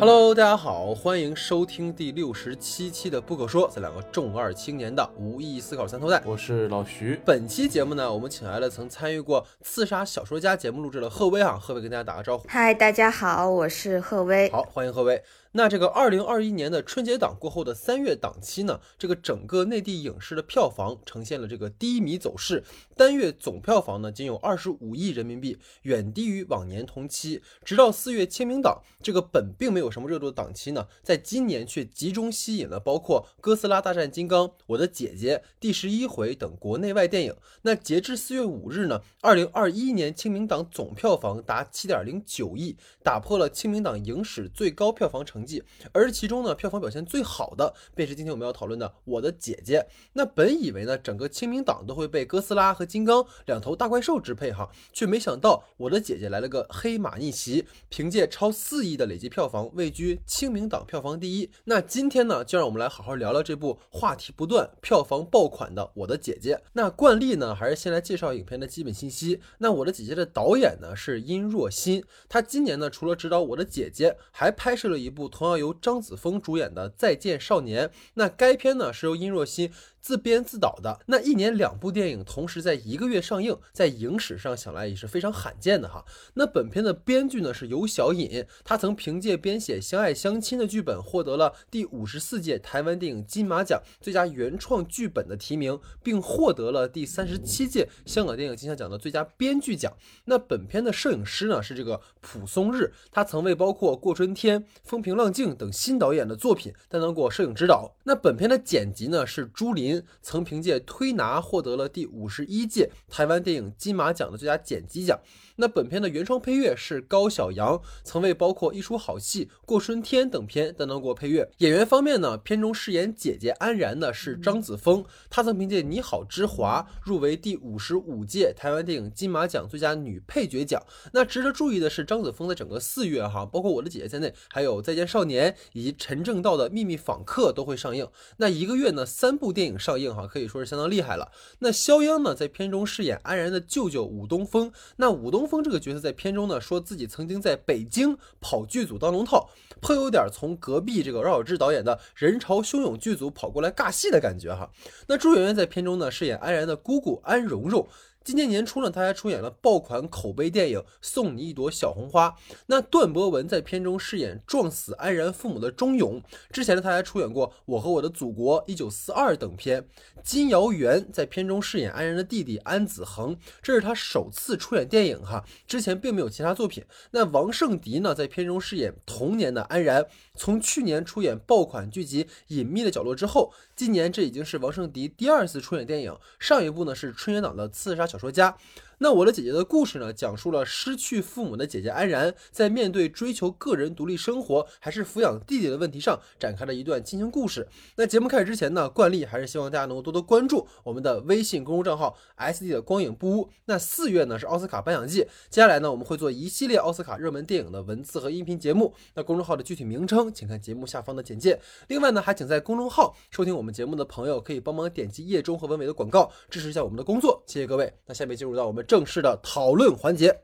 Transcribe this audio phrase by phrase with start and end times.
[0.00, 6.22] Hello，大家好，欢迎收听第六十七期的《不可说》，这两个重二青年的无意义思考三头带。
[6.24, 7.20] 我是老徐。
[7.24, 12.46] 本期节目呢，我们请来了曾参与过《刺杀小说家》节目录制的贺威啊，贺威跟大家打个招呼。
[12.46, 14.48] 嗨，大家好，我是贺威。
[14.52, 15.20] 好，欢迎贺威。
[15.52, 22.62] 那这个二零二一年的春节档过后的三月档期呢，这个整个内地影视的票房呈现了这个低迷走势，
[22.94, 27.40] 单月总票房呢仅有二十五亿人民币，远低于往年同期。
[27.64, 37.34] 直到四月清明档，这个本并没有什么热度的档期呢，在今年却集中吸引了包括《哥斯拉大战金刚》、《我的姐姐》、《第十一回》等国内外电影。
[37.62, 45.37] 那截至四月五日呢，二零二一年清明档总票房达七点零九亿，打破了清明档影史最高票房成。
[45.38, 49.78] 成绩，而其中呢，票房表现最好的便是今天我们要讨论的《我的姐姐》。
[50.14, 61.48] 那本以为呢，整个清明档都会被哥斯拉和金刚两头大怪兽支配哈，却没想到《我的姐姐》来了个黑马逆袭，凭借超四亿的累计票房位居清明档票房第一。
[61.64, 66.56] 那今天呢，就让我们来好好聊聊这部话题不断、票房爆款的《我的姐姐》。
[66.72, 69.40] 那惯例呢，还是先来介绍影片的基本信息。
[69.58, 75.27] 那《我的姐姐》的导演呢是殷若欣，他今年呢除了指导《我的姐姐》，还拍摄了一部。
[75.28, 79.70] 同样由张子枫主演的《再见少年》，那该片呢是由殷若曦。
[80.08, 86.02] 自编自导的那一年两部电影同时在一个月上映，在影史上想来也是非常罕见的哈。
[86.32, 99.92] 那本片的编剧呢是尤小隐，他曾凭借编写《相爱相亲》的剧本获得了第五十四届台湾电影金马奖最佳原创剧本的提名，并获得了第三十七届香港电影金像奖的最佳编剧奖。
[100.24, 107.94] 那本片的摄影师呢是这个蒲松日，他曾为包括过春天、风平浪静等新导演的作品担当过摄影指导。
[108.04, 115.18] 那本片的剪辑呢是朱琳曾凭借《推拿》获得了第五十一届台湾电影金马奖的最佳剪辑奖。
[115.56, 121.50] 那本片的原创配乐是高晓阳，曾为包括《一出好戏》《过春天》等片担当过配乐。
[121.58, 130.80] 演员方面呢，片中饰演姐姐安然的是张子枫，她曾凭借《你好，之华》入围第五十五届台湾电影金马奖最佳女配角奖。
[131.12, 138.08] 那值得注意的是，张子枫在整个四月哈，包括我的姐姐在内，还有《再见少年》以及陈正道的《秘密访客》都会上映。
[138.36, 141.30] 那一个月呢，三部电影上映哈，可以说是相当厉害了。
[141.60, 144.72] 那肖央呢，在片中饰演安然的舅舅武东风。
[144.96, 149.48] 那武东风这个角色在片中呢，说自己曾经在北京跑剧组当龙套，
[149.80, 154.70] 颇有点从隔壁这个饶晓志导演的人潮汹涌剧组跑过来尬戏的感觉哈。
[155.06, 157.86] 那朱媛媛在片中呢，饰演安然的姑姑安蓉蓉。
[158.28, 162.28] 今年年初呢，他还出演了爆款口碑电影《送你一朵小红花》。
[162.66, 166.20] 那段博文在片中饰演撞死安然父母的钟勇。
[166.52, 169.88] 之前呢，他还出演过《我和我的祖国》《一九四二》等片。
[170.22, 176.84] 金瑶元在片中饰演安然的弟弟安子恒，这是他首次出演电影哈，之前并没有其他作品。
[177.12, 180.04] 那王圣迪呢，在片中饰演童年的安然。
[180.38, 186.16] 从去年出演爆款剧集《隐秘的角落》之后，今年这已经是王圣迪第二次出演电影。
[186.38, 188.52] 上一部呢是春节档的《刺杀小说家》。
[189.00, 197.68] 那我的姐姐的故事呢，讲述了失去父母的姐姐安然，在面对追求个人独立生活还是抚养弟弟的问题上，展开了一段亲情故事。
[197.94, 203.48] 那节目开始之前呢，惯例还是希望大家能够多多关注我们的微信公众账号 S D 的光影不污。
[203.66, 208.92] 那四月呢是奥斯卡颁奖季，接下来呢我们会做一系列奥斯卡热门电影的文字和音频节目。
[209.14, 211.60] 那公众号的具体名称，请看节目下方的简介。
[211.86, 217.40] 另外呢，还请在公众号收听我们节目的朋友，可以帮忙点击页中和文尾的广告，支持一下我们的工作。
[217.46, 217.92] 谢谢各位。
[218.04, 218.84] 那下面进入到我们。
[218.88, 220.36] 正式的讨论环节。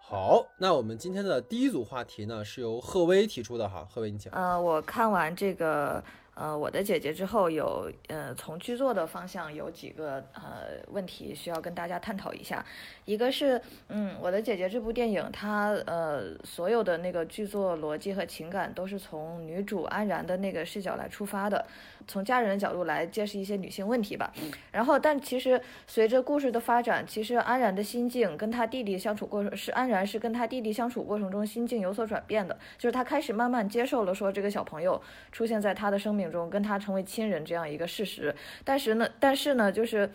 [0.00, 4.30] 好，那我们今天的第一组话题呢，是由贺威提出的哈，贺威你请。
[4.30, 6.04] 呃，我看完这个。
[6.36, 12.62] 呃，我的姐姐之后有呃，从剧作的方向有几个呃问题需要跟大家探讨一下。
[13.06, 13.58] 一个是，
[13.88, 21.64] 嗯，我的姐姐这部电影，它呃所有的那个剧作逻辑和情感都是从女主安然的那个视角来出发的，
[22.06, 24.30] 从家人的角度来揭示一些女性问题吧。
[24.70, 35.00] 然后，但其实随着故事的发展，其实安然的心境跟她弟弟相处过程是安然是跟她弟弟相处过程中心境有所转变的，就是她开始慢慢接受了说这个小朋友
[35.32, 36.25] 出现在她的生命。
[36.30, 38.34] 中跟他成为亲人这样一个事实，
[38.64, 40.10] 但是呢，但是呢，就是，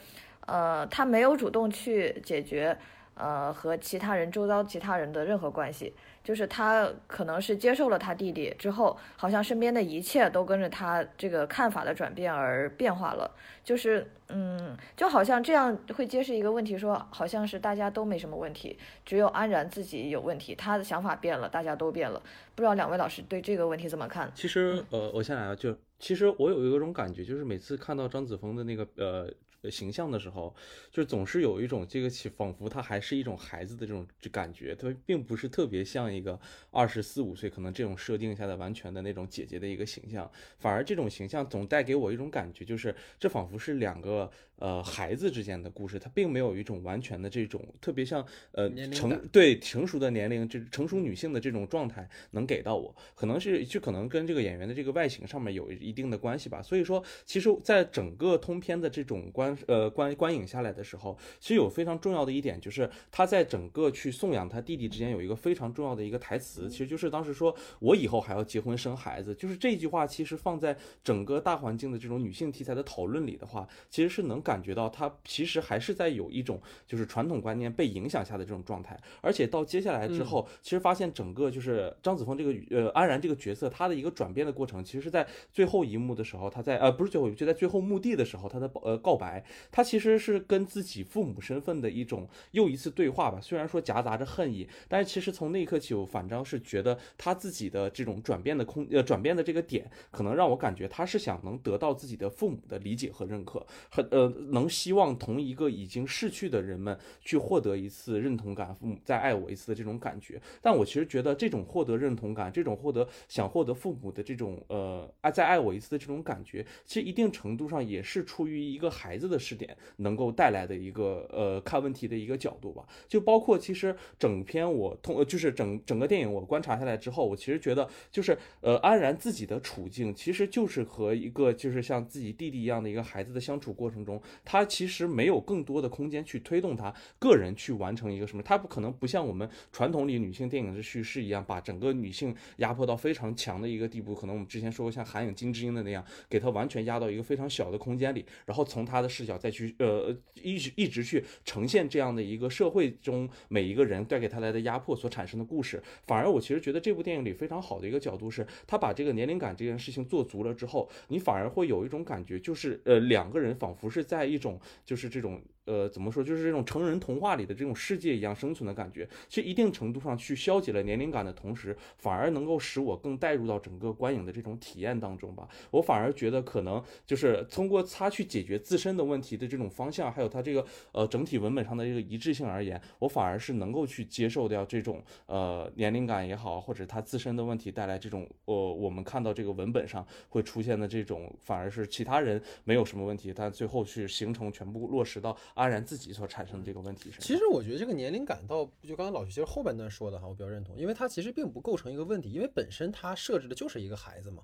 [0.48, 2.78] 呃，他没有主动去解决，
[3.22, 5.94] 呃，和其他人周遭其他人的任何关系。
[6.24, 13.30] 就是他可能是接受了他弟弟之后，好像身边的一切都跟着他这个看法的转变而变化了。
[13.64, 22.22] 就是，嗯，就好像这样会揭示一个问题，说好像是大家都没什么问题，只有安然自己有问题，他的想法变了，大家都变了。
[22.54, 24.32] 不知道两位老师对这个问题怎么看？
[24.36, 25.76] 其实，呃，我先来啊，就。
[25.98, 29.28] 其实我有一种感觉，就是每次看到张子枫的那个呃。
[29.70, 30.56] 形象的时候，
[30.92, 36.40] 就总是有一种这个仿佛他还是一种孩子的这种感觉，他并不是特别像一个
[36.72, 56.64] 二十四五岁可能这种设定下的完全的那种姐姐的一个形象，反而这种形象总带给我一种感觉，就是这仿佛是两个呃孩子之间的故事，他并没有一种完全的这种特别像呃成对成熟的年龄，这成熟女性的这种状态能给到我，可能是就可能跟这个演员的这个外形上面有一定的关系吧。
[56.64, 59.51] 所以说，其实在整个通篇的这种关。
[59.68, 89.41] 呃，观观影下来的时候，其实有非常重要的一点，就是他在整个去送养他弟弟之间有一个非常重要的一个台词，其实就是当时说我以后还要结婚生孩子，就是这句话，其实放在整个大环境的这种女性题材的讨论里的话，其实是能感觉到他其实还是在有一种就是传统观念被影响下的这种状态，而且到接下来之后，其实发现整个就是张子枫这个呃安然这个角色，他的一个转变的过程，其实是在最后一幕的时候，他在呃不是最后一幕，就在最后墓地的时候，他的呃告白。
[89.72, 110.42] 他其实是跟自己父母身份的一种又一次对话吧，虽然说夹杂着恨意，但是其实从那一刻起，我反正是觉得他自己的这种转变的空呃转变的这个点，可能让我感觉他是想能得到自己的父母的理解和认可，和呃能希望同一个已经逝去的人们去获得一次认同感，父母再爱我一次的这种感觉。
[110.62, 119.76] 但我其实觉得这种获得认同感，这种获得想获得父母的这种呃爱再爱我一次的这种感觉，其实一定程度上也是出于一个孩子的视点。
[119.98, 149.76] 能够带来的一个呃看问题的一个角度吧，就包括其实整篇我通就是整整个电影我观察下来之后，我其实觉得就是呃安然自己的处境其实就是和一个就是像自己弟弟一样的一个孩子的相处过程中，他其实没有更多的空间去推动他个人去完成一个什么，他不可能不像我们传统里女性电影的叙事一样，把整个女性压迫到非常强的一个地步，可能我们之前说过像韩影金智英的那样，给她完全压到一个非常小的空间里，然后从她的视角再去。
[149.78, 165.40] 呃，一直一直去呈现这样的一个社会中每一个人带给他来的压迫所产生的故事，反而我其实觉得这部电影里非常好的一个角度是，他把这个年龄感这件事情做足了之后，你反而会有一种感觉，就是呃两个人仿佛是在一种就是这种。
[165.66, 175.48] 呃，怎么说，就是这种成人童话里的这种世界一样生存的感觉，其实一定程度上去消解了年龄感的同时，反而能够使我更带入到整个观影的这种体验当中吧。
[175.70, 195.38] 我反而觉得，可能就是通过他去解决自身的问题的这种方向，还有他这个呃整体文本上的这个一致性而言，我反而是能够去接受掉这种呃年龄感也好，或者他自身的问题带来这种呃我们看到这个文本上会出现的这种，反而是其他人没有什么问题，但最后去形成全部落实到。
[195.56, 204.44] 安然自己所产生的这个问题是，其实我觉得这个年龄感到就刚刚老徐其实后半段说的哈，我比较认同，因为他其实并不构成一个问题，因为本身他设置的就是一个孩子嘛。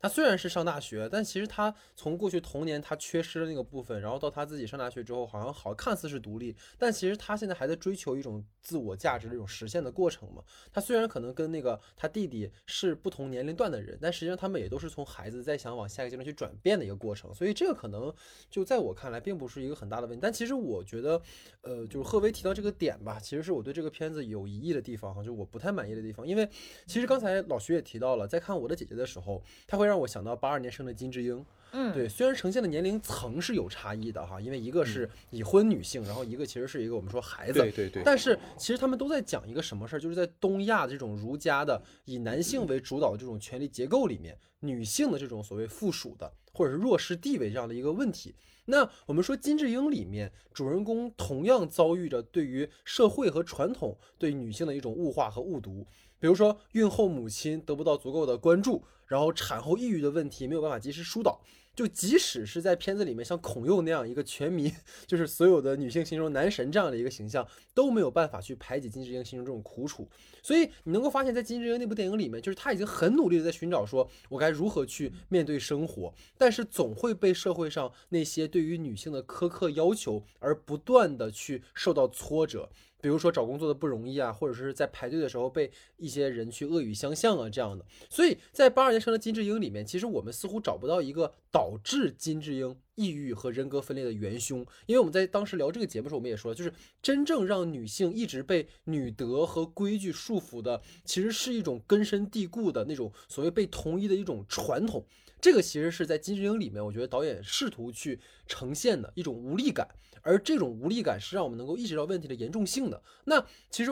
[0.00, 10.42] 他虽然是上大学，但其实他从过去童年他缺失的那个部分，然后到他自己上大学之后，好像好看似是独立，但其实他现在还在追求一种自我价值的一种实现的过程嘛。
[10.72, 17.34] 他虽然可能跟那个他弟弟是不同年龄段的人，但实际上他们也都是从孩子在想往下一个阶段去转变的一个过程。
[17.34, 18.14] 所以这个可能
[18.48, 20.20] 就在我看来并不是一个很大的问题。
[20.22, 21.20] 但其实我觉得，
[21.62, 26.24] 呃，就是贺薇提到这个点吧，其实是我对这个片子有疑义的地方哈，就我不太满意的地方。
[26.24, 26.48] 因为
[26.86, 30.68] 其实刚才老徐也提到了，在看我的姐姐的时候，他会让我想到八二年。
[30.68, 31.42] 生的金智英，
[31.72, 48.34] 嗯，对，虽然呈现的年龄层是有差异的哈，因为一个是已婚女性，然后一个其实是一个我们说孩子，对对对，但是其实他们都在讲一个什么事儿，就是在东亚这种儒家的以男性为主导的这种权力结构里面，女性的这种所谓附属的或者是弱势地位这样的一个问题。
[48.66, 55.86] 那我们说金智英里面主人公同样遭遇着对于社会和传统对女性的一种物化和误读。
[56.20, 61.40] 比如说，孕后母亲得不到足够的关注，然后产后抑郁的问题没有办法及时疏导。
[61.74, 64.68] 就即使是在片子里面，像孔佑那样一个全民，
[65.06, 70.08] 就是所有的女性心中男神这样的一个形象，都没有办法去排解金智英心中这种苦楚。
[70.42, 82.68] 所以你能够发现，在金智英那部电影里面，就是他已经很努力的在寻找，说我该如何去面对生活，但是总会被社会上那些对于女性的苛刻要求而不断的去受到挫折。
[83.00, 87.84] 比如说找工作的不容易啊，或者是在排队的时候被一些人去恶语相向啊，这样的。
[88.10, 94.66] 所以在八二年生的金智英里面，其实我们似乎找不到一个导致金智英抑郁和人格分裂的元凶。
[94.86, 105.04] 因为我们在当时聊这个节目的时候，我们也说，就是真正让女性一直被女德和规矩束缚的，其实是一种根深蒂固的那种所谓被统一的一种传统。
[105.40, 109.86] 这个其实是在金智英里面，我觉得导演试图去呈现的一种无力感。
[110.22, 113.02] 而这种无力感是让我们能够意识到问题的严重性的。
[113.24, 113.90] 那其实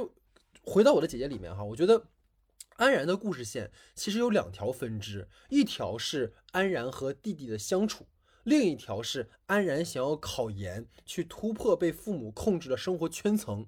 [0.63, 2.07] 回到我的姐姐里面哈，我觉得
[2.77, 8.07] 安然的故事线其实有两条分支，一条是安然和弟弟的相处，
[8.45, 13.67] 另一条是安然想要考研，去突破被父母控制的生活圈层。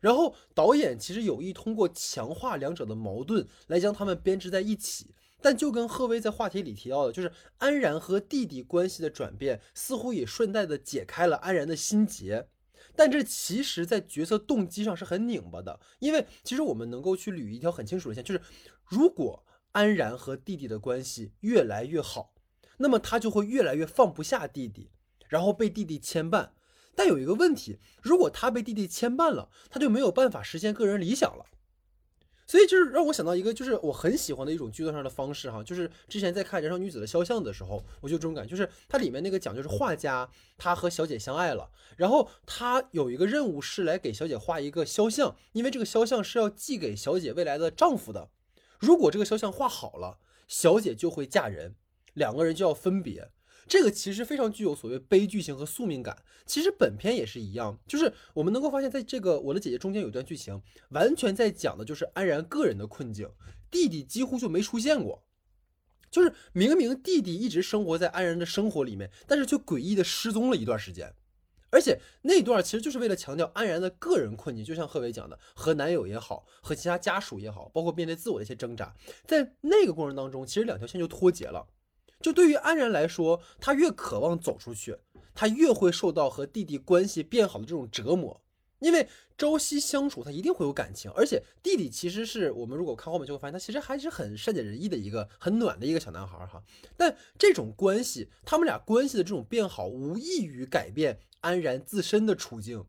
[0.00, 5.14] 然后导演其实有意通过强化两者的矛盾来将他们编织在一起。
[5.40, 12.48] 但就跟贺薇在话题里提到的，就是安然和弟弟关系的转变，似乎也顺带的解开了安然的心结。
[12.96, 18.40] 但这其实，在角色动机上是很拧巴的，因为其实我们能够去捋一条很清楚的线，就是
[18.84, 22.32] 如果安然和弟弟的关系越来越好，
[22.78, 24.90] 那么他就会越来越放不下弟弟，
[25.28, 26.50] 然后被弟弟牵绊。
[26.96, 31.44] 但有一个问题，如果他被弟弟牵绊了，他就没有办法实现个人理想了。
[32.48, 40.26] 所以就是让我想到一个，就是我很喜欢的一种剧作上的方式哈，就是之前在看《燃烧女子的肖像》的时候，我就这种感觉，就是它里面那个讲就是画家
[40.56, 48.30] 他和小姐相爱了，然后他有一个任务是来给小姐画一个肖像，因为这个肖像是要寄给小姐未来的丈夫的，
[48.80, 51.76] 如果这个肖像画好了，小姐就会嫁人，
[52.14, 53.30] 两个人就要分别。
[53.68, 56.16] 这个其实非常具有所谓悲剧性和宿命感。
[56.46, 60.60] 其实本片也是一样，就是我们能够发现，在这个我的姐姐中间有段剧情，
[60.90, 63.28] 完全在讲的就是安然个人的困境，
[63.70, 65.22] 弟弟几乎就没出现过。
[66.10, 71.14] 就是明明弟弟一直生活在安然的生活里面，但是却诡异的失踪了一段时间。
[71.70, 78.96] 而且那段其实就是为了强调安然的个人困境，就像贺伟讲的，和男友也好，和其他家属也好，包括面对自我的一些挣扎，
[79.26, 81.68] 在那个过程当中，其实两条线就脱节了。
[82.20, 84.96] 就对于安然来说，他越渴望走出去，
[85.34, 88.40] 他越会受到和弟弟关系变好的这种折磨。
[88.80, 96.62] 因为朝夕相处，他一定会有感情，而且弟弟其实是我们如果看后面就会发现，他其实还是很善解人意的一个很暖的一个小男孩哈。
[96.96, 102.84] 但这种关系，他们俩关系的这种变好，无异于改变安然自身的处境。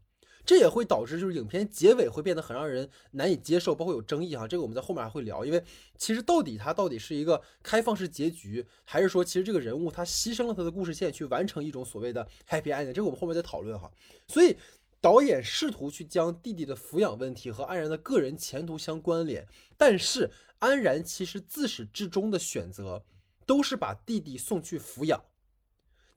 [0.50, 4.48] 这也会导致，就是影片结尾会变得很让人难以接受，包括有争议哈。
[4.48, 5.64] 这个我们在后面还会聊，因为
[5.96, 12.92] 其实到底它到底是一个开放式结局，还是说其实这个人物他牺牲了他的故事线去完成一种所谓的 happy ending？
[12.92, 13.92] 这个我们后面再讨论哈。
[14.28, 14.58] 所以
[15.00, 23.04] 导演试图去将弟弟的抚养问题和安然的个人前途相关联，但是安然其实自始至终的选择
[23.46, 25.24] 都是把弟弟送去抚养。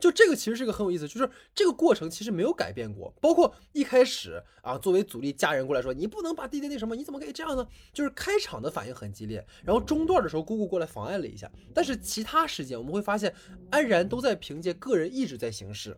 [0.02, 7.64] 就这个其实是个很有意思，就是这个过程其实没有改变过，包括一开始啊，作为阻力家人过来说，你不能把弟弟那什么，你怎么可以这样呢？
[7.92, 13.32] 就是开场的反应很激烈，然后中段的时候姑姑过来妨碍了一下，但是其他时间我们会发现
[13.70, 15.96] 安然都在凭借个人意志在行事，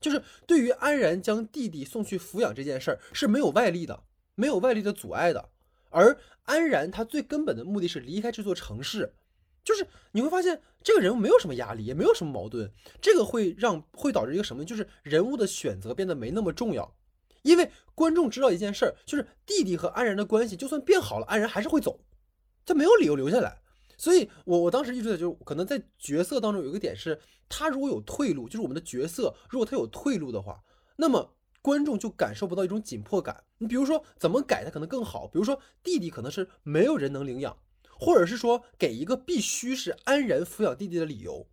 [0.00, 4.04] 就是对于安然将弟弟送去抚养这件事儿是没有外力的，
[4.36, 5.50] 没有外力的阻碍的，
[5.90, 9.12] 而安然他最根本的目的是离开这座城市。
[9.64, 14.64] 就是你会发现，这个人物没有什么压力，也没有什么矛盾，这个会让会导致一个什么？
[14.64, 16.96] 就是人物的选择变得没那么重要，
[17.42, 22.00] 因为观众知道一件事儿，就是弟弟和安然的关系就算变好了，安然还是会走，
[22.64, 23.60] 他没有理由留下来。
[23.96, 27.18] 所以，我我当时一直在就可能在角色当中有一个点是，
[27.48, 30.62] 他如果有退路，就是我们的角色如果他有退路的话，
[30.96, 33.42] 那么观众就感受不到一种紧迫感。
[33.58, 37.58] 你比如说怎么改他可能更好，比如说弟弟可能是没有人能领养。
[37.98, 41.46] 或者是说给一个必须是安然抚养弟弟的理由，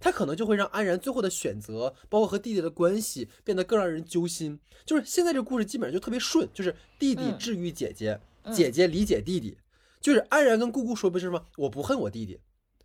[0.00, 4.58] 他可能就会让安然最后的选择，包括和弟弟的关系变得更让人揪心。
[4.84, 8.20] 就是现在这个故事基本上就特别顺，就是弟弟治愈姐姐，
[8.52, 9.56] 姐姐理解弟弟，
[10.00, 11.46] 就是安然跟姑姑说不是吗？
[11.56, 12.40] 我不恨我弟弟。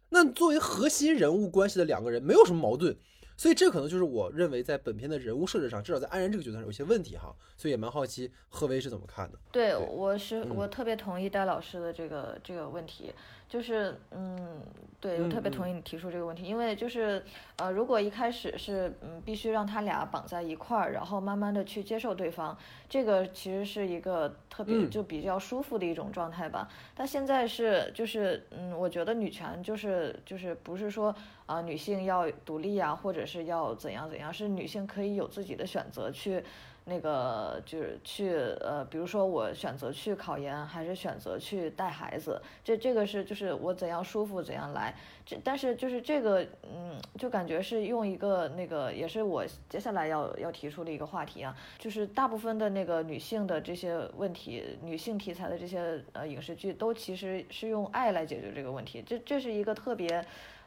[0.09, 2.97] 那作为核心人物关系的两个人没有什么矛盾。
[3.37, 7.33] 所以这可能就是我认为在本片的人物设置上，至少在安然这个角色上有些问题哈。
[7.55, 9.37] 所以也蛮好奇贺威是怎么看的。
[9.51, 13.13] 对，我是我特别同意戴老师的这个这个问题，
[13.47, 14.61] 就是嗯，
[14.99, 17.23] 对我特别同意你提出这个问题，因为就是
[17.57, 22.57] 呃，如果一开始是嗯必须让他俩绑在一块儿，然后慢慢的去接受对方，
[22.89, 26.67] 这个其实是一个特别就比较舒服的一种状态吧。
[26.93, 31.15] 但现在是就是嗯，我觉得女权就是就是不是说。
[31.47, 36.43] 啊，女性要独立啊，或者是要怎样怎样，是女性可以有自己的选择去，
[36.89, 44.95] 那个就是去呃，比如说我选择去考研，还是选择去带孩子，这这个是就是我怎样舒服怎样来。
[45.25, 60.23] 这但是就是这个嗯，就感觉是用一个那个也是我接下来要要提出的一个话题啊，就是大部分的那个女性的这些问题，女性题材的这些呃影视剧都其实是用爱来解决这个问题，这这是一个特别。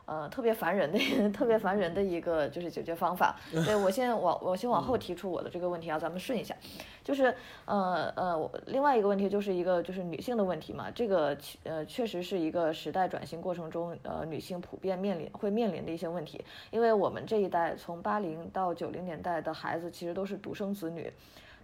[0.06, 3.36] 呃，特别烦人的，特别烦人的一个就是解决方法。
[3.64, 6.56] 对我先往我先往后提出我的这个问题啊，咱们顺一下，
[7.04, 21.12] 就是呃呃，另外一个问题就是一个就是女性的问题嘛，这个呃确实是一个时代转型过程中呃女性普遍面临会面临的一些问题，因为我们这一代从八零到九零年代的孩子其实都是独生子女，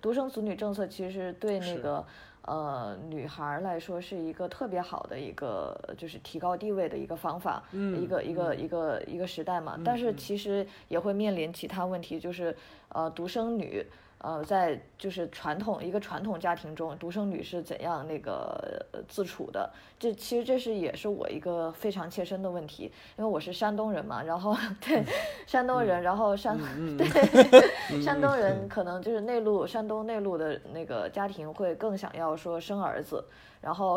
[0.01, 2.05] 独生子女政策其实对那个。
[2.47, 9.79] 呃女孩来说是一个特别好的一个就是提高地位的一个方法，一个一个一个一个时代嘛。
[9.85, 12.57] 但是其实也会面临其他问题，就是
[12.89, 13.85] 呃独生女。
[14.27, 19.71] 呃，在就是传统一个传统家庭中，独生女是怎样那个自处的？
[20.01, 25.05] 这其实这是也是我一个非常切身的问题，因为我是山东人嘛，然后对
[25.47, 26.59] 山东人，然后山
[26.99, 33.25] 对山东人可能就是内陆山东内陆的那个家庭会更想要说生儿子，
[33.61, 33.97] 然后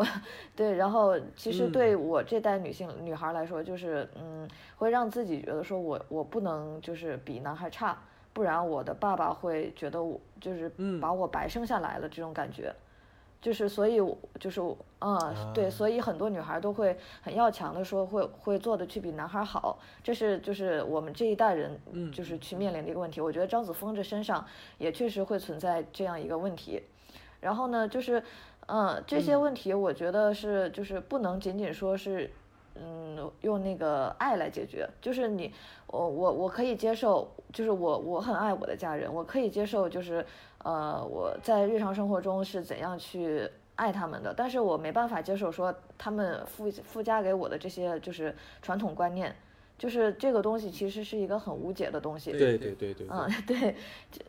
[0.54, 7.98] 对，然后其实对我这代女性女孩来说，就是嗯，会让自己觉得说我我不能就是比男孩差。
[8.40, 10.66] 不然我的爸爸会觉得我就是
[10.98, 12.74] 把我白生下来了这种感觉，
[13.38, 14.00] 就是所以
[14.38, 14.62] 就是
[15.00, 21.78] 嗯对，所以很多女孩都会很要强的说会会做的去比男孩好，这是就是我们这一代人
[22.14, 23.20] 就是去面临的一个问题。
[23.20, 24.42] 我觉得张子枫这身上
[24.78, 26.82] 也确实会存在这样一个问题。
[27.42, 28.22] 然后呢，就是
[28.68, 32.30] 嗯这些问题我觉得是就是不能仅仅说是。
[32.74, 35.52] 嗯，用那个爱来解决，就是你，
[35.86, 40.24] 我我我可以接受，就是我我很爱我的家人，我可以接受，就是
[40.58, 49.34] 呃我在日常生活中是怎样去爱他们的，但是我没办法接受说他们附附加给我的这些就是传统观念，
[49.76, 52.30] 就是这个东西其实是一个很无解的东西。
[52.32, 53.06] 对对对对。
[53.10, 53.74] 嗯， 对，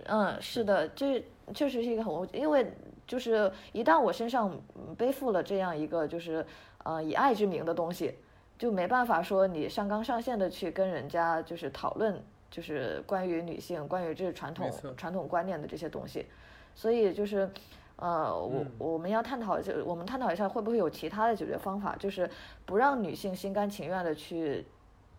[0.06, 2.74] 嗯，是的，这确实是一个很无解，因为
[3.06, 4.52] 就是一旦我身上
[4.98, 6.46] 背负了这样一个就是
[6.84, 8.16] 呃以爱之名的东西。
[8.62, 16.28] 就没办法说你上纲上线的去跟人家就是讨论，就是关于女性、关于这传统传统观念的这些东西，
[16.76, 17.50] 所以就是，
[17.96, 22.30] 呃，我我们要探讨，就我们探讨一下会不会有其他的解决方法，就是
[22.64, 24.64] 不让女性心甘情愿的去，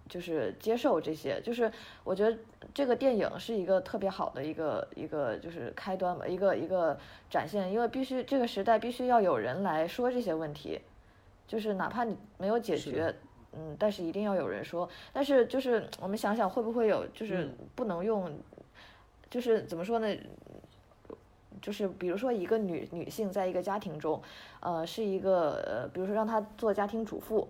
[0.09, 1.69] 就是接受这些，就是
[2.05, 2.39] 我觉得
[2.73, 6.97] 这个电影是一个特别好的一个一个就是开端吧，一个一个
[7.29, 10.81] 展现，因为必须这个时代必须要有人来说这些问题，
[11.49, 13.13] 就是哪怕你没有解决。
[13.55, 14.89] 嗯，但是一定要有人说。
[15.13, 18.33] 但是就是我们想想，会不会有就是不能用，
[19.31, 20.09] 就是怎么说呢？
[21.61, 24.21] 就是比如说一个女女性在一个家庭中，
[24.59, 27.47] 呃，是一个呃，比如说让她做家庭主妇，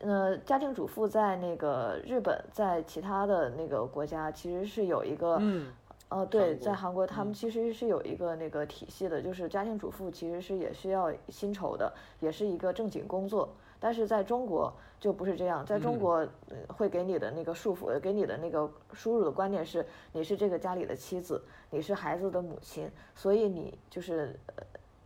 [0.00, 5.66] 呃，家庭主妇在那个日本，在其他的那个国家其实是有一个，嗯，
[6.08, 13.54] 呃，对，在韩国他们其实是有一个那个体系的，就是家庭主妇其实是也需要薪酬的，也是一个正经工作。
[13.80, 16.26] 但是在中国就不是这样，在中国
[16.68, 24.38] 会给你的那个束缚，给你的那个输入的观念是，你是这个家里的妻子，你是孩子的母亲，所以你就是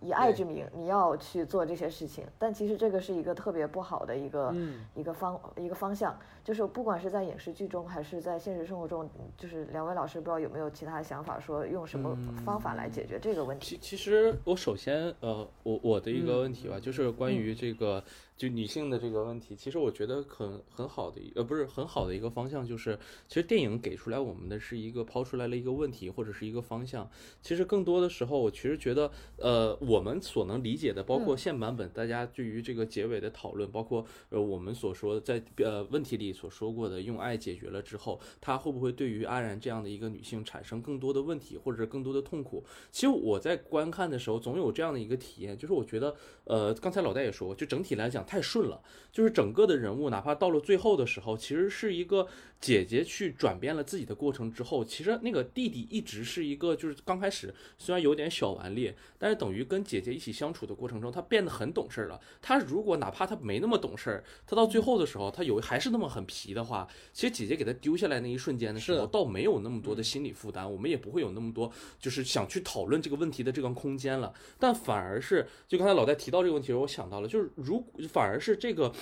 [0.00, 2.24] 以爱之名，你要去做这些事情。
[2.38, 4.54] 但其实这个是一个特别不好的一个
[4.94, 13.76] 一个方一个方向，就是不管是在影视剧中还是在现实生活中，就是两位老师不知道有没有其他想法，说用什么方法来解决这个问题？
[13.76, 18.02] 其其实我首先呃，我我的一个问题吧，就是关于这个。
[18.42, 27.08] 就女性的这个问题，其实我觉得很很好的，呃，不是很好的一个方向，就是其实电影给出来我们的是一个抛出来了一个问题或者是一个方向。
[27.40, 42.64] 其实更多的时候，我其实觉得，呃，我们所能理解的，包括现版本大家对于这个结尾的讨论，包括呃我们所说的在呃问题里所说过的用爱解决了之后，它会不会对于安然这样的一个女性产生更多的问题或者更多的痛苦？
[42.90, 48.26] 其实我在观看的时候总有这样的一个体验，就是我觉得，呃，刚才老戴也说，就整体来讲。
[48.32, 48.80] 太顺了，
[49.12, 52.26] 就是整个的人物，哪怕到了最后的时候，其实是一个
[52.62, 62.18] 姐姐去转变了自己的过程之后，其实那个弟弟一直是一个，就是刚开始虽然有点小顽劣，但是等于跟姐姐一起相处的过程中，他变得很懂事了。
[62.40, 71.70] 他如果哪怕他没那么懂事，他到最后的时候，他有还是那么很皮的话，其实姐姐给他丢下来那一瞬间的时候，倒没有那么多的心理负担，我们也不会有那么多
[72.00, 74.32] 就是想去讨论这个问题的这个空间了。
[74.58, 78.22] 但反而是，就刚才老戴提到这个问题时候，我想到了，就是如反。
[78.22, 78.94] 反而是这个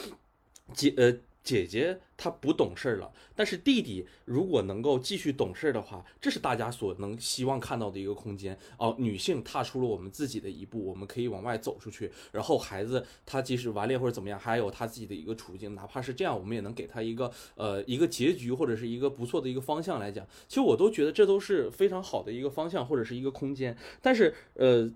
[0.72, 8.94] 姐呃姐姐他不懂事儿了，但是弟弟如果能够继续懂事儿的话，这是大家所能希望看到的一个空间哦。
[8.98, 12.12] 女性踏出了我们自己的一步，我们可以往外走出去。
[12.32, 20.26] 然后孩子他即使顽劣或者怎么样，还有他自己的一个处境，哪怕是这样，我们也能给他一个呃一个结局或者是一个不错的一个方向来讲。
[20.46, 23.74] 其实我都觉得这都是非常好的一个方向或者是一个空间。
[24.02, 24.92] 但是呃。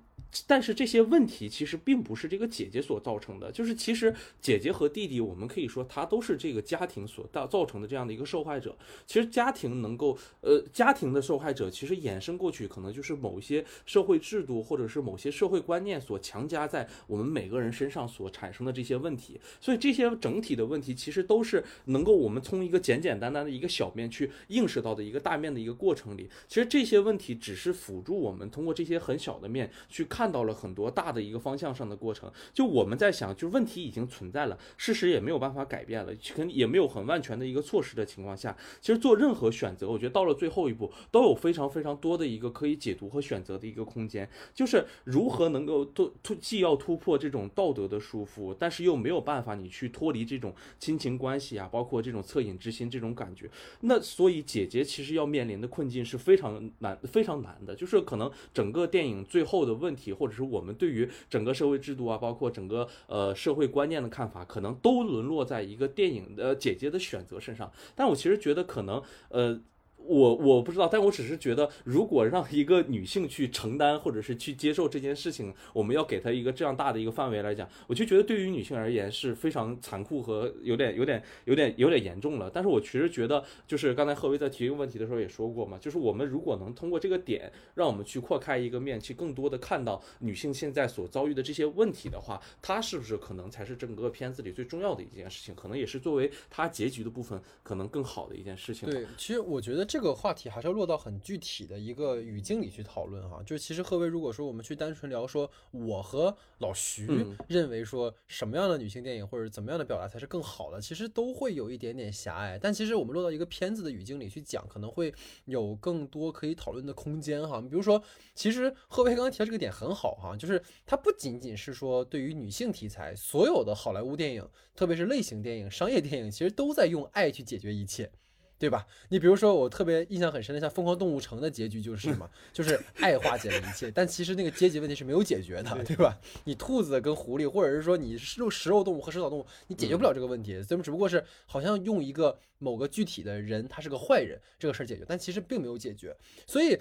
[0.46, 8.76] 但是这些问题其实并不是这个姐姐所造成的，就是其实姐姐和弟弟，我们可以说他都是这个家庭所造造成的这样的一个受害者。
[9.06, 19.40] 其实家庭能够，呃，家庭的受害者其实衍生过去，可能就是某一些社会制度或者是某些社会观念所强加在我们每个人身上所产生的这些问题。
[19.60, 26.28] 所以这些整体的问题，其实都是能够我们从一个简简单单的一个小面去映射到的一个大面的一个过程里。
[26.48, 32.30] 其实这些问题只是辅助我们通过这些很小的面去看到了很多大的一个方向上的过程。
[32.52, 44.28] 就我们在想，就问题已经存在了，事实也没有办法改变了，肯也没有很万全的一个措施的情况下，其实做任何选择，我觉得到了最后一步，都有非常非常多的一个可以解读和选择的一个空间。
[44.54, 53.50] 就是如何能够突突既要突破这种道德的束缚，但是又没有办法你去脱离这种亲情关系啊，包括这种恻隐之心这种感觉。
[53.80, 57.74] 那所以姐姐其实要面临的困境是非常难、非常难的。
[57.74, 67.70] 就是可能整个电影最后的问题，或者是我们对于整个社会制度啊，包括整个呃社会观念的看法，可能都沦落在一个电影的姐姐的选择身上。
[67.94, 69.60] 但我其实觉得可能呃。
[70.06, 82.50] 我我不知道，但我只是觉得，如果让一个女性去承担或者是去接受这件事情，我们要给她一个这样大的一个范围来讲，我就觉得对于女性而言是非常残酷和有点有点有点有点严重了。
[82.52, 95.54] 但是我其实觉得，就是刚才贺威在提这个问题的时候也说过嘛，就是我们如果能通过这个点，让我们去扩开一个面，去更多的看到女性现在所遭遇的这些问题的话，它是不是可能才是整个片子里最重要的一件事情？
[95.54, 98.86] 可能也是作为它结局的部分，可能更好的一件事情。
[98.90, 99.86] 对，其实我觉得。
[99.94, 107.06] 这个话题还是要落到很具体的一个语境里去讨论哈，就是其实贺威，如果说我们去单纯聊说我和老徐
[107.46, 112.58] 认为说什么样的女性电影或者怎么样的表达才是更好的，其实都会有一点点狭隘。
[112.60, 117.60] 但其实我们落到一个片子的语境里去讲，可能会有更多可以讨论的空间哈。
[117.60, 118.02] 比如说，
[118.34, 128.10] 其实贺威刚刚提到这个点很好哈，就是它不仅仅是说对于女性题材，所有的好莱坞电影，特别是类型电影、商业电影，其实都在用爱去解决一切。
[128.58, 128.86] 对吧？
[129.08, 136.18] 你比如说，我特别印象很深的，像《疯狂动物城》的结局就是什么， 就是爱化解了一切，但其实那个阶级问题是没有解决的，对吧？
[136.44, 146.78] 你兔子跟狐狸，或者是说你肉食肉动物和食草动物，你解决不了这个问题，咱们只不过是好像用一个某个具体的人，他是个坏人这个事儿解决，但其实并没有解决，所以。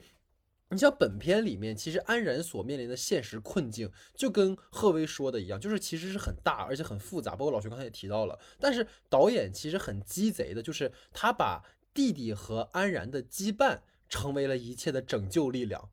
[0.73, 7.35] 你像本片里面，其实安然所面临的现实困境，就跟贺威说的一样，就是其实是很大而且很复杂。
[7.35, 15.89] 包括老徐刚才也提到了，但是导演其实很鸡贼的，就是他把弟弟和安然的羁绊成为了一切的拯救力量。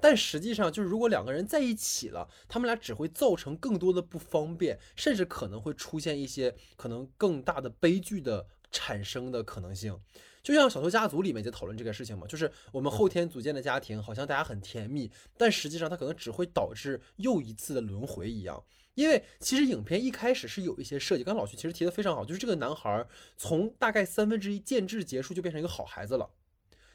[0.00, 10.00] 但实际上，就是如果两个人在一起了，他们俩只会造成更多的不方便，甚至可能会出现一些可能更大的悲剧的产生的可能性。
[10.42, 18.62] 就像《小偷家族》里面在讨论这个事情嘛，就是我们后天组建的家庭，好像大家很甜蜜，但实际上它可能只会导致又一次的轮回一样。
[18.94, 26.28] 因为其实影片一开始是有一些设计，刚老徐其实提的非常好，就是这个男孩从大概三分之一建制结束就变成一个好孩子了。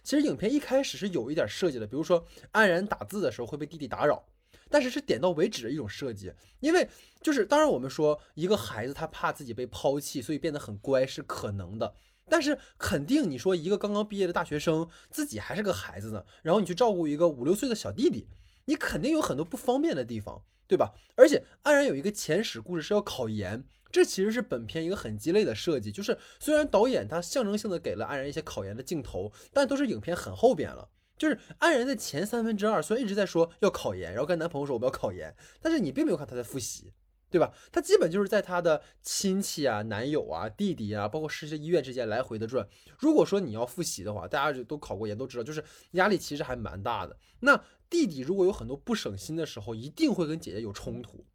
[0.04, 4.24] 其实影片一开始是有一点设计的，比如说安然打字的时候会被弟弟打扰，
[4.70, 6.32] 但是是点到为止的一种设计。
[6.60, 6.88] 因为
[7.22, 11.96] 就是当然我们说一个孩子他怕自己被抛弃，所以变得很乖是可能的。
[12.30, 18.28] 但是肯定，你说一个刚刚毕业的大学生，自己还是个孩子呢，然后你去照顾一个五六岁的小弟弟，
[18.66, 20.94] 你肯定有很多不方便的地方，对吧？
[21.16, 25.92] 而且安然有一个前史故事是要考研，这其实是本片一个很鸡肋的设计。
[25.92, 30.90] 就是虽然导演他象征性的给了安然一些考研的镜头，但都是影片很后边了。
[31.18, 36.94] 就是安然的前三分之二虽然一直在说要考研，然后跟男朋友说我们要考研，但是你并没有看他在复习。
[37.30, 37.54] 对吧？
[37.72, 42.68] 他基本就是在他的亲戚啊、男友啊、弟弟啊，包括世界医院之间来回的转。
[42.98, 47.18] 如果说你要复习的话，大家就都考过研，都知道，就是压力其实还蛮大的。
[47.42, 51.26] 那弟弟如果有很多不省心的时候，一定会跟姐姐有冲突。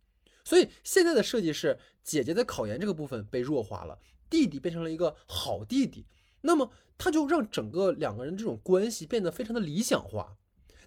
[0.44, 6.06] 所以现在的设计是，姐姐在考研这个部分被弱化了，弟弟变成了一个好弟弟，
[6.40, 10.36] 那么他就让整个两个人这种关系变得非常的理想化。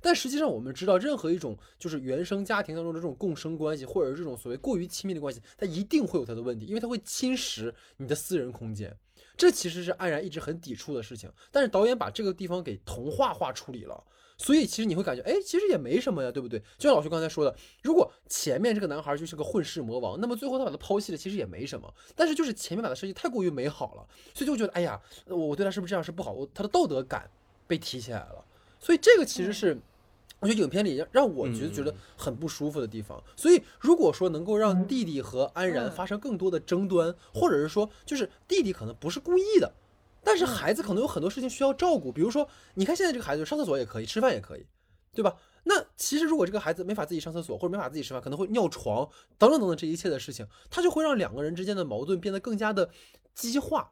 [0.06, 8.96] 但实际上，我们知道，任何一种就是原生家庭当中的这种共生关系，或者是这种所谓过于亲密的关系，它一定会有它的问题，因为它会侵蚀你的私人空间。
[9.36, 11.28] 这其实是安然一直很抵触的事情。
[11.52, 14.04] 但是导演把这个地方给童话化处理了，
[14.38, 16.60] 所以其实你会感觉，哎，其实也没什么呀，对不对？
[16.78, 21.92] 就像老徐刚才说的，如果前面这个男孩就是个混世魔王，那么最后他把他抛弃了，其实也没什么。
[22.16, 26.32] 但是就是前面把他设计太过于美好了，所以就觉得，哎呀，我对他是不是这样是不好？
[26.32, 27.28] 我他的道德感
[27.66, 28.46] 被提起来了，
[28.80, 29.76] 所以这个其实是。
[30.40, 39.74] 我觉得影片里让我觉得觉得很不舒服的地方，所以如果说能够让弟弟和安然发生更多的争端，或者是说就是弟弟可能不是故意的，
[40.24, 44.66] 但是孩子可能有很多事情需要照顾，比如说你看现在这个孩子上厕所也可以，吃饭也可以，
[45.14, 45.36] 对吧？
[45.64, 52.88] 那其实如果这个孩子没法自己上厕所或者没法自己吃饭，可能会尿床等等等等这一切的事情，他就会让两个人之间的矛盾变得更加的
[53.34, 53.92] 激化。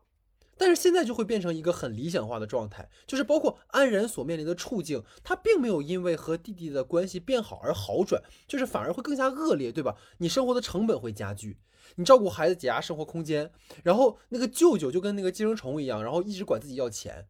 [0.57, 9.95] 但是现在就会变成一个很理想化的状态，就是包括安然所面临的处境，他并没有因为和弟弟的关系变好而好转，就是反而会更加恶劣，对吧？
[10.19, 11.57] 你生活的成本会加剧，
[11.95, 13.51] 你照顾孩子挤压生活空间，
[13.83, 17.27] 然后那个舅舅就跟那个寄生虫一样，然后一直管自己要钱，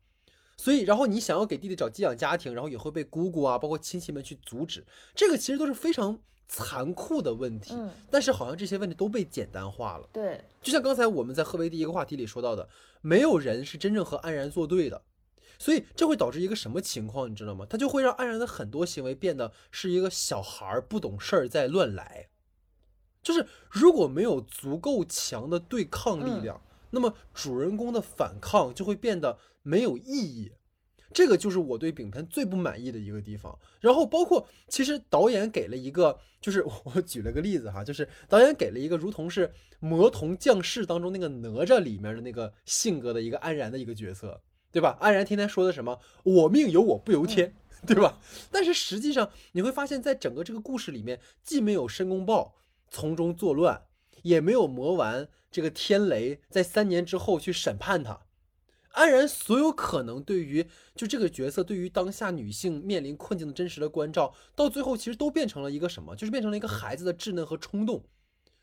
[0.57, 7.73] 所以然后你想要给弟弟找寄养家庭，然后也会被姑姑啊，包括亲戚们去阻止，这个其实都是非常残酷的问题。
[7.73, 10.07] 嗯，但是好像这些问题都被简单化了。
[10.13, 12.67] 对，就像刚才我们在贺维第一个话题里说到的，
[13.01, 15.01] 没有人是真正和安然作对的，
[15.57, 17.65] 所以这会导致一个什么情况，你知道吗？
[17.69, 22.29] 它就会让安然的很多行为变得是一个小孩儿不懂事儿在乱来。
[23.21, 30.51] 就是如果没有足够强的对抗力量，那么主人公的反抗就会变得没有意义。
[31.13, 33.57] 这个就是我对影片最不满意的一个地方。
[33.79, 39.47] 然后包括其实导演给了一个，就是 我举了个例子哈，就是导演给了一个如同是
[39.79, 44.97] 《魔童降世》当中那个哪吒里面的那个性格的一个安然的一个角色，对吧？
[44.99, 47.53] 安然天天说的什么“我命由我不由天”，
[47.85, 48.19] 对吧？
[48.51, 52.55] 但是实际上你会发现在整个这个故事里面，既没有申公豹
[52.89, 53.83] 从中作乱，
[54.23, 58.21] 也没有魔丸这个天雷在三年之后去审判他。
[58.93, 66.15] 安然所有可能对于就这个角色对于当下女性面临困境的真实的关照，到最后其实都变成了一个什么？
[66.15, 68.03] 就是变成了一个孩子的稚嫩和冲动，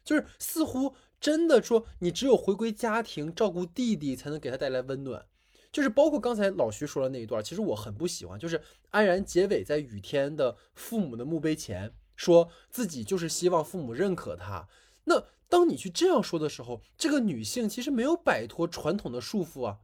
[0.04, 5.26] 就是似乎真的说你只有回归家庭照顾弟弟才能给他带来温暖。
[5.72, 14.68] 就是包括刚才老徐说的那一段，其实我很不喜欢，就是安然结尾在雨天的父母的墓碑前说自己就是希望父母认可他。
[15.04, 19.78] 那当你去这样说的时候，这个女性其实没有摆脱传统的束缚啊。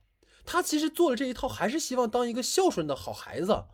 [0.46, 3.64] 他其实做了这一套，还是希望当一个孝顺的好孩子，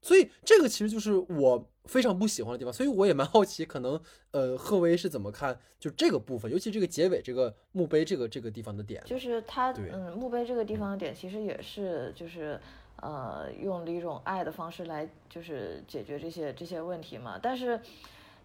[0.00, 2.72] 所以这个其实就是我非常不喜欢的地方。
[2.72, 4.00] 所以我也蛮好奇，可能
[4.32, 9.02] 呃贺威是怎么看就这个部分，尤其这个结尾这个墓碑这个这个地方的点。
[9.04, 12.58] 就是他嗯墓碑这个地方的点，其实也是就是
[12.96, 17.78] 呃用了一种爱的方式来就是解决这些这些问题嘛，但是。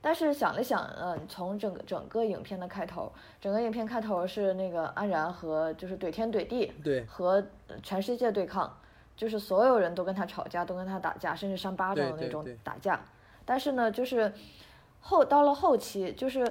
[0.02, 8.74] 但是想了想，嗯，从整个整个影片的开头，整个影片开头是那个安然和就是怼天怼地，对和呃全世界对抗，
[9.18, 12.98] 就是所有人都跟他吵架，都跟他打架，甚至扇巴掌的那种对对对打架。
[13.44, 14.32] 但是呢，就是
[15.02, 16.50] 后到了后期，就是，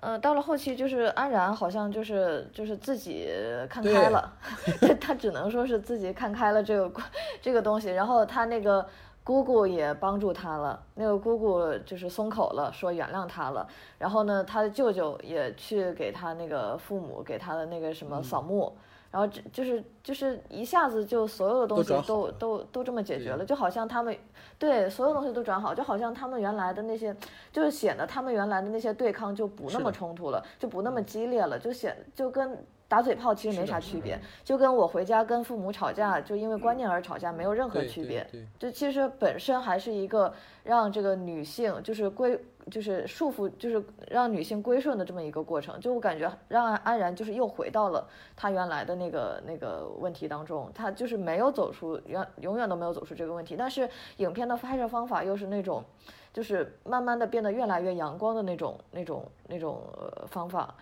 [0.00, 3.28] 呃，到了后期就是安然好像就是就是自己
[3.68, 4.32] 看开了，
[4.80, 7.02] 他他只能说是自己看开了这个
[7.42, 8.86] 这个东西，然后他那个。
[9.26, 13.66] 姑姑也帮助他了，那个姑姑就是松口了，说原谅他了。
[13.98, 18.72] 然后呢，他的舅舅也去给他那个父母给他的那个什么扫墓，
[19.10, 24.16] 然后这就是就是一下子就所有的东西都都都这么解决了，就好像他们
[24.60, 27.12] 对所有东西都转好，就好像他们原来的那些，
[27.50, 38.26] 就是显得他们原来的那些对抗就不那么冲突了，就不那么激烈了，就显就跟打嘴炮其实没啥区别，就跟我回家跟父母吵架，就因为观念而吵架没有任何区别。
[38.30, 42.38] 对这其实本身还是一个让这个女性就是归
[42.70, 45.78] 就是束缚，就是让女性归顺的这么一个过程。
[45.80, 53.56] 就我感觉让安安然就是又回到了她原来的那个那个问题当中，她就是没有走出原永远都没有走出这个问题。
[53.56, 55.84] 但是影片的拍摄方法又是那种，
[56.32, 60.72] 就是慢慢的变得越来越阳光的那种那种那种呃方法。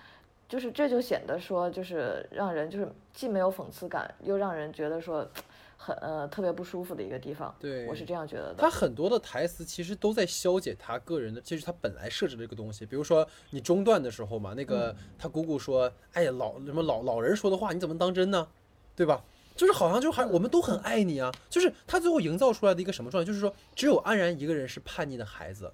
[0.48, 5.28] 就是这就显得说，就是让人就是既没有讽刺感，又让人觉得说
[5.76, 7.54] 很呃特别不舒服的一个地方。
[7.58, 8.56] 对我是这样觉得的。
[8.58, 12.86] 他很多的台词其实都在消解他个人的，就是他本来设置的这个东西。
[12.86, 18.48] 比如说你中断的时候嘛，那个他姑姑说：“哎呀，老什么老老人说的话你怎么当真呢？
[18.94, 19.24] 对吧？”
[19.56, 25.72] 就是好像就还我们都很爱你啊，就是他最后营造出来的一个什么状态，就是说只有安然一个人是叛逆的孩子，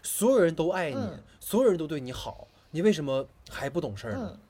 [0.00, 4.30] 所有人都爱你，嗯所有人都对你好，你为什么还不懂事儿呢？
[4.34, 4.40] 嗯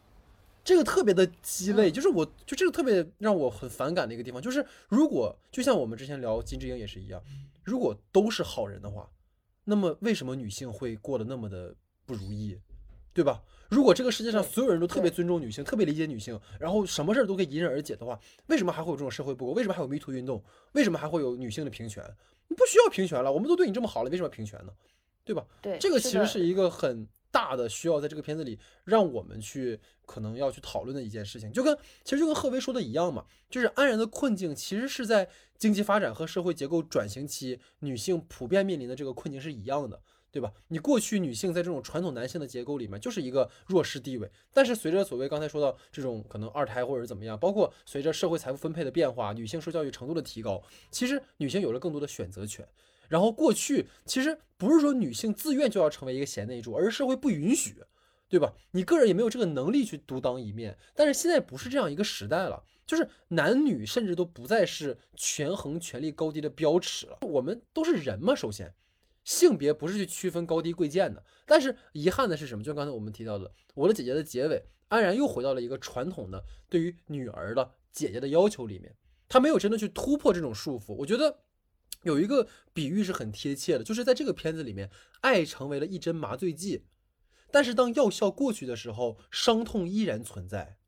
[0.65, 7.23] 这个特别的鸡肋，就是我就这个特别让我很反感的一个地方，就是如果就像我们之前聊金智英也是一样，
[7.63, 9.09] 如果都是好人的话，
[9.63, 11.73] 那么为什么女性会过得那么的
[12.05, 12.59] 不如意，
[13.15, 13.41] 对吧？
[13.69, 19.55] 如果这个世界上所有人都特别尊重女性，特别理解女性，然后什么事儿都可以迎刃而解的话，为什么还会有这种社会不公？
[19.55, 20.43] 为什么还有迷途运动？
[20.73, 22.03] 为什么还会有女性的平权？
[22.49, 24.73] 你不需要平权了，我们都对你这么好了，为什么平权呢？
[25.25, 25.47] 对吧？
[25.63, 40.01] 对，这个其实是一个很大的需要在这个片子里让我们去可能要去讨论的一件事情，就跟其实就跟贺薇说的一样嘛，就是安然的困境其实是在经济发展和社会结构转型期女性普遍面临的这个困境是一样的。
[40.29, 40.53] 对吧？
[40.69, 52.69] 你过去女性在这种传统男性的结构里面就是一个弱势地位，但是随着所谓刚才说到这种可能二胎或者怎么样，包括随着社会财富分配的变化，女性受教育程度的提高，其实女性有了更多的选择权。
[53.09, 57.77] 然后过去其实不是说女性自愿就要成为一个贤内助，而是社会不允许。
[58.29, 58.53] 对吧？
[58.73, 60.77] 你个人也没有这个能力去独当一面。
[60.97, 67.19] 但是现在不是这样一个时代了，就是男女甚至都不再是权衡权力高低的标尺了。
[67.21, 68.75] 我们都是人嘛，首先，
[69.23, 71.25] 性别不是去区分高低贵贱的。
[71.47, 72.65] 但是遗憾的是什么？
[72.65, 78.93] 就刚才我们提到的，我的姐姐的结尾，安然又回到了一个传统的对于女儿的姐姐的要求里面，
[79.29, 80.95] 她没有真的去突破这种束缚。
[80.95, 81.39] 我觉得
[82.07, 84.89] 有一个比喻是很贴切的，就是在这个片子里面，
[85.21, 86.87] 爱成为了一针麻醉剂。
[87.51, 90.79] 但是当药效过去的时候，伤痛依然存在，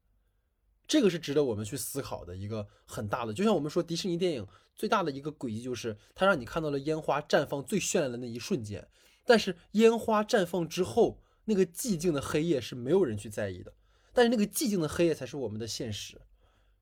[0.87, 3.35] 这个是值得我们去思考的一个很大的。
[3.35, 8.87] 就像我们说迪士尼电影最大的一个轨迹，就是它让你看到了烟花绽放最绚烂的那一瞬间，
[9.25, 13.73] 但是烟花绽放之后，那个寂静的黑夜是没有人去在意的，
[14.13, 16.21] 但是那个寂静的黑夜才是我们的现实，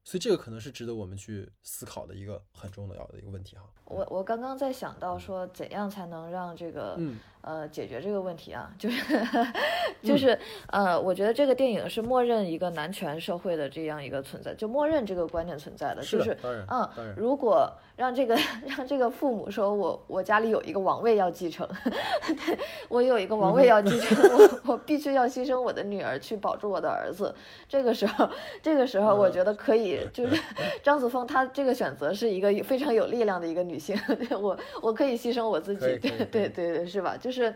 [0.05, 3.70] 所以这个可能是值得我们去思考的一个很重要的一个问题哈。
[3.87, 8.70] 我我刚刚在想到说，怎样才能让这个嗯呃解决这个问题啊？
[8.79, 9.27] 就是
[10.03, 16.37] 就是呃，我觉得这个电影是默认一个男权社会的这样一个存在，就默认这个观念存在的，就是
[16.68, 21.66] 嗯，如果让这个 让这个父母说我我家里有一个王位要继承，
[22.27, 27.33] 对我有一个王位要继承，我我必须要牺牲我的女儿去保住我的儿子。
[27.68, 28.29] 这个时候，
[28.61, 30.42] 这个时候我觉得可以，就是
[30.83, 33.97] 张子枫她这个选择是一个非常有力量的一个女性，
[34.29, 37.17] 对我我可以牺牲我自己，对对对对，是吧？
[37.17, 37.55] 就是。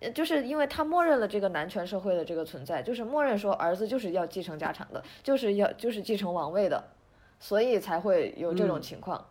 [0.00, 6.82] 呃就是因为他默认了这个男权社会的这个存在，就是默认说儿子就是要继承家产的，就是要就是继承王位的，
[7.38, 9.24] 所以才会有这种嗯情况。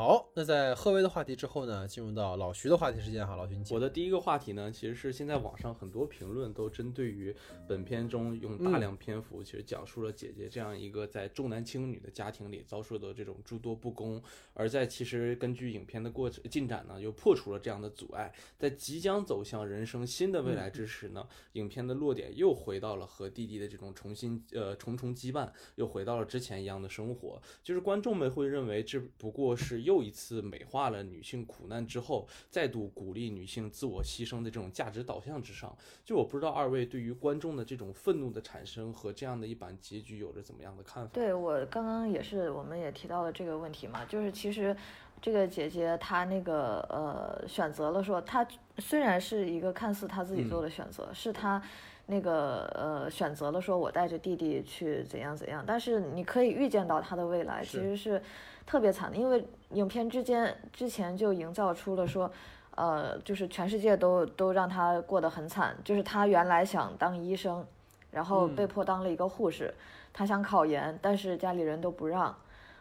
[0.00, 7.36] 好，那在贺威的话题之后呢，进入到老徐的话题时间哈，老徐你我的第一个话题呢，其实是现在网上很多评论都针对于
[7.68, 14.22] 本片中用大量篇幅，其实讲述了姐姐这样一个在重男轻女的家庭里遭受的这种诸多不公，
[14.54, 35.76] 而在其实根据影片的过程进展呢，又破除了这样的阻碍，在即将走向人生新的未来之时呢，影片的落点又回到了和弟弟的这种重新呃重重羁绊，又回到了之前一样的生活，就是观众们会认为这不过是又一次美化了女性苦难之后，再度鼓励女性自我牺牲的这种价值导向之上。
[36.04, 41.10] 就我不知道二位对于观众的这种愤怒的产生和这样的一版结局有着怎么样的看法？
[41.12, 44.76] 对我刚刚也是，我们也提到了这个问题嘛，就是其实
[45.20, 48.46] 这个姐姐她那个呃选择了说，她
[48.78, 51.60] 虽然是一个看似她自己做的选择，是她
[52.06, 58.22] 那个呃选择了说我带着弟弟去怎样怎样，但是你可以预见到她的未来其是实是
[58.70, 62.30] 特别惨的，因为影片之间之前就营造出了说。
[62.76, 67.66] 呃，就是全世界都都让他过得很惨，就是他原来想当医生，
[68.10, 69.74] 然后被迫当了一个护士，
[70.14, 72.34] 他想考研，但是家里人都不让，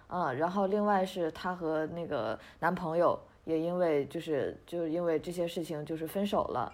[0.08, 6.72] 嗯、然后另外是她和那个男朋友也因为就是就是因为这些事情就是分手了，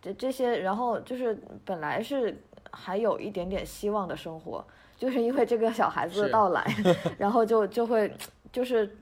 [0.00, 4.64] 这这些，然后就是本来是还有一点点希望的生活，
[4.96, 6.64] 就是因为这个小孩子的到来，
[7.18, 8.12] 然后就就会
[8.52, 8.96] 就是。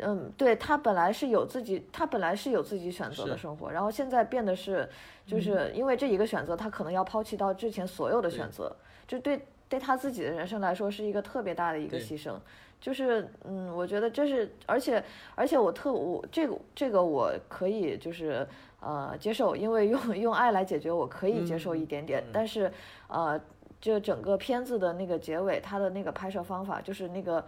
[0.00, 4.88] 嗯，对他本来是有自己，他本来是有自己选择的生活，然后现在变得是，
[5.26, 8.76] 就是因为这一个选择，他可能要抛弃到之前所有的选对择，
[9.08, 12.34] 就对对他自己的人生来说是一个特别大的一个牺牲。
[12.80, 15.02] 就是嗯，我觉得这是，而且
[15.34, 18.46] 而且我特我这个这个我可以就是
[18.78, 22.70] 呃接受，因为用用爱来解决，我可以接受一点点，但是
[23.08, 23.40] 呃，
[23.80, 27.44] 这整个片子的那个结尾，它的那个拍摄方法就是那个。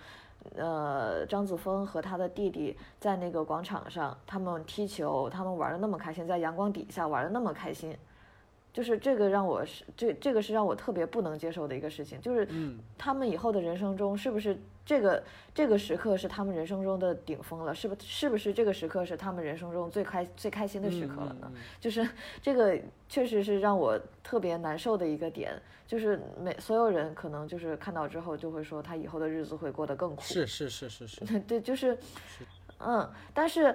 [0.57, 7.97] 呃，张子枫和他的弟弟在那个广场上，他们踢球，他们玩的那么开心，在阳光底下玩的那么开心，
[8.73, 15.23] 就是这个让我是这这个是让我特别不能接受的一个事情，就是嗯他们以后的人生中是不是这个
[15.55, 17.75] 这个时刻是他们人生中的顶峰了？
[17.75, 21.53] 是不是不是这个时刻是他们人生中最开最开心的时刻了呢？
[21.81, 22.09] 就是
[22.41, 22.79] 这个
[23.09, 25.53] 确实是让我特别难受的一个点，
[25.87, 30.23] 就是每所有人可能就是看到之后就会说他以后的日子会过得更苦。
[30.23, 31.97] 是是是是是， 对，就是，
[32.79, 33.75] 嗯，但是，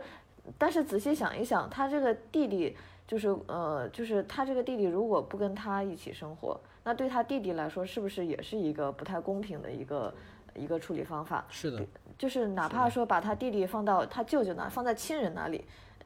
[0.57, 2.75] 但是仔细想一想，他这个弟弟，
[3.07, 10.13] 就是呃，就是他这个弟弟如果不跟他一起生活，那对他弟弟来说，是不是也是一个不太公平的一个
[10.55, 11.45] 一个处理方法？
[11.49, 11.85] 是的，
[12.17, 15.65] 就是哪怕说把他弟弟放到他舅舅那，放在亲人那里，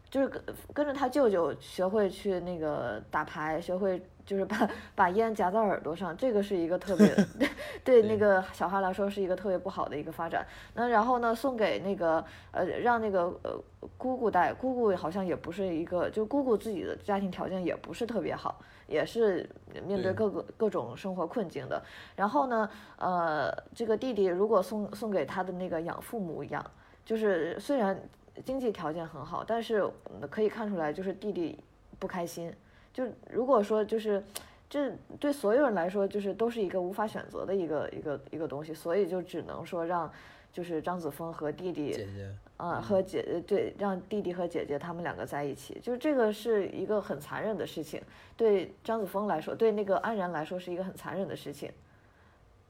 [0.09, 7.11] 就是跟跟着他舅舅学会去那个打牌，学会就是把把烟夹在耳朵上，这个是一个特别
[7.83, 10.45] 对那个小孩来说是一个特别不好的一个发展。
[10.75, 13.59] 那然后呢，送给那个呃让那个呃
[13.97, 19.49] 姑姑带，姑姑好像也不是一个，就姑姑自己的家庭条件也不是特别好，也是
[19.87, 21.81] 面对对各个各种生活困境的。
[22.15, 26.63] 然后呢，呃，这个弟弟如果送送给他的那个养父母养，
[27.03, 27.99] 就是虽然
[28.45, 29.81] 经济条件很好，但是
[30.11, 31.59] 嗯可以看出来就是弟弟
[31.97, 32.53] 不开心。
[32.93, 34.23] 就如果说就是
[34.69, 40.11] 这对所有人来说，就是都是一个无法选择的一个一个一个东西，所以就只能说让
[40.51, 48.01] 就是张子枫和弟弟姐姐，啊，和姐呃对，让弟弟和姐姐他们两个在一起，就是这个是一个很残忍的事情，
[48.35, 51.71] 对张子枫来说，对那个安然来说是一个很残忍的事情，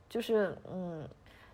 [0.10, 1.08] 就是嗯，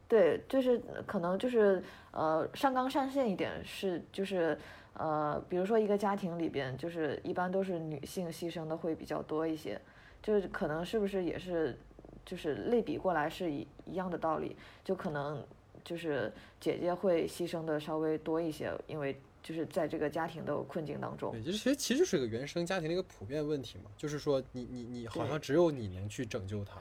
[0.07, 4.57] 对，就是可能就是呃上纲上线一点是就是
[4.97, 9.79] 呃，比如说一个家庭里边，就是一般都是女性牺牲的会比较多一些，
[10.23, 11.77] 就是可能是不是也是
[12.25, 15.45] 就是类比过来是一一样的道理，就可能
[15.83, 26.79] 就是姐姐会牺牲的稍微多一些，因为就是在这个家庭的困境当中对，，就是其实其实就是一个原生家庭的一个普遍问题嘛，就是说你你你好像只有你能去拯救他，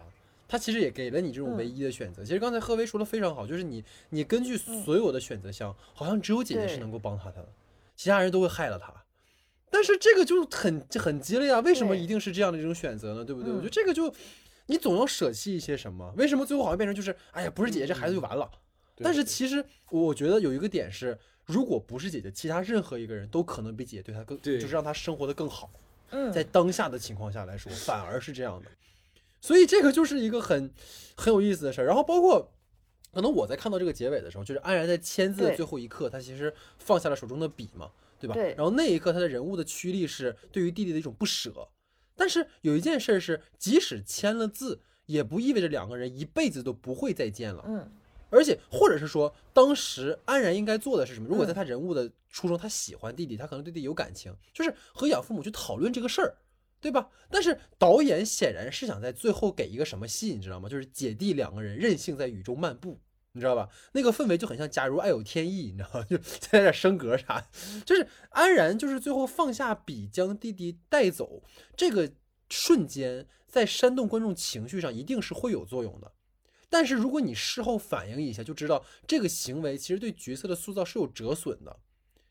[0.49, 2.25] 他其实也给了你这种唯嗯一的选择。
[2.25, 7.47] 其实刚才贺威说的非常好，就是你你根据嗯所有的选择项，好像只有姐姐是能够帮他的，
[7.97, 8.93] 其他人都会害了他。
[9.71, 11.59] 但是这个就很就很激烈啊！
[11.61, 13.25] 为什么一定是这样的一种选择呢？
[13.25, 13.53] 对不对？
[13.53, 14.15] 我觉得嗯这个就
[14.67, 16.15] 你总要舍弃一些什么。
[16.17, 18.49] 为什么最后好像变成就是哎呀，不是姐姐这孩子就完了？
[18.95, 25.69] 对但是其实我觉得有一个点是，如果不是姐姐，其他任何一个人都可能比姐姐对他更，就是让他生活的更好。
[26.11, 28.71] 嗯，在当下的情况下来说，反而是这样的。
[29.41, 30.73] 所以这个就是一个很
[31.17, 31.85] 很有意思的事儿。
[31.85, 32.53] 然后包括
[33.15, 38.35] 可能我在看到这个结尾的时候，就是安然在签字的最后一刻，他其实放下了手中的笔嘛，对吧？
[38.35, 41.69] 对然后那一刻，他的人物的驱力是对于弟弟的一种不舍。
[42.17, 47.65] 但是有一件事是，即使签了字，也不意味着两个人一辈子都不会再见了。
[47.67, 47.91] 嗯
[48.31, 51.29] 而且，或者是说，当时安然应该做的是什么？
[51.29, 56.37] 如果在嗯他人物的初衷，他喜欢弟弟，他可能对弟弟有感情，就是和养父母去讨论这个事儿，
[56.81, 57.11] 对吧？
[57.31, 60.69] 但是导演显然是想在最后给一个什么戏，你知道吗？
[60.69, 62.99] 就是姐弟两个人任性在雨中漫步，
[63.35, 63.69] 你知道吧？
[63.93, 66.07] 那个氛围就很像《假如爱有天意》，你知道吗？
[66.09, 67.45] 就在那升格啥，
[67.85, 71.43] 就是安然就是最后放下笔将弟弟带走，
[71.77, 72.13] 这个
[72.49, 76.13] 瞬间在煽动观众情绪上一定是会有作用的。
[76.71, 81.81] 但是如果你事后反应一下，就知道这个行为其实对角色的塑造是有折损的，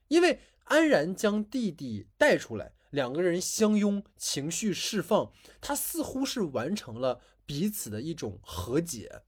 [0.08, 9.24] 因为安然将弟弟带出来，两个人相拥，情绪释放，他似乎是完成了彼此的一种和解。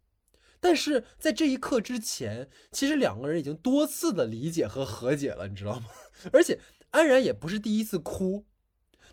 [0.65, 5.85] 但是在这一刻之前，其实两个人已经多次的理解和和解了，你知道吗？
[6.33, 6.57] 而且
[6.89, 8.43] 安然也不是第一次哭，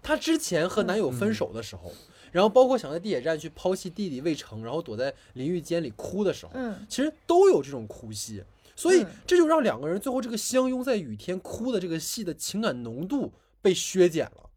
[0.00, 1.92] 她之前和男友分手的时候，
[2.30, 8.42] 然后包括想在地铁站去抛弃弟弟魏成，然后躲在淋浴间里哭的时候，嗯其实都有这种哭戏，
[8.74, 13.30] 所以嗯这就让两个人最后这个相拥在雨天哭的这个戏的情感浓度
[13.60, 14.48] 被削减了。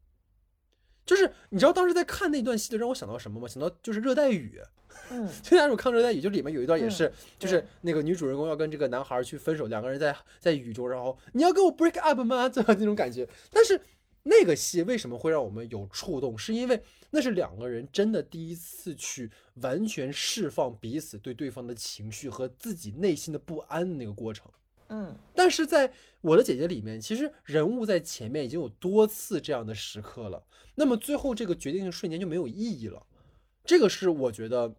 [1.05, 3.49] 就是你知道当时在看那段戏的让我想到什么吗？
[3.49, 4.61] 想到就是热带雨，
[5.11, 12.49] 嗯 就那种看热带雨，就里面有一段也是，嗯就是那个女主人公要跟这个男孩去分手，两个人在在雨中，然后你要跟我 break up 吗？
[12.49, 13.27] 这样那种感觉。
[13.51, 13.79] 但是
[14.23, 16.37] 那个戏为什么会让我们有触动？
[16.37, 16.81] 是因为
[17.11, 19.29] 那是两个人真的第一次去
[19.61, 24.51] 完全释放彼此对对方的情绪和自己内心的不安的那个过程。
[24.87, 25.91] 嗯但是在
[26.21, 30.43] 我的姐姐里面，其实人物在前面已经有多次这样的时刻了，
[30.75, 33.03] 那么最后这个决定性瞬间就没有意义了。
[33.63, 34.75] 这个是我觉得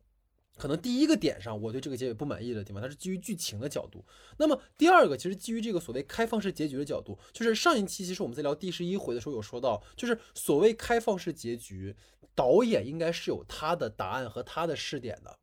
[0.57, 4.05] 可能第一个点上我对这个结尾不满意的地方，它是基于剧情的角度。
[4.39, 11.95] 那么第二个，其实基于这个所谓开放式结局的角度，就是上一期其实我们在聊第十一回的时候有说到，就是所谓开放式结局，
[12.35, 15.39] 导演应该是有他的答案和他的试点的。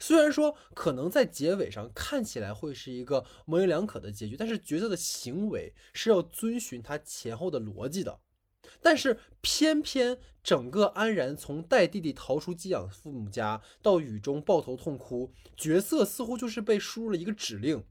[0.00, 8.20] 虽然说可能在结尾上看起来会是一个模棱两可的结局，但是角色的行为是要遵循他前后的逻辑的。
[8.82, 17.84] 但是偏偏整个安然从带弟弟逃出寄养父母家到雨中抱头痛哭，角色似乎就是被输入了一个指令。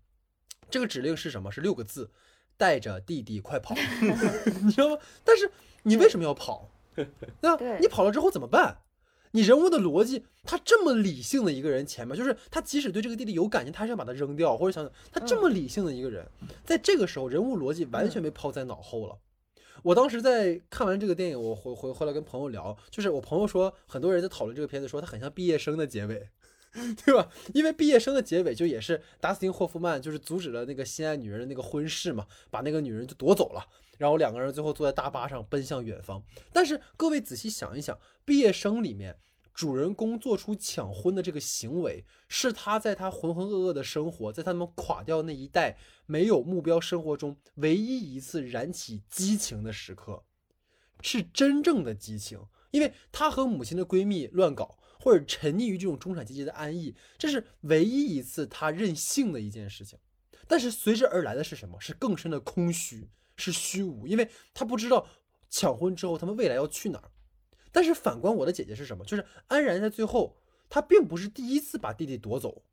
[0.69, 1.51] 这个指令是什么？
[1.51, 2.11] 是六个字：
[2.57, 3.75] 带着弟弟快跑，
[4.63, 4.97] 你知道吗？
[5.23, 5.49] 但是
[5.83, 6.69] 你为什么要跑？
[6.95, 7.05] 对
[7.41, 7.55] 吧？
[7.57, 8.79] 对你跑了之后怎么办？
[9.31, 16.25] 你人物的逻辑，他这么理性的一个人，前面就是他即使对这个弟弟有感情，他还是要把他扔掉，或者想想他这么理性的一个人，
[16.63, 19.17] 在这个时候，人物逻辑完全被抛在脑后了。
[19.83, 26.29] 我当时在看完这个电影，我回回回来跟朋友聊，就是我朋友说，很多人在讨论这个片子，说它很像毕业生的结尾，
[27.05, 27.29] 对吧？
[27.53, 33.65] 因为毕业生的结尾就也是达斯汀霍夫曼就是阻止了那个心爱女人的那个婚事嘛，把那个女人就夺走了，
[33.97, 36.21] 然后两个人最后坐在大巴上奔向远方。
[36.51, 39.17] 但是各位仔细想一想，毕业生里面。
[39.57, 50.23] 主人公做出抢婚的这个行为，是他在他浑浑噩噩的生活，在他们垮掉那一代没有目标生活中唯一一次燃起激情的时刻，
[51.01, 52.39] 是真正的激情。
[52.69, 59.97] 因为他和母亲的闺蜜乱搞，或者沉溺于这种中产阶级的安逸，这是唯一一次他任性的一件事情。
[60.47, 61.79] 但是随之而来的是什么？
[61.79, 65.07] 是更深的空虚，是虚无，因为他不知道
[65.49, 67.09] 抢婚之后他们未来要去哪儿。
[67.77, 69.05] 但是反观我的姐姐是什么？
[69.05, 70.35] 就是安然在最后，
[70.67, 72.63] 她并不是第一次把弟弟夺走，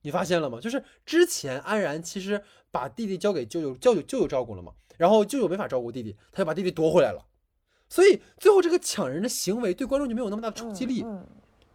[0.00, 0.58] 你发现了吗？
[0.58, 7.26] 就是之前安然其实把弟弟交给舅舅，舅舅舅舅照顾了嘛，然后舅舅没法照顾弟弟，他就把弟弟夺回来了。
[7.90, 11.26] 所以最后这个抢人的行为对观众就没有那么大的冲击力，嗯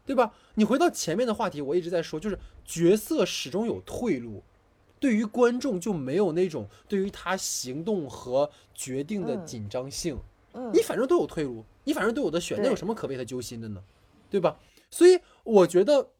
[0.03, 0.33] 对吧？
[0.55, 4.41] 你回到前面的话题，我一直在说，就是角色始终有退路，
[4.99, 10.15] 对于观众就没有那种对于他行动和决定的嗯紧张性。
[10.15, 10.21] 嗯
[10.73, 13.83] 你反正都有退路，你反正都有的选，那有什么可为他揪心的呢？
[14.29, 14.59] 对吧？
[14.89, 16.11] 所以我觉得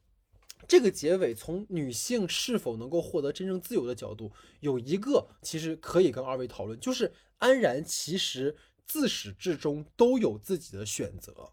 [0.68, 8.56] 这个结尾从女性是否能够获得真正自由的角度，有一个其实可以跟二位讨论，就是安然其实
[8.86, 11.52] 自始至终都有自己的选择，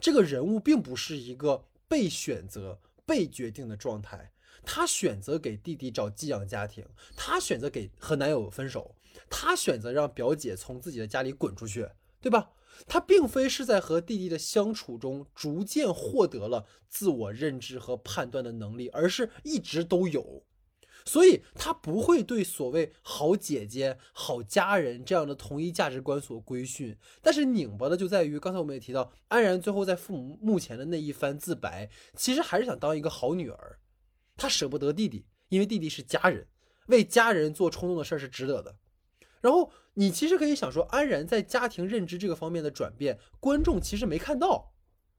[0.00, 4.32] 这个人物并不是一个被选择、被决定的状态。
[4.62, 6.84] 她选择给弟弟找寄养家庭，
[7.16, 8.94] 她选择给和男友分手，
[9.30, 11.88] 她选择让表姐从自己的家里滚出去，
[12.20, 12.50] 对吧？
[12.86, 20.44] 她并非是在和弟弟的相处中逐渐获得了自我认知和判断的能力，而是一直都有。
[21.04, 26.96] 所以她不会对所谓好姐姐、好家人这样的同一价值观所规训。
[27.22, 33.78] 但是拧巴的就在于，刚才我们也提到，安然最后在父母墓前的那一番自白，其实还是想当一个好女儿。
[34.36, 36.46] 她舍不得弟弟，因为弟弟是家人，
[36.86, 38.76] 为家人做冲动的事儿是值得的。
[39.40, 44.72] 然后你其实可以想说，安然在家庭认知这个方面的转变，观众其实没看到，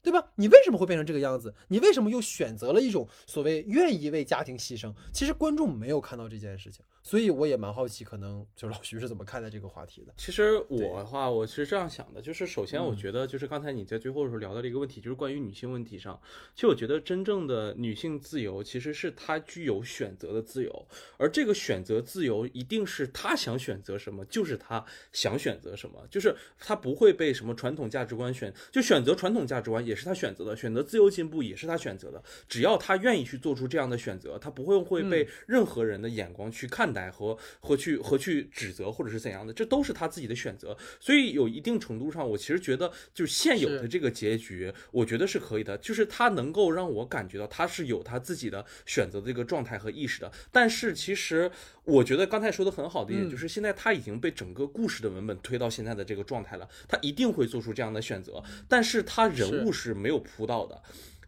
[0.03, 0.31] 对吧？
[0.35, 1.53] 你为什么会变成这个样子？
[1.67, 4.93] 你为什么又选择了一种所谓愿意为家庭牺牲？
[5.13, 10.13] 其实观众没有看到这件事情，所以我也蛮好奇，可能就是老徐是怎么看待这个话题的？
[10.17, 16.19] 其实我的话，我是这样想的，就是首先我嗯觉得，就是刚才你在最后的时候聊到的一个问题，就是关于女性问题上。
[16.55, 20.87] 其实我觉得真正的女性自由，其实是她具有选择的自由，
[21.17, 32.21] 而这个选择自由一定是她想选择什么，就是她想选择什么，就是她不会被什么传统价值观选，就选择传统价值观也是他选择的，选择自由进步也是他选择的。
[32.47, 40.77] 只要他愿意去做出这样的选择，他不会会被任何人的眼光去看待和和去和去指责或者是怎样的，这都是他自己的选择。
[40.99, 50.31] 所以有一定程度上，我其实觉得就是现有的这个结局，我觉得是可以的，就是他能够让我感觉到他是有他自己的选择的这个状态和意识的。
[50.51, 51.49] 但是其实
[51.83, 60.81] 我觉得刚才说的很好的一点，嗯就是现在他已经被整个故事的文本推到现在的这个状态了，他一定会做出这样的选择，但是他人物是没有铺到的。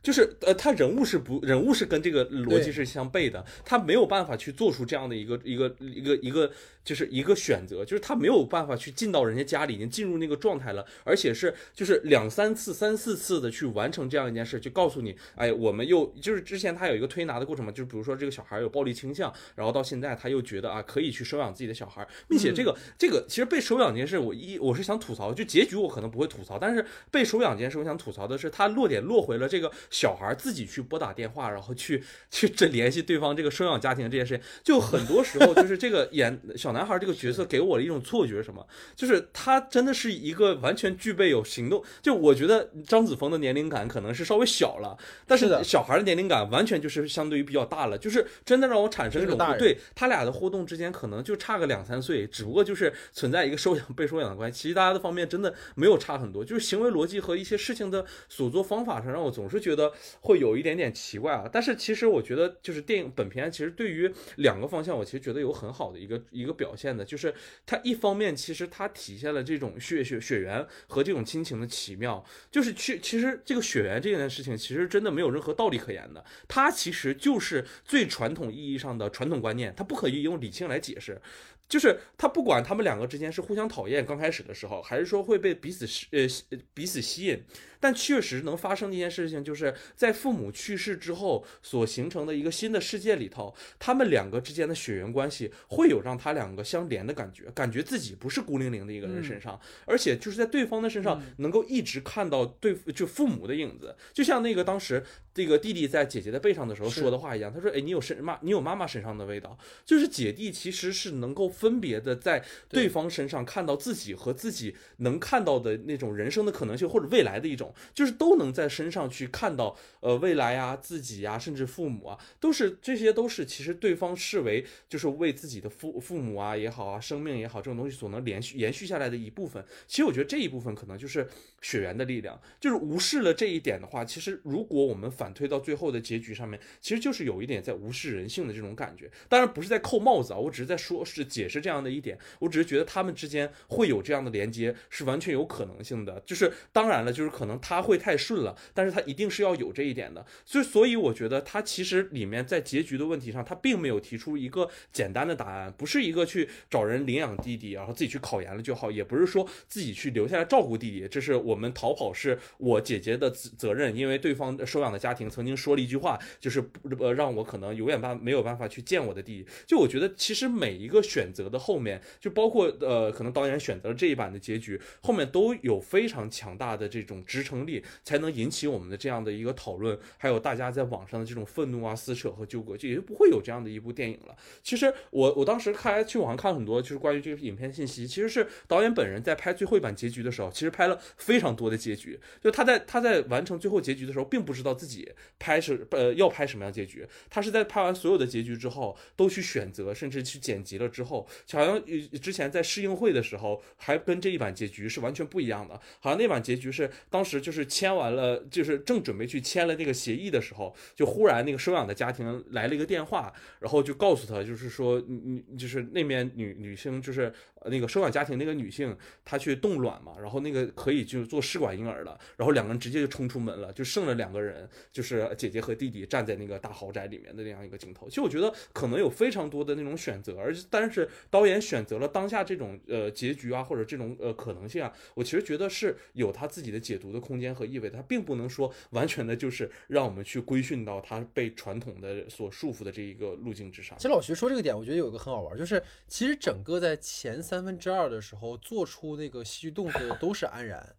[0.04, 6.52] 就是呃，他人物是不人物是跟这个逻辑是相悖的，他没有办法去做出这样的一个一个一个一个
[6.84, 38.66] 就是一个选择，就是他没有办法去进到人家家里，已经进入那个状态了，而且是就是两三次、三四次的去完成这样一件事，就告诉你，哎，我们又就是之前他有一个推拿的过程嘛，就是比如说这个小孩有暴力倾向，然后到现在他又觉得啊可以去收养自己的小孩，并且这个、这个其实被收养这件事，我一我是想吐槽，就结局我可能不会吐槽，但是被收养这件事，我想吐槽的是，他落点落回了这个小孩自己去拨打电话，然后去去这联系对方这个收养家庭这件事情，就很多时候就是这个演小男孩这个角色给我的一种错觉是什么？
[38.96, 59.83] 就是他真的是一个完全具备有行动，就我觉得张子枫的年龄感可能是稍微小了，但是小孩的年龄感完全就是相对于比较大了，就是真的让我产生一种就是个大人对他俩的互动之间可能就差个两三岁，只不过就是存在一个收养被收养的关系，其实大家的方面真的没有差很多，就是行为逻辑和一些事情的所做方法上，让我总是觉得
[60.22, 61.50] 会有一点点奇怪啊。
[61.52, 67.34] 但是其实我觉得，就是电影本片其实对于两个方向，我其实觉得有很好的一个一个表现的，就是
[67.66, 81.22] 它一方面其实它体现了这种血血血缘和这种亲情的奇妙，就是去其实这个血缘这件事情，其实真的没有任何道理可言的，它其实就是最传统意义上的传统观念，它不可以用理性来解释。
[81.70, 86.44] 就是他不管他们两个之间是互相讨厌，刚开始的时候，还是说会被彼此吸呃吸
[86.74, 87.42] 彼此吸引，
[87.80, 105.04] 但确实能发生的一件事情，就是在父母去世之后所形成的一个新的世界里头，他们两个之间的血缘关系会有让他两个相连的感觉，感觉自己不是孤零零的一个人身上，而且就是在对方的身上能够一直看到对就父母的影子，就像那个当时
[105.34, 129.64] 这个弟弟在姐姐的背上的时候说的话一样，他说：“哎，你有身妈，你有妈妈身上的味道。”就是姐弟其实是能够分别的在对方身上看到自己和自己能看到的那种人生的可能性或者未来的一种，就是都能在身上去看到到，呃，未来啊，自己啊、甚至父母啊，都是这些都是其实对方视为就是为自己的父父母啊也好啊，生命也好，这种东西所能连续延续下来的一部分。
[129.88, 131.26] 其实我觉得这一部分可能就是
[131.62, 139.10] 血缘的力量，就是无视了这一点的话，其实如果我们反推到最后的结局上面，其实就是有一点在无视人性的这种感觉。
[139.30, 146.22] 当然不是在扣帽子啊，我只是在说是解释这样的一点，我只是觉得他们之间会有这样的连接是完全有可能性的。
[146.26, 150.26] 就是当然了，就是可能他会太顺了，但是他一定是要有这一点的。
[150.46, 166.64] 所以所以我觉得他其实里面在结局的问题上，他并没有提出一个简单的答案，不是一个去找人领养弟弟，然后自己去考研了就好，也不是说自己去留下来照顾弟弟，这是我们逃跑是我姐姐的责责任，因为对方收养的家庭曾经说了一句话，就是
[167.00, 169.50] 呃让我可能永远办没有办法去见我的弟弟。
[169.66, 184.36] 就我觉得其实每一个选择的后面，就包括呃可能导演选择了这一版的结局，后面都有非常强大的这种支撑力，才能引起我们的这样的一个讨论，还有大家在网上的这种愤怒啊、撕扯和纠葛，就也就不会有这样的一部电影了。
[184.62, 192.20] 其实我我当时看去网上看了很多，就是关于这个影片信息，其实是导演本人在拍最后一版结局的时候，其实拍了非常多的结局。
[192.42, 195.10] 就他在他在完成最后结局的时候，并不知道自己
[195.40, 201.84] 拍是呃要拍什么样结局，他是在拍完所有的结局之后，都去选择甚至去剪辑了之后，好像
[202.22, 205.80] 之前在试映会的时候，还跟这一版结局是完全不一样的。
[206.00, 217.34] 好像那版结局是当时就是签完了，就是正准备去签了那个协议的时候，就忽然那个收养的家庭来了一个电话，然后就告诉他，就是说你你就是那边女女性就是
[217.66, 228.08] 那个收养家庭那个女性，她去冻卵嘛，然后那个可以就做试管婴儿了，然后两个人直接就冲出门了，就剩了两个人，就是姐姐和弟弟站在那个大豪宅里面的那样一个镜头。
[228.08, 244.04] 其实我觉得可能有非常多的那种选择，而但是导演选择了当下这种呃结局啊，或者这种呃可能性啊，我其实觉得是有他自己的解读的空间和意味的，他并不能说完全的就是让我们去规训到他被传统的所束缚的这一个路径之上其。
[244.04, 250.96] 实老徐说这个点，我觉得有一个很好玩，就是其实整个在前三分之二的时候做出那个戏剧动作的 都是安然，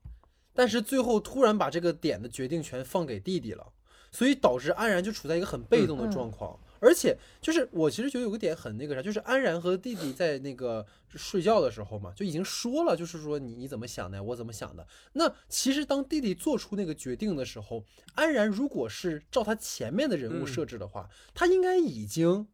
[0.53, 3.73] 但是最后突然把这个点的决定权放给弟弟了，
[4.13, 6.61] 所以导致安然就处在一个很被动的状况。
[6.81, 14.87] 而且就是我其实觉得有个点很那个啥，就是安然和弟弟在那个睡觉的时候嘛，就已经说了，就是说你你怎么想的，我怎么想的。
[15.15, 17.83] 那其实当弟弟做出那个决定的时候，
[18.15, 20.47] 安然如果是照他前面的人物嗯。
[20.47, 22.47] 设置的话，他应该已经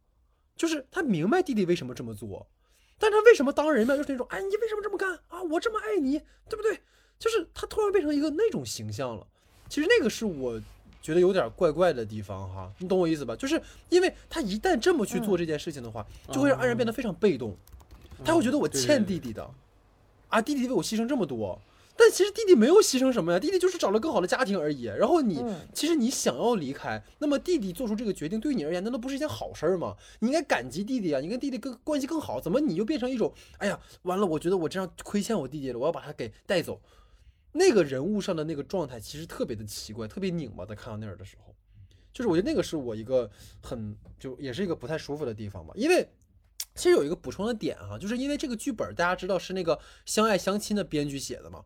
[0.55, 2.47] 就是他明白弟弟为什么这么做，
[3.01, 5.41] 但他为什么当人面就是那种，哎，你为什么这么干啊？
[5.41, 6.79] 我这么爱你，对不对？
[7.17, 9.25] 就是他突然变成一个那种形象了。
[9.67, 10.61] 其实那个是我
[11.01, 13.35] 觉得有点怪怪的地方哈，你懂我意思吧？
[13.35, 17.57] 就是因为他一旦这么去做这件事情的话，就会让安然变得非常被动，
[18.23, 19.49] 他会觉得我欠弟弟的，
[20.29, 21.59] 啊，弟弟为我牺牲这么多。
[21.95, 24.83] 但其实弟弟没有牺牲什么呀，弟弟就是找了更好的家庭而已。
[24.83, 29.95] 然后你、嗯其实你想要离开，那么弟弟做出这个决定，对你而言难道不是一件好事儿吗？
[30.19, 36.81] 你应该感激弟弟啊，你跟弟弟更关系更好，怎么你就变成一种，哎呀，完了，我觉得我这样亏欠我弟弟了，我要把他给带走。
[37.53, 40.65] 那个人物上的那个状态其实特别的奇怪，特别拧巴。
[40.65, 41.53] 在看到那儿的时候，
[42.13, 43.29] 就是我觉得那个是我一个
[43.61, 46.07] 很就也是一个不太舒服的地方吧，因为。
[46.73, 49.75] 其实有一个补充的点哈，就是因为这个剧本大家知道是那个
[50.05, 51.65] 《相爱相亲》的编剧写的嘛，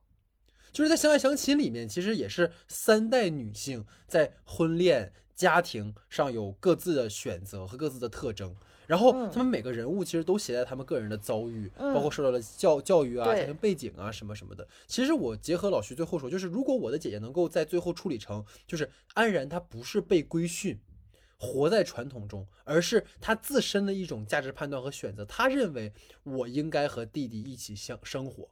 [0.75, 8.53] 就是在《相爱相亲》里面，其实也是三代女性在婚恋、家庭上有各自的选择和各自的特征，
[8.85, 14.67] 然后嗯他们每个人物其实都携带他们个人的遭遇，嗯包括受到了教教育啊、家庭背景啊什么什么的。
[14.85, 20.77] 其实我结合老徐最后说，就是如果我的姐姐能够在最后处理成，就是安然她不是被规训。
[21.37, 25.23] 活在传统中，而是她自身的一种价值判断和选择。
[25.25, 25.91] 她认为
[26.23, 28.49] 我应该和弟弟一起相生活，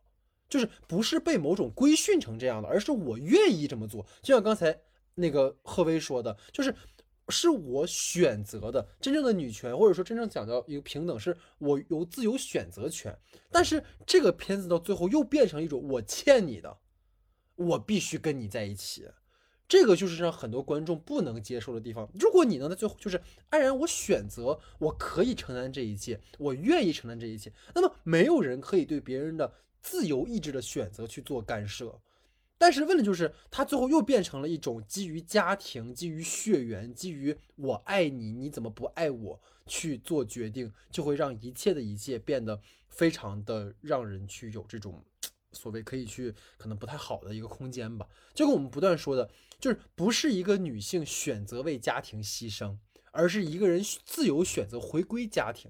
[0.53, 4.05] 就是不是被某种规训成这样的，而是我愿意这么做。
[4.21, 4.79] 就像刚才
[5.15, 6.75] 那个贺薇说的，就是
[7.29, 8.87] 是我选择的。
[9.01, 13.17] 真正的女权，或者说真正讲到一个平等，是我有自由选择权。
[13.49, 16.77] 但是这个片子到最后又变成一种我欠你的，
[17.55, 19.09] 我必须跟你在一起。
[19.67, 22.07] 这个就是让很多观众不能接受的地方。
[22.13, 29.51] 如果你能在最后就是安然，我选择我可以承担这一切，我愿意承担这一切，那么没有人可以对别人的
[29.83, 32.01] 自由意志的选择去做干涉。
[32.57, 45.03] 但是问题就是，他最后又变成了一种基于家庭、基于血缘、基于我爱你，你怎么不爱我去做决定，就会让一切的一切变得非常的让人去有这种
[45.51, 48.07] 所谓可以去可能不太好的一个空间吧。
[48.33, 49.29] 就跟我们不断说的，
[49.59, 52.77] 就是不是一个女性选择为家庭牺牲，
[53.11, 55.69] 而是一个人自由选择回归家庭。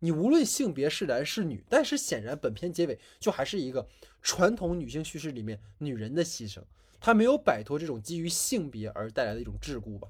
[0.00, 3.88] 你无论性别是男是女，但是显然本片结尾就还是一个
[4.20, 6.60] 传统女性叙事里面女人的牺牲。
[7.00, 10.08] 她没有摆脱这种基于性别而带来的一种桎梏吧。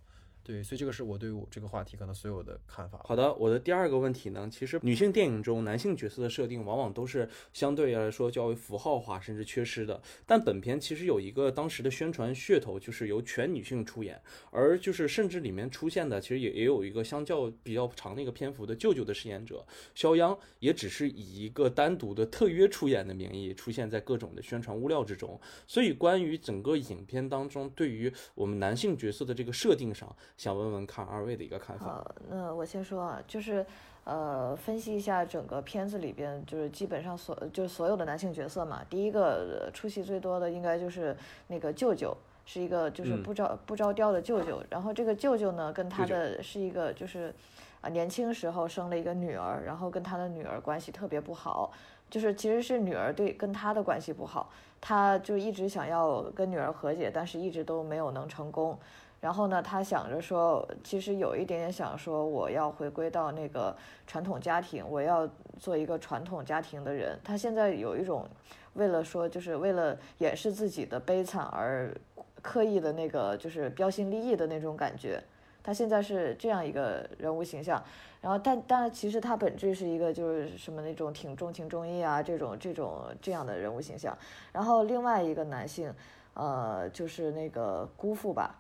[0.51, 3.01] 对，所以这个是我对我这个话题可能所有的看法。
[3.05, 10.03] 好的，我的第二个问题呢，其实女性电影中男性角色的设定往往都是相对来说较为符号化，甚至缺失的。
[10.27, 14.21] 但本片其实有一个当时的宣传噱头，就是由全女性出演，
[14.51, 25.41] 而就是甚至里面出现的，其实也也有一个相较比较长的一个篇幅的舅舅的饰演者肖央，也只是以一个单独的特约出演的名义出现在各种的宣传物料之中。
[25.69, 31.85] 所以关于整个影片当中对于我们男性角色的这个设定上，想问问看二位的一个看法。
[31.85, 33.65] 好，那我先说啊，就是
[34.05, 38.81] 呃，分析一下整个片子里边，就是基本上所就是所有的男性角色嘛。
[38.89, 41.15] 第一个呃出戏最多的应该就是
[41.49, 42.17] 那个舅舅，
[42.47, 44.63] 是一个就是嗯不着、不着调的舅舅。
[44.71, 47.35] 然后这个舅舅呢，跟他的是一个就是
[47.83, 51.71] 啊、年轻时候生了一个女儿，然后跟他的女儿关系特别不好，
[52.09, 58.79] 就是其实是女儿对跟他的关系不好，他就一直想要跟女儿和解，但是一直都没有能成功。
[59.21, 67.19] 然后呢，他想着说，其实有一点点想说，我要回归到那个传统家庭，我要做一个传统家庭的人。
[67.23, 68.27] 他现在有一种
[68.75, 71.95] 为了说，就是为了掩饰自己的悲惨而
[72.41, 75.23] 刻意的那个，就是标新立异的那种感觉。
[75.63, 77.81] 他现在是这样一个人物形象，
[78.23, 84.17] 然后但但其实他本质是一个就是什么那种挺重情重义啊这种这种这样的人物形象。
[84.51, 85.93] 然后另外一个男性，
[86.33, 88.59] 呃，就是那个姑父吧，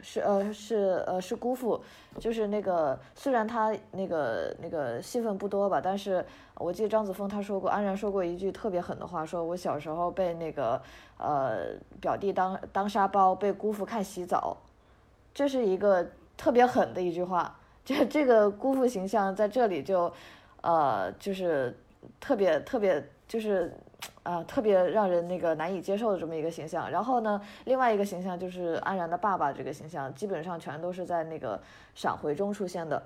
[0.00, 1.80] 是呃是呃是姑父，
[2.18, 6.24] 就是那个虽然他那个那个戏份不多吧，但是
[6.54, 10.80] 我记得张子枫他说过，安然说过一句特别狠的话，说我小时候被那个
[11.18, 14.56] 呃表弟当当沙包，被姑父看洗澡，
[15.34, 17.58] 这是一个特别狠的一句话。
[17.84, 20.12] 这这个姑父形象在这里就
[20.60, 21.76] 呃就是
[22.20, 23.72] 特别特别就是。
[24.22, 26.90] 啊、特别让人那个难以接受的这么一个形象。
[26.90, 31.60] 然后呢，另外一个形象就是安然的爸爸这个形象，基本上全都是在那个
[31.94, 33.02] 闪回中出现的。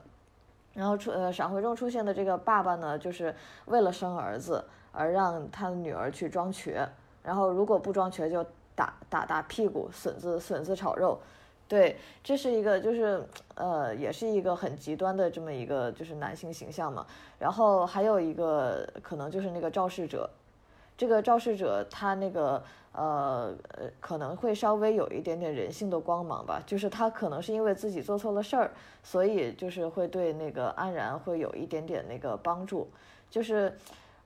[0.75, 3.35] 然后出呃闪回中出现的这个爸爸呢，就是
[3.67, 6.89] 为了生儿子而让他的女儿去装瘸，
[7.23, 8.43] 然后如果不装瘸就
[8.75, 11.19] 打打打屁股，笋子笋子炒肉。
[11.69, 13.23] 对，这是一个就是
[13.55, 17.07] 呃，也是一个很极端的这么一个就是男性形象嘛。
[17.39, 20.29] 然后还有一个可能就是那个肇事者，
[20.97, 22.63] 这个肇事者他那个
[22.93, 28.71] 呃呃可能会稍微有一点点人性的光芒吧，就是他可能是因为自己做错了事儿，
[29.03, 32.89] 所以就是会对那个安然会有一点点那个帮助，
[33.31, 33.77] 就是。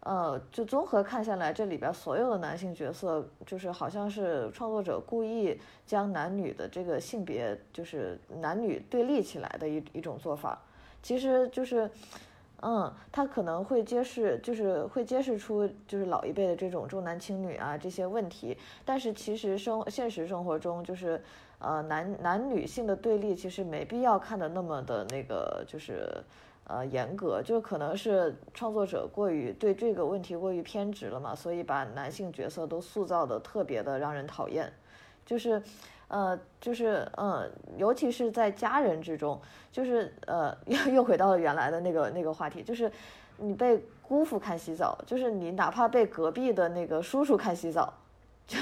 [0.01, 10.63] 呃，就综合看下来，这里边所有的男性角色，就是好像是创作者故意将男女的这个性别，就是男女对立起来的一一种做法。
[11.03, 11.91] 其实就是，
[12.63, 18.57] 嗯，他可能会揭示，就是会揭示出就是老一辈的这种重男轻女啊这些问题。
[18.85, 21.23] 但是其实生现实生活中，就是
[21.59, 26.09] 呃男男女性的对立，其实没必要看的那么的那个就是。
[26.69, 34.73] 呃，严格就可能是创作者过于对这个问题过于偏执了嘛，所以把男性角色都塑造的特别的让人讨厌，
[35.25, 35.63] 就是，
[36.09, 39.41] 呃，就是嗯，尤其是在家人之中，
[39.73, 42.91] 就是呃，又 又回到了原来的那个那个话题，就是
[43.39, 47.93] 你被姑父看洗澡，就是你哪怕被隔壁的那个叔叔看洗澡，
[48.47, 48.59] 就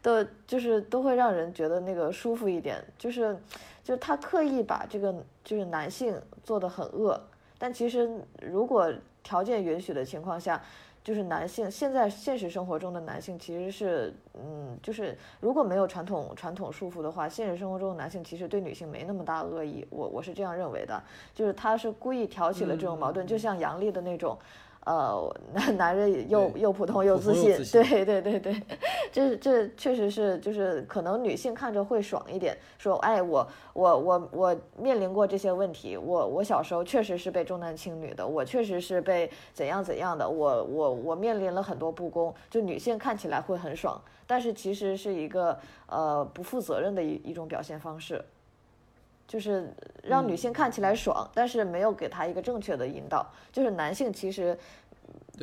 [0.00, 3.36] 都就是都会让人觉得那个舒服一点，就是
[3.84, 5.14] 就是他刻意把这个
[5.44, 7.20] 就是男性做的很恶，
[7.58, 8.10] 但其实
[8.40, 8.90] 如果
[9.22, 10.58] 条件允许的情况下，
[11.02, 21.02] 就是男性现在现实生活中的男性其实是嗯，就是如果没有传统传统束缚的话，现实生活中的男性其实对女性没那么大恶意，我我是这样认为的，
[21.34, 24.38] 就是他是故意挑起了这种矛盾，就像杨笠的那种。
[24.86, 28.62] 呃，男 男人又又普通又自信，对 对对对，
[29.12, 45.58] 这这确实是就是可能女性看着会爽一点，说哎我我我我面临过这些问题，我我小时候确实是被重男轻女的，我确实是被怎样怎样的，我我我面临了很多不公，就女性看起来会很爽，但是其实是一个
[45.88, 48.24] 呃不负责任的一一种表现方式。
[49.30, 49.72] 就是
[50.02, 53.24] 让女性看起来爽，但是没有给她一个正确的引导。
[53.52, 54.58] 就是男性其实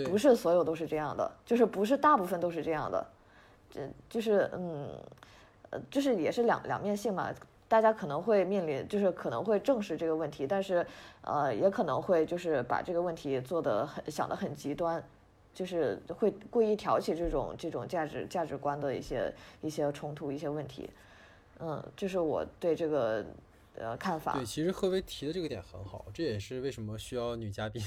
[0.03, 3.07] 不是所有都是这样的，就是不是大部分都是这样的，
[3.71, 3.79] 这
[4.09, 4.89] 就是嗯，
[5.69, 7.33] 呃，就是也是两两面性嘛。
[7.69, 10.85] 大家可能会面临，就是可能会正视这个问题，但是
[11.21, 15.01] 呃，也可能会就是把这个问题做得很想得很极端，
[15.53, 20.89] 就是会故意挑起这种这种价值价值观的一些一些冲突、一些问题。
[21.59, 23.25] 嗯，就是我对这个
[23.77, 24.45] 的看法对，。
[24.45, 27.81] 其实贺威提的这个点很好，这也是为什么需要女嘉宾。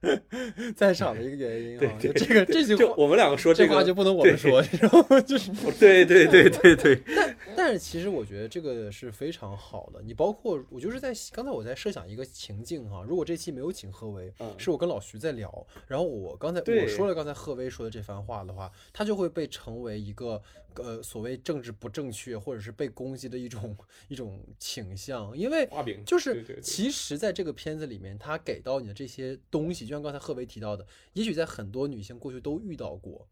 [0.76, 1.98] 在场的一个原因啊。
[2.00, 5.20] 对这个这句话，就我们两个说个这话就不能我们说，你知道吗？
[5.22, 5.50] 就是。
[5.78, 10.00] 对对对对对，但但是其实我觉得这个是非常好的。
[10.02, 20.40] 你包括我就是在刚才我在设想一个情境哈，如果这期没有请贺薇，嗯是我跟老徐在聊，然后我刚才我说了刚才贺薇说的这番话的话，他就会被成为一个
[20.76, 23.76] 呃所谓政治不正确或者是被攻击的一种
[24.08, 25.68] 一种倾向，因为
[26.04, 33.26] 就是其实在这个片子里面，他给到你的这些东西，就像刚才贺薇提到的，也许在很多女性过去都遇到过。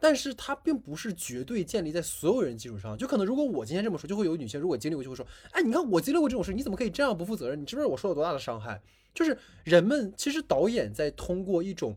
[0.00, 7.60] 但是它并不是绝对建立在所有人基础上，就可能如果我今天这么说，就会有女性如果经历过就会说，哎，你看我经历过这种事，你怎么可以这样不负责任？
[7.60, 8.82] 你知不知道我受了多大的伤害？
[9.14, 11.96] 就是人们其实导演在通过一种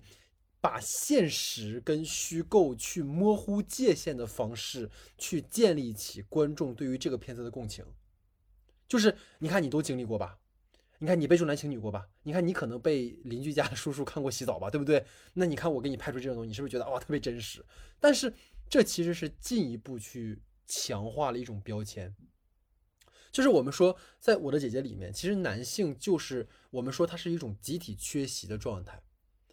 [0.61, 4.87] 把现实跟虚构去模糊界限的方式，
[5.17, 7.83] 去建立起观众对于这个片子的共情。
[8.87, 10.37] 就是你看你都经历过吧，
[10.99, 15.05] 你看你被重男轻女过吧，你看你可能被邻居家的叔叔看过洗澡吧，对不对？
[15.33, 17.65] 那你看我给你拍出这种东西，你是不是觉得哇特别真实？
[17.99, 18.33] 但是
[18.69, 22.15] 这其实是进一步去强化了一种标签，
[23.31, 29.03] 就是我们说，在我的姐姐里面，其实男性就是我们说他是一种集体缺席的状态，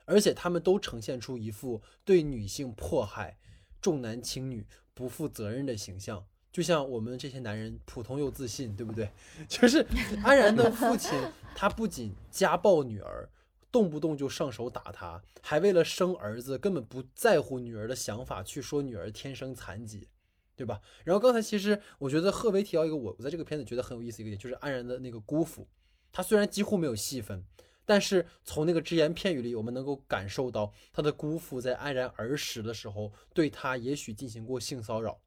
[0.05, 3.39] 而且他们都呈现出一副对女性迫害、
[3.81, 6.27] 重男轻女、不负责任的形象。
[6.53, 9.11] 就像我们这些男人普通又自信，对不对？
[9.49, 9.87] 就是
[10.23, 11.11] 安然的父亲，
[11.55, 13.29] 他不仅家暴女儿，
[13.71, 20.07] 动不动就上手打她，还为了生儿子根本不在乎女儿的想法，去说女儿天生残疾，
[20.55, 20.83] 对吧？
[21.05, 25.67] 然后刚才其实我觉得贺薇提到一个我我在这个片子觉得很有意思一个点，就是安然的那个姑父，
[26.13, 27.43] 他虽然几乎没有戏份，
[27.87, 35.19] 但是从那个只言片语里，我们能够感受到他的姑父在安然儿时的时候对他也许进行过性骚扰。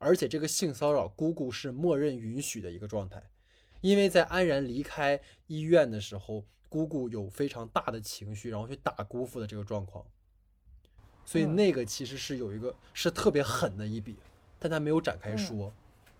[0.00, 3.22] 而且这个性骚扰，姑姑是默认允许的一个状态，
[3.82, 10.06] 因为在安然离开医院的时候，姑姑有非常大的情绪，然后去打姑父的这个状况，
[11.26, 11.54] 所以嗯。
[11.54, 14.16] 那个其实是有一个是特别狠的一笔，
[14.58, 15.70] 但他没有展开说，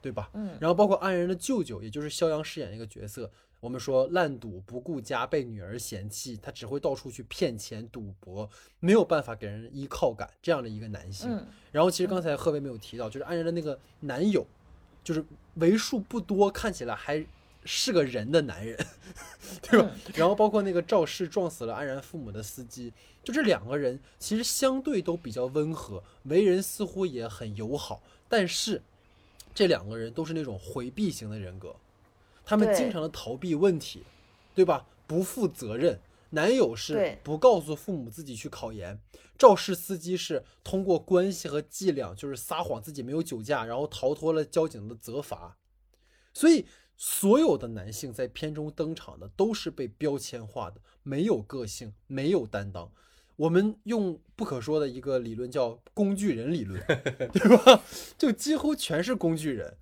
[0.02, 0.28] 对吧？
[0.34, 0.58] 嗯。
[0.60, 8.48] 然后包括安然的舅舅，也就是肖央饰演一个角色，我们说烂赌不顾家，被女儿嫌弃，他只会到处去骗钱赌博，
[8.80, 11.30] 没有办法给人依靠感，这样的一个男性。
[11.30, 14.44] 嗯然后其实刚才贺薇没有提到，就是安然的那个男友，
[15.04, 17.24] 就是为数不多看起来还
[17.64, 18.76] 是个人的男人，
[19.62, 19.90] 对吧？
[20.14, 22.92] 然后包括那个肇事撞死了安然父母的司机，
[23.22, 28.82] 就这两个人其实相对都比较温和，为人似乎也很友好，但是
[29.54, 31.76] 这两个人都是那种回避型的人格，
[32.50, 34.02] 他们经常的逃避问题，
[34.56, 34.84] 对吧？
[35.06, 36.00] 不负责任。
[36.30, 38.98] 男友是不告诉父母自己去考研，
[39.38, 45.58] 肇事司机是通过关系和伎俩，就是撒谎自己没有酒驾，然后逃脱了交警的责罚。
[46.34, 52.90] 所以，所有的男性在片中登场的都是被标签化的，没有个性，没有担当。
[53.36, 56.84] 我们用不可说的一个理论叫工具人理论，
[57.32, 57.84] 对吧？
[58.18, 59.76] 就几乎全是工具人。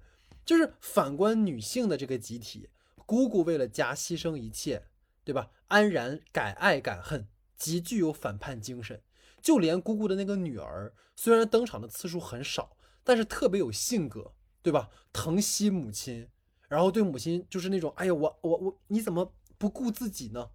[0.49, 2.71] 就是反观女性的这个集体，
[3.05, 4.83] 姑姑为了家牺牲一切，
[5.23, 5.51] 对吧？
[5.67, 9.03] 安然敢爱敢恨，极具有反叛精神。
[9.43, 14.33] 就连姑姑的那个女儿，虽然登场的次数很少，但是特别有性格，
[14.63, 14.89] 对吧？
[15.13, 16.27] 疼惜母亲，
[16.67, 20.49] 然后对母亲就是那种，哎呀，我我我，你怎么不顾自己呢？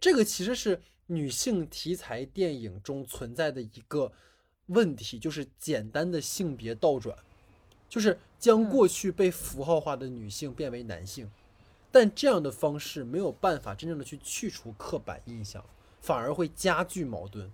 [0.00, 4.12] 这个其实是女性题材电影中存在的一个
[4.66, 7.16] 问题，就是简单的性别倒转，
[7.88, 11.30] 就是将嗯过去被符号化的女性变为男性，
[11.92, 15.64] 但这样的方式没有办法真正的去去除刻板印象，
[16.00, 17.48] 反而会加剧矛盾。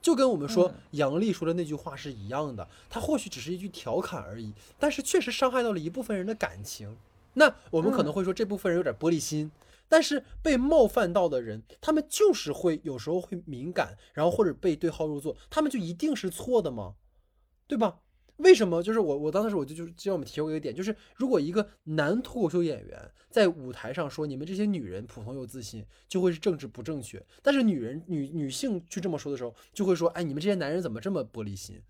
[0.00, 6.96] 就跟我们说嗯杨笠说的那句话是一样的，他或许只是一句调侃而已，但是确实伤害到了一部分人的感情。
[7.34, 9.50] 那我们可能会说这部分人有点玻璃心，
[9.88, 16.94] 但是被冒犯到的人，他们就是会有时候会敏感，然后或者被对号入座，他们就一定是错的吗？
[17.66, 17.98] 对吧？
[18.40, 18.82] 为什么？
[18.82, 31.80] 就是我我当时我就就是之前我们提过一个点，就是如果一个男脱口秀演员在舞台上说你们这些女人普通又自信，就会是政治不正确；但是女人女女性去这么说的时候，就会说哎你们这些男人怎么这么玻璃心？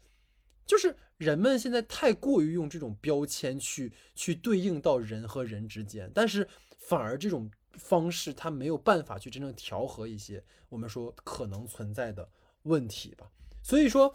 [0.67, 6.47] 就是人们现在太过于用这种标签去去对应到人和人之间，但是
[6.79, 12.29] 反而这种方式它没有办法去真正调和一些我们说可能存在的
[12.65, 13.31] 问题吧。
[13.63, 14.15] 所以说，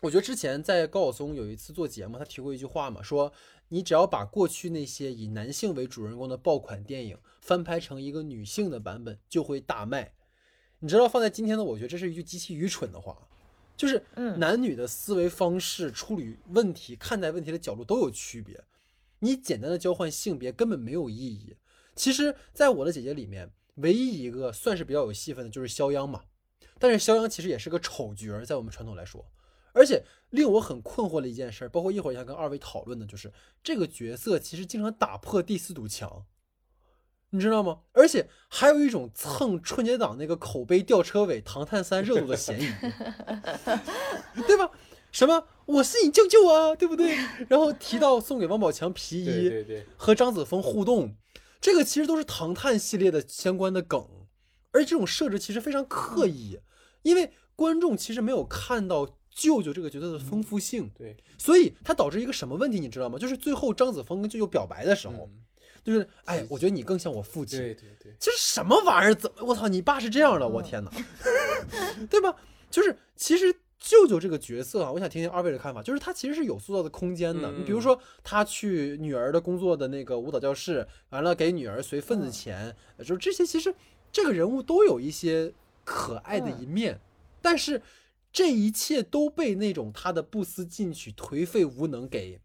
[0.00, 3.32] 我觉得之前在高晓松有一次做节目，他提过一句话嘛，说
[3.68, 10.14] 你只要把过去那些以男性为主人公的爆款电影翻拍成一个女性的版本，就会大卖。
[10.78, 13.28] 你知道放在今天的，我觉得这是一句极其愚蠢的话。
[13.76, 18.62] 就是嗯男女的思维方式、处理问题、看待问题的角度都有区别。
[19.20, 21.56] 你简单的交换性别根本没有意义。
[21.94, 26.24] 其实，在我的姐姐里面，唯一一个算是比较有戏份的就是肖央嘛，
[26.78, 29.24] 但是肖央其实也是个丑角儿，在我们传统来说。
[29.72, 36.24] 而且令我很困惑的一件事儿，包括一会儿想跟二位讨论的，就是这个角色其实经常打破第四堵墙，
[37.30, 37.80] 你知道吗？
[37.92, 42.66] 而且还有一种蹭春节档那个口碑吊车尾《唐探三》热度的嫌疑，
[44.46, 44.70] 对吧？
[45.12, 47.16] 什么我是你舅舅啊，对不对？
[47.48, 51.16] 然后提到送给王宝强皮衣，对对对，和张子枫互动，
[51.60, 54.08] 这个其实都是唐探系列的相关的梗，
[54.70, 56.60] 而这种设置其实非常刻意，
[57.02, 63.18] 因为观众其实没有看到舅舅这个角色的丰富性，对，所以它导致一个什么问题，你知道吗？
[63.18, 65.40] 就是最后张子枫跟舅舅表白的时候，嗯
[65.82, 69.14] 就是哎，我觉得你更像我父亲，对对对，这是什么玩意儿？
[69.14, 70.46] 怎么我操，你爸是这样的？
[70.46, 70.90] 我天哪，
[72.10, 72.36] 对吧？
[72.70, 77.50] 就是其实舅舅这个角色啊，我想听听二位的看法，就是他其实是有塑造的空间的。
[77.50, 83.74] 嗯你比如说，他去女儿的工作的那个舞蹈教室，完了给女儿随份子钱，就是这些，其实
[84.12, 85.50] 这个人物都有一些
[85.82, 87.00] 可爱的一面，
[87.40, 87.80] 但是
[88.32, 92.40] 这一切都被那种他的不思进取、颓废无能给。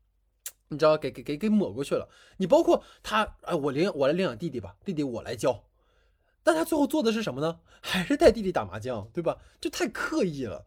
[0.69, 2.09] 你知道，给给给给抹过去了。
[2.38, 5.63] 你包括他，哎，我领我来领养弟弟吧，弟弟我来教。
[6.43, 7.59] 但他最后做的是什么呢？
[7.81, 9.38] 还是带弟弟打麻将，对吧？
[9.61, 10.65] 这太刻意了。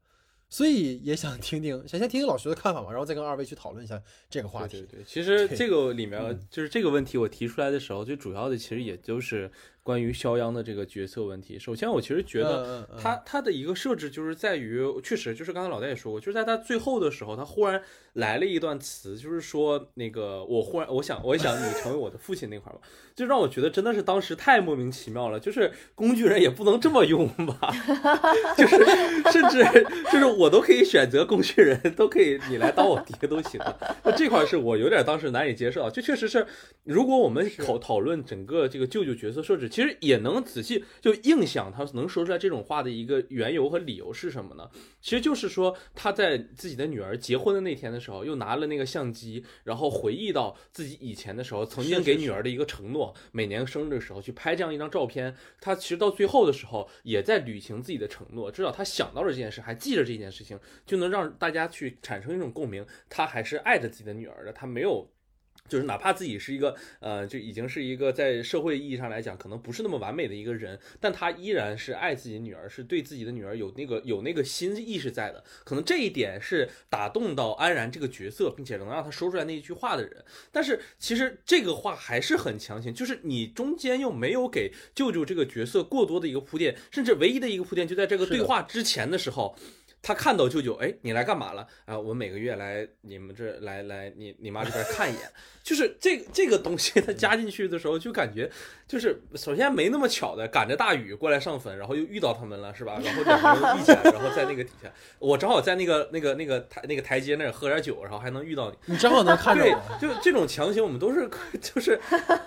[0.51, 4.81] 所以也想听听，想先听听老徐的看法嘛，然后再跟二位去讨论一下这个话题。
[4.81, 9.51] 对对对，其实这个里面嗯就是这个问题，我提出来的时候，最主要的其实也就是
[9.89, 11.59] 关于肖央的这个角色问题。
[11.59, 17.81] 首先，我其实觉得嗯嗯嗯他他的一个设置就是在于，确实就是刚才老戴也说过，就是在他最后的时候，他忽然
[18.13, 22.83] 来了一段词，就是说那个我忽然我想我想你成为我的父亲那块儿吧，
[23.17, 27.73] 就让我觉得真的是当时太莫名其妙了，就是工具人也不能这么用吧，
[28.59, 28.77] 就是
[29.33, 33.97] 甚至就是我都可以选择工具人，都可以你来当我爹都行的。
[34.05, 36.47] 那这块是我有点当时难以接受啊，就确实是，
[36.85, 44.69] 如果我们讨讨论整个这个舅舅角色设置，其实也能仔细就硬想他能说出来这种话的一个缘由和理由是什么呢？
[45.01, 55.37] 其实就是说他在自己的女儿结婚的那天的时候，又拿了那个相机，然后回忆到自己以前的时候曾经给女儿的一个承诺，每年生日的时候去拍这样一张照片。
[55.61, 65.09] 他其实到最后的时候也在履行自己的承诺，至少他想到了这件事，还记着这件事情，就能让大家去产生一种共鸣，他还是爱着自己的女儿的，他没有。
[65.69, 75.45] 就是哪怕自己是一个呃，就已经是一个在社会意义上来讲可能不是那么完美的一个人，但他依然是爱自己女儿，是对自己的女儿有那个有那个心意识在的。
[75.65, 80.25] 可能这一点是打动到安然这个角色，并且能让他说出来那一句话的人。
[80.51, 89.57] 但是其实这个话还是很强行，就是你中间又没有给舅舅这个角色过多的一个铺垫，甚至唯一的一个铺垫就在这个对话之前的时候。
[90.09, 91.67] 他看到舅舅，哎，你来干嘛了？
[91.85, 95.31] 啊，我每个月来你们这来来你你妈这边看一眼，
[95.63, 98.51] 就是这个这个东西，它加进去的时候，就感觉
[98.87, 102.99] 就是首先没那么巧的赶着大雨过来上坟，然后又遇到他们了，是吧？
[103.05, 111.29] 然后两个人遇起来，然后在那个底下，我正好在那个那个那个台那个台阶那儿喝点酒，然后还能遇到你，你正好能看着对我，，就这种强行，我们都是
[111.61, 112.01] 就是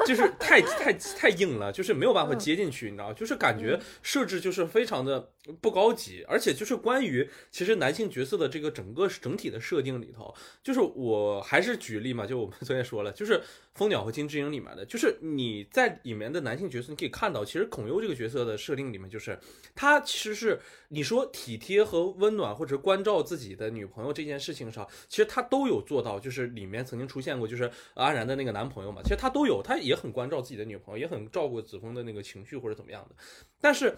[0.03, 5.30] 就是太太太硬了，就是没有办法接进去，你知道，就是感觉设置就是非常的
[5.62, 10.34] 不高级，而且就是关于其实男性角色的这个整个整体的设定里头，
[10.64, 13.34] 就是我还是举例嘛，就我们昨天说了，就是
[13.74, 19.38] 《蜂鸟和金智英》里面的，就是你在里面的男性角色，你可以看到，其实孔优这个角色的设定里面，就是
[19.76, 33.16] 他其实是你说体贴和温暖或者关照自己的女朋友这件事情上，其实他都有做到，就是里面曾经出现过，就是安然的那个男朋友嘛，其实他都有，他也很关照自己的女朋友，也很照顾子枫的那个情绪或者怎么样的，
[33.60, 33.97] 但是，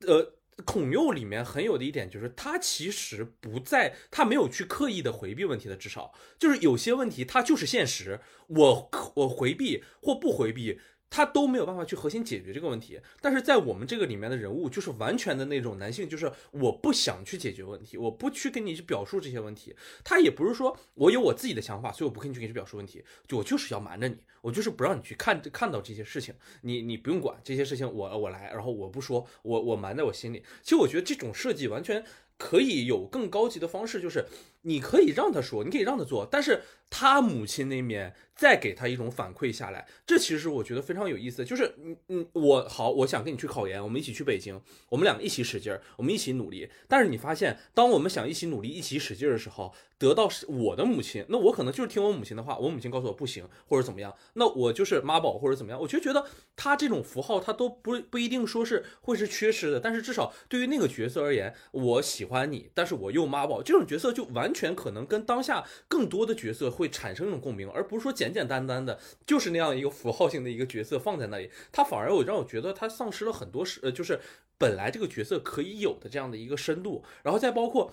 [0.00, 0.34] 呃。
[0.64, 6.12] 孔佑里面很有的一点就是，他其实不在，他没有去刻意的回避问题的，至少。
[6.38, 10.78] 就是有些问题，它就是现实，我我回避或不回避，
[11.14, 12.98] 他都没有办法去核心解决这个问题。
[13.20, 19.76] 但是在我们这个里面的人物，就是完全的那种男性，就是我不想去解决问题，我不去跟你去表述这些问题。
[20.02, 30.42] 他也不是说我有我自己的想法，所以我不跟你去跟你表述问题，就我就是要瞒着你，我就是不让你去看看到这些事情，你你不用管这些事情我，我来，然后我不说，我我瞒在我心里。
[30.62, 32.02] 其实我觉得这种设计完全。
[32.38, 34.26] 可以有更高级的方式，就是
[34.62, 36.60] 你可以让他说，你可以让他做，但是
[36.94, 41.42] 他母亲那面再给他一种反馈下来，这其实我觉得非常有意思。
[41.42, 46.68] 就是，嗯嗯，我好，我想跟你去考研，我们一起去北京，我们两个一起使劲儿，我们一起努力。
[46.86, 56.26] 但是你发现，当我们想一起努力、一起使劲儿的时候，得到是我的母亲，那我可能就是听我母亲的话，我母亲告诉我不行或者怎么样，那我就是妈宝或者怎么样，我就觉得
[56.56, 74.20] 他这种符号他都不不一定说是会是缺失的，但是至少对于那个角色而言，我喜欢你，但是我又妈宝，这种角色就完全可能跟当下更多的角色会会产生一种共鸣，而不是说简简单单的就是那样一个符号性的一个角色放在那里，他反而我让我觉得他丧失了很多是呃就是。
[74.58, 77.92] 本来这个角色可以有的这样的一个深度，然后再包括。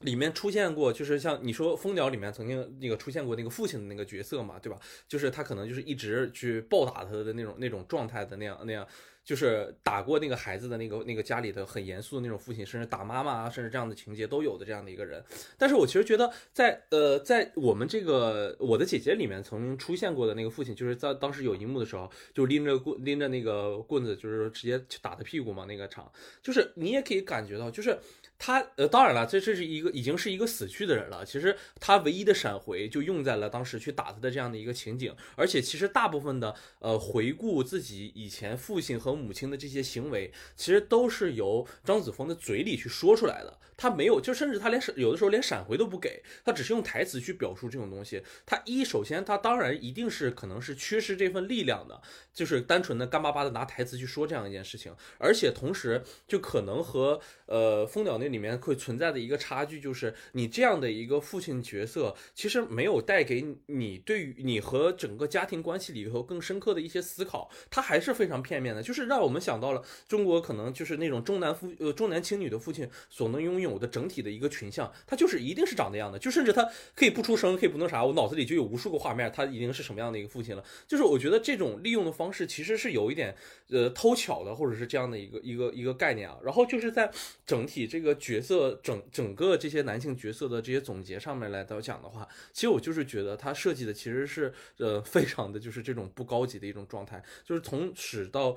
[0.00, 4.78] 里面出现过，就是像你说《蜂鸟》里面曾经那个出现过那个父亲的那个角色嘛，对吧？
[5.08, 8.86] 就是他可能就是一直去暴打他的那种那种状态的那样那样。
[9.26, 15.22] 就是打过那个孩子的那个那个家里的很严肃的那种父亲，甚至打妈妈啊，甚至这样的情节都有的这样的一个人。
[15.58, 25.66] 但是我其实觉得，在呃，在我们这个我的姐姐里面曾经出现过的那个父亲，就是在当时有一幕的时候，就拎着棍拎着那个棍子，就是直接去打他屁股嘛。
[25.66, 26.08] 那个场，
[26.40, 27.98] 就是你也可以感觉到，就是
[28.38, 31.24] 他呃，当然了，这这是一个已经是一个死去的人了。
[31.24, 43.58] 其实他唯一的闪回就用在了当时去打他的这样的一个情景，而且其实大部分的呃回顾自己以前父亲和母亲的这些行为，其实都是由张子枫的嘴里去说出来的。
[43.76, 48.22] 他没有，就甚至他连有的时候连闪回都不给，他只是用台词去表述这种东西。
[48.46, 52.00] 他一首先他当然一定是可能是缺失这份力量的，
[52.32, 54.94] 就是单纯的干巴巴的拿台词去说这样一件事情。
[55.18, 73.65] 而且同时就可能和呃《蜂鸟》那里面会存在的一个差距，就是你这样的一个父亲角色，其实没有带给你对于你和整个家庭关系里头更深刻的一些思考，他还是非常片面的，就是让我们想到了中国可能就是那种重男父呃重男轻女的父亲所能拥有。
[73.70, 80.64] 我的整体的一个群像，他就是一定是长那样的，就甚至他可以不出声，可以不那啥，我脑子里就有无数个画面，他一定是什么样的一个父亲了。
[80.86, 83.34] 就是我觉得这种利用的方式其实是有一点
[83.68, 86.38] 呃偷巧的，或者是这样的一个一个一个概念啊。
[86.42, 87.10] 然后就是在
[87.46, 98.56] 整体这个角色整整个这些男性角色的这些总结上面来到讲的话，其实我就是觉得他设计的其实是呃非常的就是这种不高级的一种状态，就是从始到。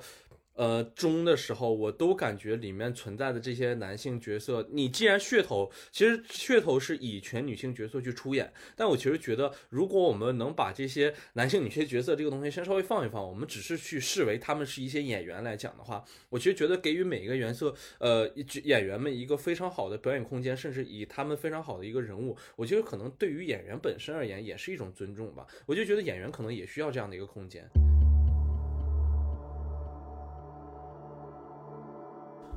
[0.60, 18.30] 呃，中的时候我都感觉里面存在的这些男性角色，你既然噱头，其实噱头是以全女性角色去出演，但我其实觉得，如果我们能把这些男性女性角色这个东西先稍微放一放，我们只是去视为他们是一些演员来讲的话，我其实觉得给予每一个角色，呃，
[18.64, 25.46] 演员们一个非常好的表演空间，甚至以他们非常好的一个人物，我觉得可能对于演员本身而言也是一种尊重吧。
[25.64, 27.66] 我就觉得演员可能也需要这样的一个空间。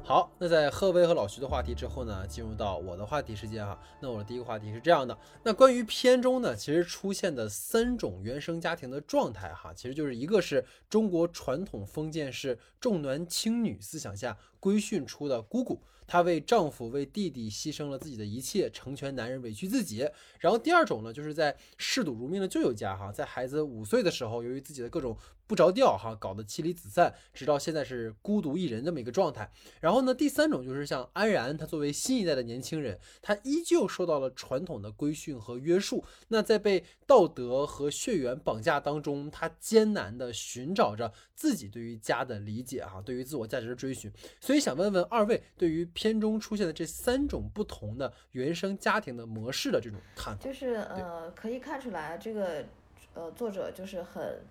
[0.06, 3.80] 好，那在贺威和老徐的话题之后呢，进入到我的话题时间哈。
[4.01, 15.82] 那我的第一个话题是这样的，那关于片中呢，其实出现的三种原生家庭的状态哈，其实就是一个是中国传统封建式重男轻女思想下规训出的姑姑。
[16.06, 20.08] 她为丈夫、为弟弟牺牲了自己的一切，成全男人，委屈自己。
[20.38, 25.18] 然后第二种呢，就是在嗜赌如命的舅舅家，哈，在孩子五岁的时候，由于自己的各种
[25.54, 29.47] 不着调，哈，搞得妻离子散，直到现在是孤独一人这么一个状态。
[29.80, 36.04] 然后呢，第三种就是像安然，他作为新一代的年轻人，他依旧受到了传统的规训和约束。
[36.30, 44.12] 那在被道德和血缘绑架当中，他艰难地寻找着自己对于家的理解，哈，对于自我价值的追寻。
[44.41, 52.66] 所以想问问二位，对于片中出现的这三种不同的原生家庭的模式的这种看法，就是呃，可以看出来这个
[53.14, 54.41] 呃作者就是很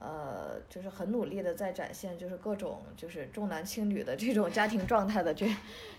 [0.00, 5.46] 呃就是很努力的在展现就是各种就是重男轻女的这种家庭状态的这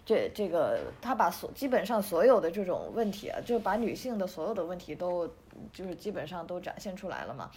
[0.05, 5.27] 这这个他把所基本上所有的这种问题啊，就把女性的所有的问题都
[5.71, 7.51] 就是基本上都展现出来了嘛。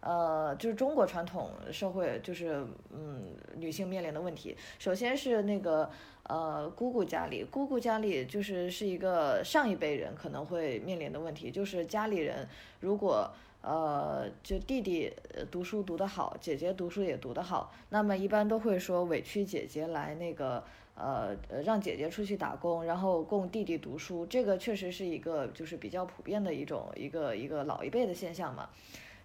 [0.00, 5.90] 呃，就是中国传统社会，就是嗯，女性面临的问题，首先是那个
[6.22, 12.46] 呃，姑姑家里，姑姑家里就是是一个上一辈人可能会面临的问题，就是家里人
[12.80, 13.28] 如果
[13.60, 15.12] 呃，就弟弟
[15.50, 20.62] 读书读得好，姐姐读书也读得好，那么一般都会说委屈姐姐来那个
[20.94, 28.68] 呃，让姐姐出去打工，然后供弟弟读书，这个确实是一个就是比较普遍的一种一个一个老一辈的现象嘛。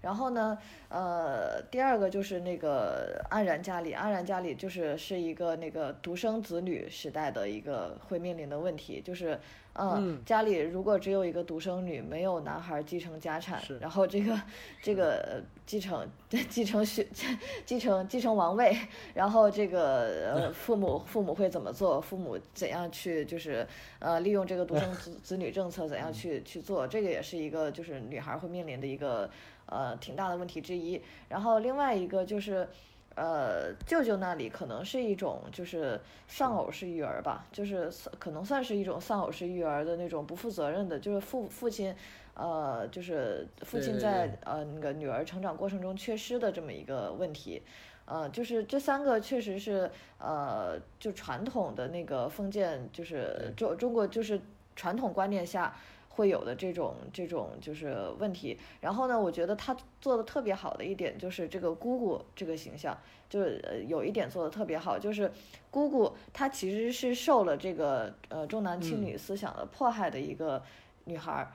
[0.04, 0.58] 然后呢，
[0.90, 9.40] 呃，第二个就是那个安然家里，安然家里就是是一个那个独生子女时代的一个会面临的问题，就是，
[9.76, 14.38] 嗯，家里如果只有一个独生女，没有男孩继承家产，然后这个
[14.82, 16.06] 这个继承
[16.50, 17.08] 继承血
[17.66, 18.78] 继承继承王位，
[19.14, 22.02] 然后这个呃父母父母会怎么做？
[22.02, 23.66] 父母怎样去就是
[24.00, 26.86] 呃利用这个独生子 子女政策怎样去去做？
[26.86, 29.30] 这个也是一个就是女孩会面临的一个。
[29.74, 31.02] 呃，挺大的问题之一。
[31.28, 32.68] 然后另外一个就是，
[33.16, 41.96] 呃，舅舅那里可能是一种就是丧偶式育儿吧，就是可能算是一种丧偶式育儿的那种不负责任的，就是父父亲，
[42.36, 47.62] 呃，就是父亲在呃那个女儿成长过程中缺失的这么一个问题。
[48.06, 49.90] 呃，就是这三个确实是
[50.20, 54.40] 呃，就传统的那个封建，就是中中国就是
[54.76, 55.74] 传统观念下。
[56.16, 58.58] 会有的这种这种就是问题。
[58.80, 62.98] 然后呢，我觉得他做的特别好的一点就是这个姑姑这个形象，
[63.30, 65.32] 就是呃有一点做的特别好，就是
[65.72, 70.62] 姑姑她其实是受了这个呃重男轻女思想的迫害的一个
[71.06, 71.52] 女孩儿。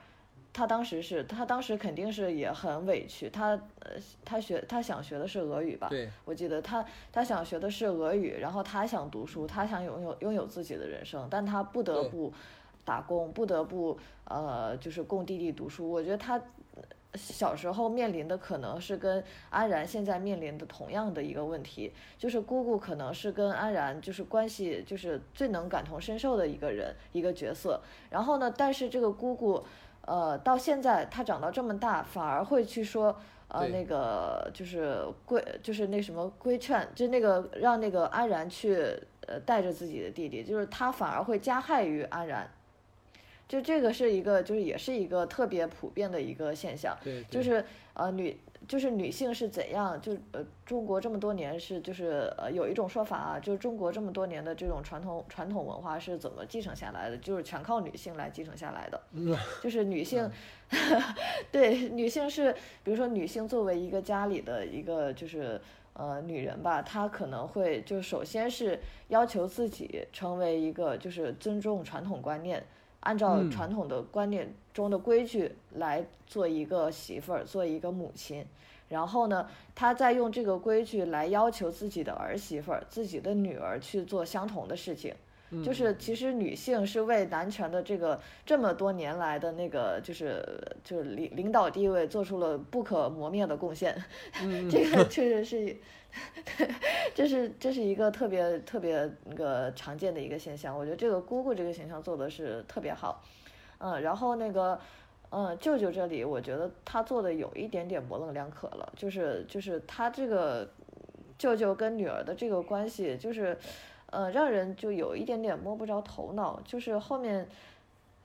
[0.51, 3.29] 她当时是，她当时肯定是也很委屈。
[3.29, 3.49] 她
[3.81, 3.91] 呃，
[4.25, 5.87] 她学她想学的是俄语吧？
[5.89, 6.83] 对，我记得她
[7.13, 12.33] 她想学的是俄语，然后她想读书，她想拥有拥有自己的人生，但她不得不
[12.85, 15.89] 打工，不得不呃，就是供弟弟读书。
[15.89, 16.41] 我觉得他
[17.15, 27.81] 小时候面临的可能是跟安然现在面临的同样的一个问题，就是姑姑可能是跟安然就是关系就是最能感同身受的一个人一个角色。
[28.09, 29.63] 然后呢，但是这个姑姑。
[30.05, 33.15] 呃，到现在他长到这么大，反而会去说，
[33.47, 38.75] 呃，那个就是规，就是那什么规劝，就那个让那个安然去，
[39.27, 42.49] 呃，带着自己的弟弟，就是他反而会加害于安然，
[43.49, 47.65] 就这个是一个，就是也是一个特别普遍的一个现象，对，对就是
[47.95, 48.39] 呃女。
[48.67, 49.99] 就是女性是怎样？
[49.99, 57.17] 就呃，中国这么多年是就是呃，有一种说法啊，就是中国这么多年的这种传统传统文化是怎么继承下来的？
[57.17, 59.01] 就是全靠女性来继承下来的。
[59.13, 60.29] 嗯 就是女性，
[61.51, 62.53] 对女性是，
[62.83, 65.59] 比如说女性作为一个家里的一个就是
[65.93, 72.63] 呃女人吧，她可能会就首先是要求自己成为一个就是尊重传统观念，
[73.01, 78.45] 按照嗯传统的观念中的规矩来做一个媳妇儿，做一个母亲。
[78.87, 85.13] 然后呢，他再用这个规矩来要求自己的儿媳妇儿、自己的女儿去做相同的事情。
[85.63, 90.43] 就是其实女性是为男权的这个这么多年来的那个就是
[90.83, 93.99] 就是领领导地位做出了不可磨灭的贡献，
[94.69, 95.75] 这个确实是，
[97.13, 100.77] 这是这是一个特别特别那个常见的一个现象。
[100.77, 103.21] 我觉得这个姑姑这个形象做的是特别好，
[103.79, 104.79] 嗯，然后那个。
[105.31, 110.67] 嗯，舅舅这里我觉得他做的有一点点模棱两可了，就是就是他这个
[111.37, 113.55] 舅舅跟女儿的这个关系，就是
[114.07, 117.47] 呃，让人就有一点点摸不着头脑，就是后面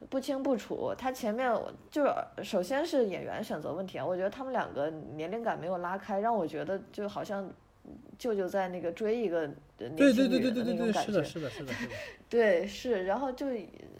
[0.09, 0.95] 不清不楚。
[0.97, 1.55] 他前面
[1.91, 2.11] 就是
[2.43, 7.47] 首先是演员选择问题啊，我觉得他们两个年龄感没有拉开，让我觉得就好像
[8.19, 9.41] 舅舅在那个追一个
[9.79, 11.29] 呃年对对轻女对对对对对，人的那种感是的，觉。
[11.29, 11.93] 是的，是的，是的，
[12.29, 13.47] 对，是，然后就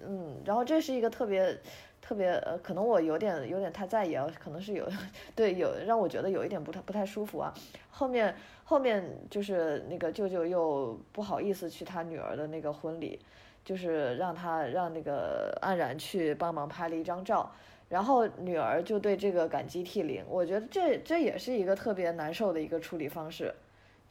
[0.07, 1.57] 嗯，然后这是一个特别
[2.01, 4.89] 特别呃，可能我有点有点太在意啊，可能是有
[5.35, 7.53] 对有让我觉得有一点不太不太舒服啊。
[7.91, 8.35] 后面
[8.65, 13.19] 后面就是那个舅舅又不好意思去他女儿的那个婚礼，
[13.65, 17.51] 就是让他让那个安然去帮忙拍了一张照。
[17.89, 23.55] 然后女儿就对这个感激涕零，我觉得这这也是一个特别难受的一个处理方式，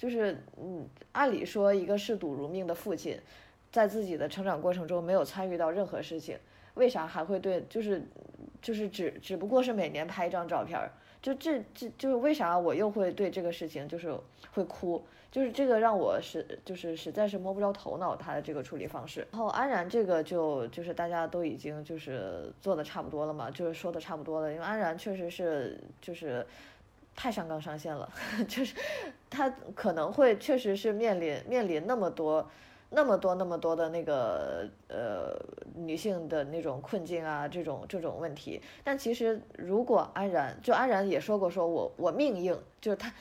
[0.04, 3.18] 就是嗯，按理说一个嗜赌如命的父亲，
[3.72, 6.38] 在自己的成长过程中没有参与到任何事情，
[6.74, 8.04] 为啥还会对就是
[8.62, 14.14] 就是只只不过是每年拍一张照片儿，就这这就是为啥我又会对这个事情就是
[14.52, 15.02] 会哭，
[15.32, 19.26] 就是这个让我实就是实在是摸不着头脑他的这个处理方式。
[19.32, 26.46] 然后安然这个就就是大家都已经就是做的差不多了嘛，就是说的差不多了，因为安然确实是就是。
[27.16, 28.10] 太上纲上线了，
[28.48, 28.76] 就是
[29.30, 32.50] 他可能会确实是面临面临那么多、
[32.90, 35.36] 那么多、那么多的那个呃
[35.76, 38.62] 女性的那种困境啊，这种这种问题。
[38.84, 43.12] 但其实如果安然，就安然也说过，说我我命硬，就是他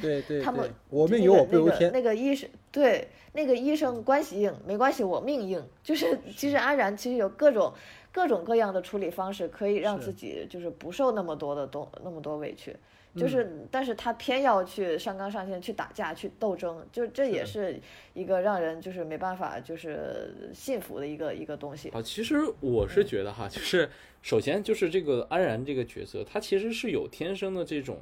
[0.00, 1.92] 对对他们，我命那由我不由天。
[1.92, 5.64] 那个医生对那个医生关系硬没关系，我命硬。
[5.82, 7.72] 就是其实安然其实有各种
[8.12, 12.76] 各种各样的处理方式，可以让自己就是不受那么多的东那么多委屈。
[13.18, 13.20] 嗯。
[13.20, 17.80] 就是，但是他偏要去上纲上线，去打架，去斗争，就这也是。
[18.14, 21.88] 一个让人就是没办法就是信服的一个一个东西。
[21.90, 23.88] 啊，其实我是觉得哈，就是
[24.22, 27.98] 首先就是这个安然这个角色，他其实是有天生的这种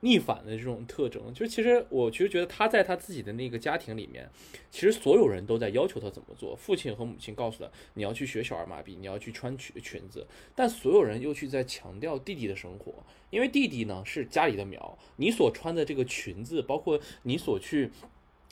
[0.00, 1.32] 逆反的这种特征。
[1.34, 4.28] 就其实我其实觉得他在他自己的那个家庭里面，
[4.70, 6.56] 其实所有人都在要求他怎么做。
[6.56, 17.90] 父亲和母亲告诉他，你要去学小儿麻痹，你要去穿裙裙子，但所有人又去在强调弟弟的生活，因为弟弟呢是家里的苗，你所穿的这个裙子，包括你所去。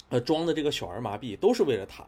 [0.09, 2.07] 呃，装的这个小儿麻痹都是为了他，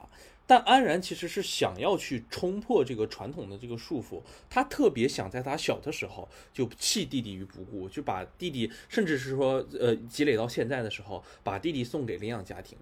[0.48, 12.78] 但安然其实是想要去冲破这个传统的这个束缚，他特别想在他小的时候就弃弟弟于不顾，就把弟弟，甚至是说呃积累到现在的时候，把弟弟送给领养家庭。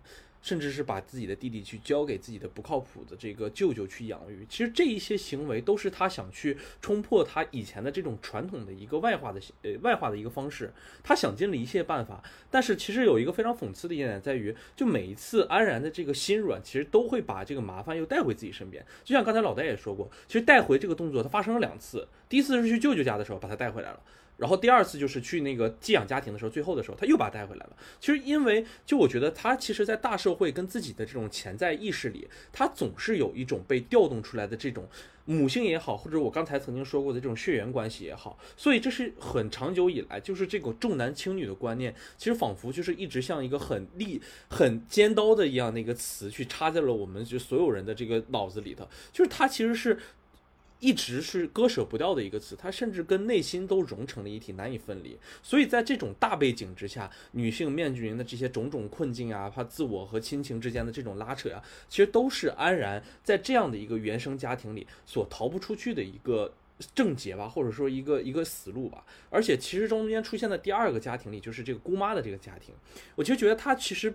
[0.46, 4.46] 甚至是把自己的弟弟去交给自己的不靠谱的这个舅舅去养育。
[4.48, 10.72] 其实这一些行为都是他想去冲破他以前的这种传统的一个外化的呃外化的一个方式。
[11.02, 18.86] 他想尽了一切办法，但是其实有一个非常讽刺的一点在于，就每一次安然的这个心软，其实都会把这个麻烦又带回自己身边。
[19.02, 24.00] 就像刚才老戴也说过，其实带回这个动作他发生了两次，第一次是去舅舅家的时候把他带回来了。
[24.36, 27.76] 然后第二次就是去那个寄养家庭的时候，最后的时候他又把他带回来了。
[27.98, 34.86] 其实因为就我觉得他其实，在大社会跟自己的这种潜在意识里，他总是有一种被调动出来的这种
[35.24, 49.98] 母性也好，或者我刚才曾经说过的这种血缘关系也好，所以这是很长久以来就是这个重男轻女的观念，其实仿佛就是一直像一个很利、很尖刀的一样的一个词去插在了我们就所有人的这个脑子里头，就是他其实是。
[50.78, 55.18] 一直是割舍不掉的一个词，它甚至跟内心都融成了一体，难以分离。
[55.42, 66.52] 所以在这种大背景之下，女性面具人的这些种种困境啊，怕自我和亲情之间的这种拉扯呀，其实都是安然在这样的一个原生家庭里所逃不出去的一个
[66.94, 69.04] 症结吧，或者说一个一个死路吧。
[69.30, 72.74] 而且其实中间出现的第二个家庭里，就是这个姑妈的这个家庭，
[73.14, 74.14] 我就觉得她其实。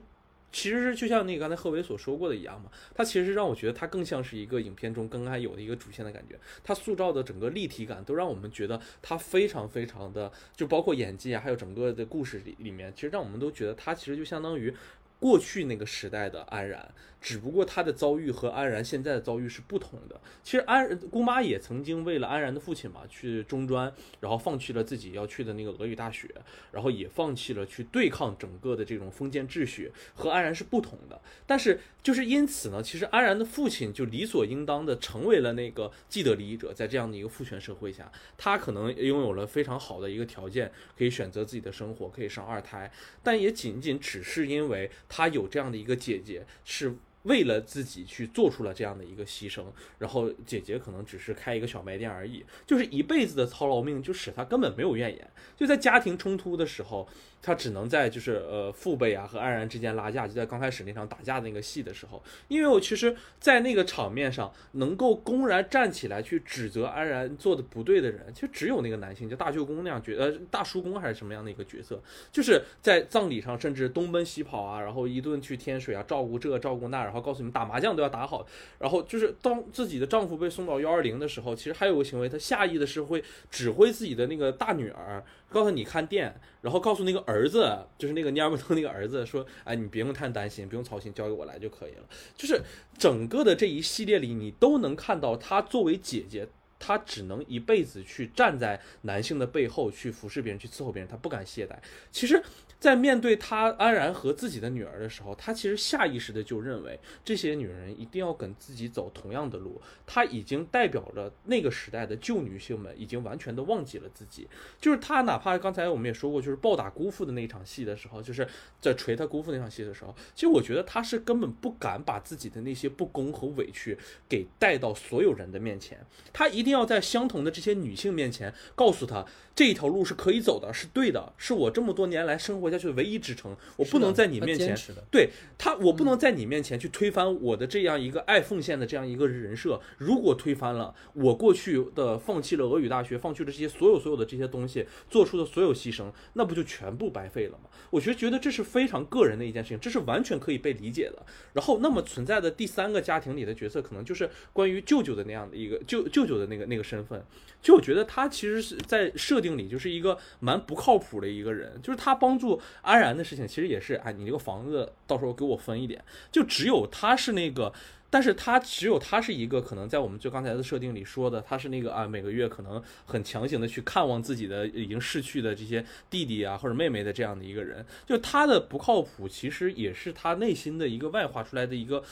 [0.52, 14.74] 其实就像那个刚才贺伟所说过的一样嘛，他其实让我觉得他更像是一个影片中更该有的一个主线的感觉，他塑造的整个立体感都让我们觉得他非常非常的，就包括演技啊，还有整个的故事里里面，其实让我们都觉得他其实就相当于
[15.20, 16.94] 过去那个时代的安然。
[17.22, 20.20] 只不过他的遭遇和安然现在的遭遇是不同的。
[20.42, 26.28] 其实安姑妈也曾经为了安然的父亲嘛去中专，然后放弃了自己要去的那个俄语大学，
[26.72, 31.22] 然后也放弃了去对抗整个的这种封建秩序，和安然是不同的。
[31.46, 42.92] 但是就是因此呢，其实安然的父亲就理所应当的成为了那个既得利益者，在这样的一个父权社会下，他可能拥有了非常好的一个条件，可以选择自己的生活，可以生二胎，
[43.22, 46.96] 但也仅仅只是因为他有这样的一个姐姐是。
[47.24, 49.64] 为了自己去做出了这样的一个牺牲，
[50.00, 55.32] 然后姐姐可能只是开一个小卖店而已，就是一辈子的操劳命，就使他根本没有怨言。
[55.58, 57.08] 就在家庭冲突的时候。
[57.42, 72.02] 他只能在就是呃父辈啊和安然之间拉架，就在刚开始那场打架的那个戏的时候，因为我其实，在那个场面上能够公然站起来去指责安然做的不对的人，其实只有那个男性，就大舅公那样角呃大叔公还是什么样的一个角色，
[72.32, 78.46] 就是在葬礼上甚至东奔西跑啊，然后一顿去添水啊，照顾这照顾那，然后告诉你们打麻将都要打好，
[78.78, 85.24] 然后就是当自己的丈夫被送到幺二零的时候，其实还有个行为，他下意的是会指挥自己的那个大女儿。
[85.52, 92.04] 告诉你看店，然后告诉那个儿子，就是那个尼尔布特那个儿子说：“哎，你不用太担心，不用操心，交给我来就可以了。”
[92.38, 92.62] 就是
[92.98, 96.48] 整个的这一系列里，你都能看到她作为姐姐，
[96.80, 101.76] 她只能一辈子去站在男性的背后去服侍别人，去伺候别人，她不敢懈怠。
[102.12, 102.42] 其实。
[102.82, 109.80] 在面对他安然和自己的女儿的时候，他其实下意识的就认为这些女人一定要跟自己走同样的路。
[110.08, 114.48] 他已经代表着那个时代的旧女性们已经完全的忘记了自己。
[114.80, 118.48] 就是他哪怕刚才我们也说过，就是暴打姑父的那一场戏的时候，就是
[118.82, 123.96] 在捶他姑父那场戏的时候，其实我觉得他是根本不敢把自己的那些不公和委屈
[124.28, 126.04] 给带到所有人的面前。
[126.34, 129.24] 他一定要在相同的这些女性面前告诉他。
[129.54, 133.56] 这一条路是可以走的，是对的，是我这么多年来生活下去的唯一支撑。
[133.76, 134.76] 我不能在你面前，
[135.12, 139.82] 对他，我不能在你面前去推翻我的这样一个爱奉献的这样一个人设。
[139.98, 147.70] 如果推翻了我过去的放弃了俄语大学，放弃了这些所有所有的这些东西，做出的所有牺牲，那不就全部白费了吗？
[147.90, 151.26] 我觉得觉得这是非常个人的一件事情，这是完全可以被理解的。
[151.54, 157.22] 然后，那么存在的第三个家庭里的角色，可能就是关于舅舅的那样的一个舅舅舅的那个那个身份。
[157.62, 166.04] 就我觉得他其实是在设定里就是一个蛮不靠谱的一个人，就是他帮助安然的事情，其实也是哎，你这个房子到时候给我分一点。
[166.32, 167.74] 就只有他是那个，
[168.10, 177.86] 但是他只有他是一个可能在我们就刚才的设定里说的，他是那个啊，每个月可能很强行的去看望自己的已经逝去的这些弟弟啊或者妹妹的这样的一个人。
[178.06, 182.04] 就他的不靠谱，其实也是他内心的一个外化出来的一个。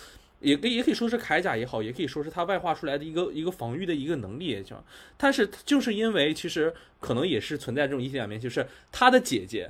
[0.42, 4.82] 也可也可以说是铠甲也好，也可以说是他外化出来的一个一个防御的一个能力也行。
[5.18, 9.70] 但是就是因为其实可能也是存在这种一体两面，就是他的姐姐，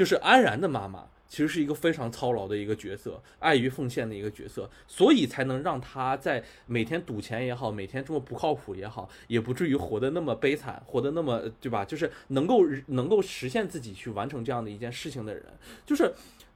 [0.00, 11.84] 就是安然的妈妈，其实是一个非常操劳的一个角色，爱于奉献的一个角色，所以才能让她在每天赌钱也好，每天这么不靠谱也好，也不至于活得那么悲惨，活得那么对吧？
[11.84, 15.44] 就是能够能够实现自己去完成这样的一件事情的人，
[15.84, 16.10] 就是。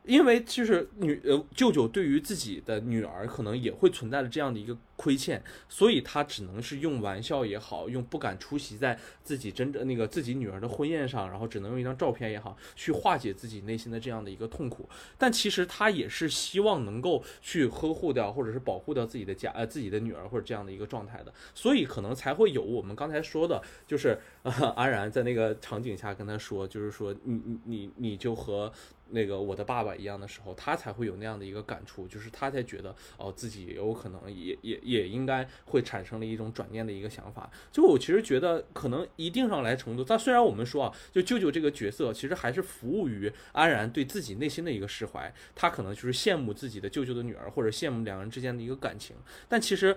[0.04, 4.76] 因为就是女呃舅舅对于自己的女儿可能也会存在着这样的一个。
[4.96, 14.88] 亏欠，所以他只能是用玩笑也好，用不敢出席在自己真正那个自己女儿的婚宴上，然后只能用一张照片也好，去化解自己内心的这样的一个痛苦。
[15.18, 28.72] 但其实他也是希望能够去呵护掉或者是保护掉自己的家呃自己的女儿或者这样的一个状态的，所以可能才会有我们刚才说的，就是 呃安然在那个场景下跟他说，就是说你你你你就和。
[29.14, 37.48] 那个我的爸爸一样的时候，他才会有那样的一个感触，就是他才觉得哦，自己有可能也也也应该会产生了一种转念的一个想法。
[37.70, 49.16] 就我其实觉得，可能一定上来程度，但虽然我们说啊，就舅舅这个角色，其实还是服务于安然对自己内心的一个释怀，他可能就是羡慕自己的舅舅的女儿，或者羡慕两人之间的一个感情，
[49.48, 49.96] 但其实。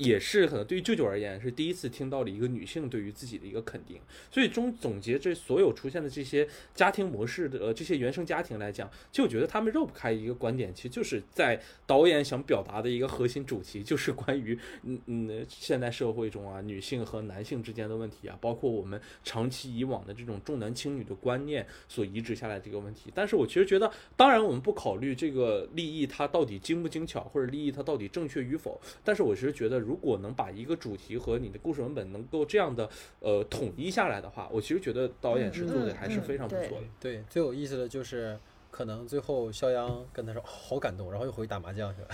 [0.00, 4.00] 也是可能对于舅舅而言是第一次听到了一个女性对于自己的一个肯定，
[4.30, 23.12] 所以中总结这所有出现的这些家庭模式的呃这些原生家庭来讲，就觉得他们绕不开一个观点，其实就是在导演想表达的一个核心主题，就是关于嗯嗯现代社会中啊女性和男性之间的问题啊，包括我们长期以往的这种重男轻女的观念所移植下来这个问题。
[23.14, 29.89] 但是我其实觉得，当然我们不考虑这个立意它到底精不精巧，或者立意它到底正确与否，但是我其实觉得。
[29.90, 32.88] 如果能把一个主题和你的故事文本能够这样的
[33.18, 36.86] 呃统一下来的话，我其实觉得导演是做的还是非常不错的。
[37.00, 38.38] 对，最有意思的就是
[38.70, 42.08] 可能最后肖央跟他说好感动，然后又回去打麻将去了。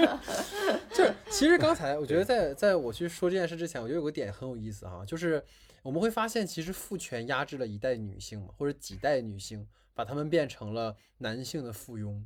[0.96, 5.44] 就 就其实刚才我觉得在在我去说这件事之前，我觉得有个点很有意思哈，就是
[5.82, 12.18] 我们会发现其实父权压制了一代女性嘛，或者几代女性，把她们变成了男性的附庸。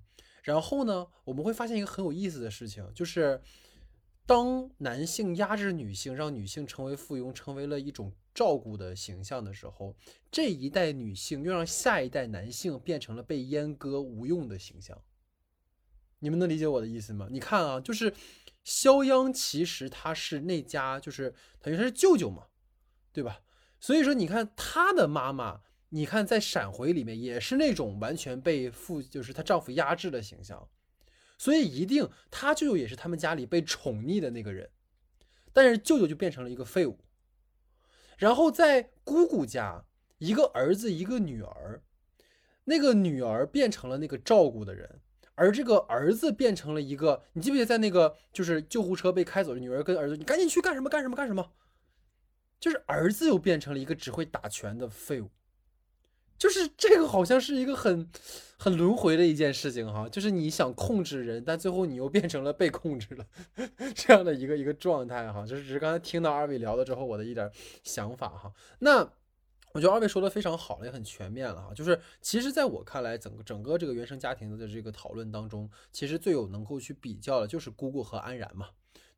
[0.44, 3.40] 然后呢，我们会发现一个很有意思的事情，就是。
[4.30, 9.92] 当男性压制女性，让女性成为附庸，成为了一种照顾的形象的时候，
[10.30, 14.96] 这一代女性又让下一代男性变成了被阉割、无用的形象。
[16.20, 17.26] 你们能理解我的意思吗？
[17.28, 18.14] 你看啊，就是
[18.62, 22.46] 肖央，其实他是那家，就是等于他是舅舅嘛，
[23.12, 23.40] 对吧？
[23.80, 30.68] 所以说，你看他的妈妈，你看在闪回里面也是那种完全被父，就是她丈夫压制的形象。
[31.40, 34.68] 所以一定，他舅舅也是他们家里被宠溺的那个人，
[35.54, 36.98] 但是舅舅就变成了一个废物。
[38.18, 39.86] 然后在姑姑家，
[40.18, 41.82] 一个儿子一个女儿，
[42.64, 45.00] 那个女儿变成了那个照顾的人，
[45.34, 51.52] 而这个儿子变成了一个，你记不记得在那个就是救护车被开走，女儿跟儿子，你赶紧去干什么干什么干什么，
[52.60, 55.30] 就是儿子又变成了一个只会打拳的废物。
[56.40, 58.08] 就是这个好像是一个很
[58.56, 63.26] 很轮回的一件事情哈，就是你想控制人，但最后你又变成了被控制了
[63.94, 65.46] 这样的一个一个状态哈。
[65.46, 67.50] 就是只是刚才听到二位聊了之后，我的一点
[67.84, 68.50] 想法哈。
[68.78, 69.06] 那
[69.72, 71.74] 我觉得二位说的非常好了，也很全面了哈。
[71.74, 78.70] 就是其实在我看来，整个整个这个原生家庭的这个讨论当中，其实最有能够去比较的就是姑姑和安然嘛。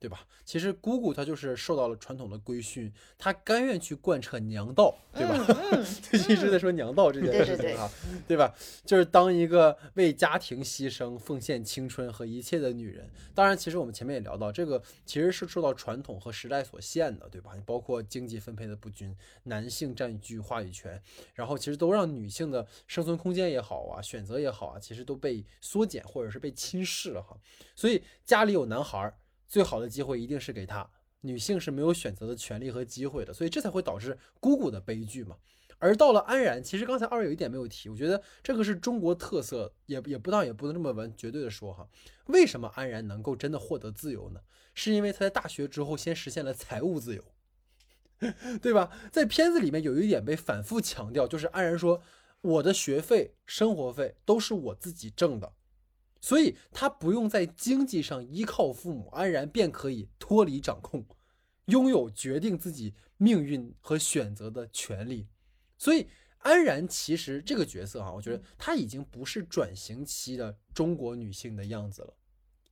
[0.03, 0.27] 对吧？
[0.45, 5.47] 其实姑姑她就是受到了传统的规训，她甘愿去贯彻娘道，对吧？
[6.29, 7.89] 一直在说娘道这件事情哈，
[8.27, 8.53] 对吧？
[8.85, 13.09] 就是当一个为家庭牺牲、奉献青春和一切的女人。
[13.33, 17.53] 当然，其实我们前面也聊到，这个其实是受到传统和时代所限的，对吧？
[17.65, 21.01] 包括经济分配的不均，男性占据话语权，
[21.35, 27.37] 然后其实都让女性的生存空间也好啊，选择也好啊，其实都被缩减或者是被轻视了哈。
[27.77, 29.15] 所以家里有男孩儿。
[29.53, 30.89] 最好的机会一定是给他，
[31.20, 35.37] 女性是没有选择的权利和机会的，所以这才会导致姑姑的悲剧嘛。
[35.77, 41.87] 而到了安然，其实刚才二位有一点没有提，我觉得这个是中国特色，也也不当也不能这么完绝对的说哈。
[42.29, 44.41] 为什么安然能够真的获得自由呢？
[44.73, 47.23] 是因为他在大学之后先实现了财务自由，
[48.62, 48.91] 对吧？
[49.12, 52.01] 在片子里面有一点被反复强调，就是安然说
[52.41, 55.53] 我的学费、生活费都是我自己挣的。
[56.23, 61.05] 所以他不用在经济上依靠父母，安然便可以脱离掌控，
[61.66, 65.27] 拥有决定自己命运和选择的权利。
[65.77, 66.07] 所以
[66.39, 72.15] 安然其实这个角色啊，我觉得她已经不是转型期的中国女性的样子了，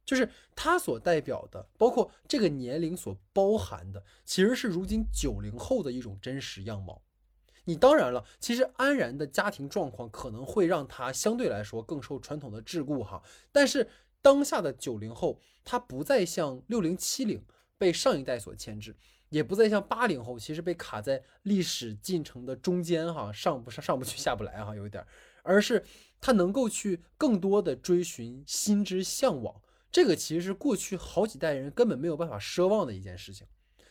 [0.04, 7.02] 就是她所代表的，包括这个年龄所包含的，其实是如今九零后的一种真实样貌。
[7.70, 13.22] 你当然了，其实安然的家庭状况可能会让他相对来说更受传统的桎梏哈。
[13.52, 13.88] 但是
[14.20, 17.40] 当下的九零后，他不再像六零七零
[17.78, 18.96] 被上一代所牵制，
[19.28, 25.06] 也不再像八零后，其实被卡在历史进程的中间哈，上不上上不去下不来哈，有一点，
[25.44, 25.84] 而是
[26.20, 29.54] 他能够去更多的追寻心之向往，
[29.92, 33.46] 这个其实是过去好几代人根本没有办法奢望的一件事情。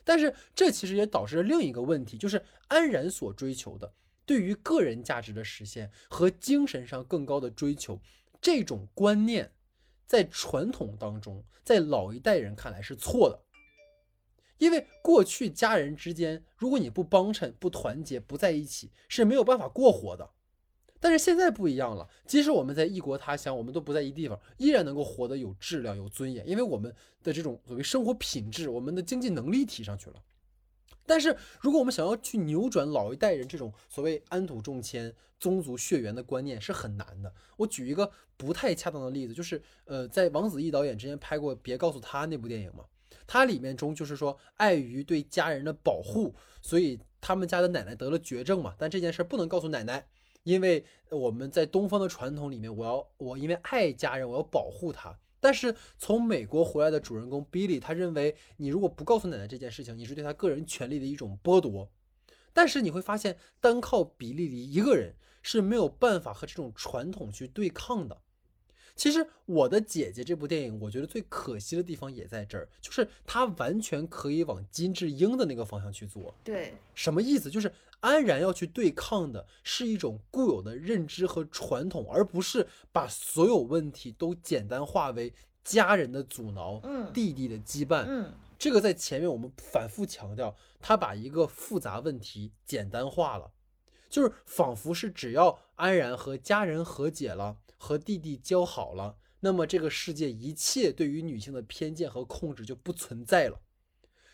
[0.10, 3.94] 但是这其实也导致了另一个问题，就是安然所追求的
[4.26, 8.02] 对于个人价值的实现和精神上更高的追求，
[8.42, 9.52] 这种观念，
[10.08, 13.40] 在传统当中，在老一代人看来是错的，
[14.58, 20.32] 因为过去家人之间，如果你不帮衬、不团结、不在一起，是没有办法过活的。
[21.00, 26.94] 但是现在不一样了，即使我们在异国他乡，我们都不在一地方，依然能够活得有质量、有尊严，因为我们
[27.24, 30.22] 的这种所谓生活品质，我们的经济能力提上去了。
[31.06, 37.34] 但是，如果我们想要去扭转老一代人这种所谓安土重迁、宗族血缘的观念，是很难的。
[37.58, 42.84] 我举一个不太恰当的例子，就是呃，在王子异导演之前拍过《别告诉他》那部电影嘛，
[43.26, 50.06] 它里面中就是说，碍于对家人的保护，所以他们家的奶奶得了绝症嘛，但这件事不能告诉奶奶。
[50.50, 55.16] 因为我们在东方的传统里面，我要我因为爱家人，我要保护他。
[55.40, 61.88] 但是从美国回来的主人公 Billy，他认为你如果不告诉奶奶这件事情，你是对他个人权利的一种剥夺。
[62.52, 65.14] 但是你会发现，单靠比利林一个人
[65.44, 68.20] 是没有办法和这种传统去对抗的。
[68.96, 76.34] 其实我的姐姐这部电影，我觉得最可惜的地方也在这儿，就是它完全可以往金智英的那个方向去做。
[76.44, 77.50] 对，什么意思？
[77.50, 77.72] 就是
[78.02, 88.06] 安然要去对抗的是一种固有的认知和传统，而不是把所有问题都简单化为家人的阻挠、嗯弟弟的羁绊。
[88.08, 93.52] 嗯这个在前面我们反复强调，他把一个复杂问题简单化了，
[94.10, 103.62] 就是仿佛是只要安然和家人和解了，和弟弟交好了，那么这个世界一切对于女性的偏见和控制就不存在了。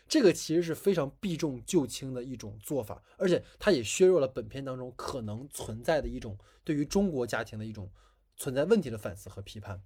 [0.08, 7.90] 这个其实是非常避重就轻的一种做法，而且它也削弱了本片当中可能存在的一种对于中国家庭的一种
[8.36, 9.82] 存在问题的反思和批判。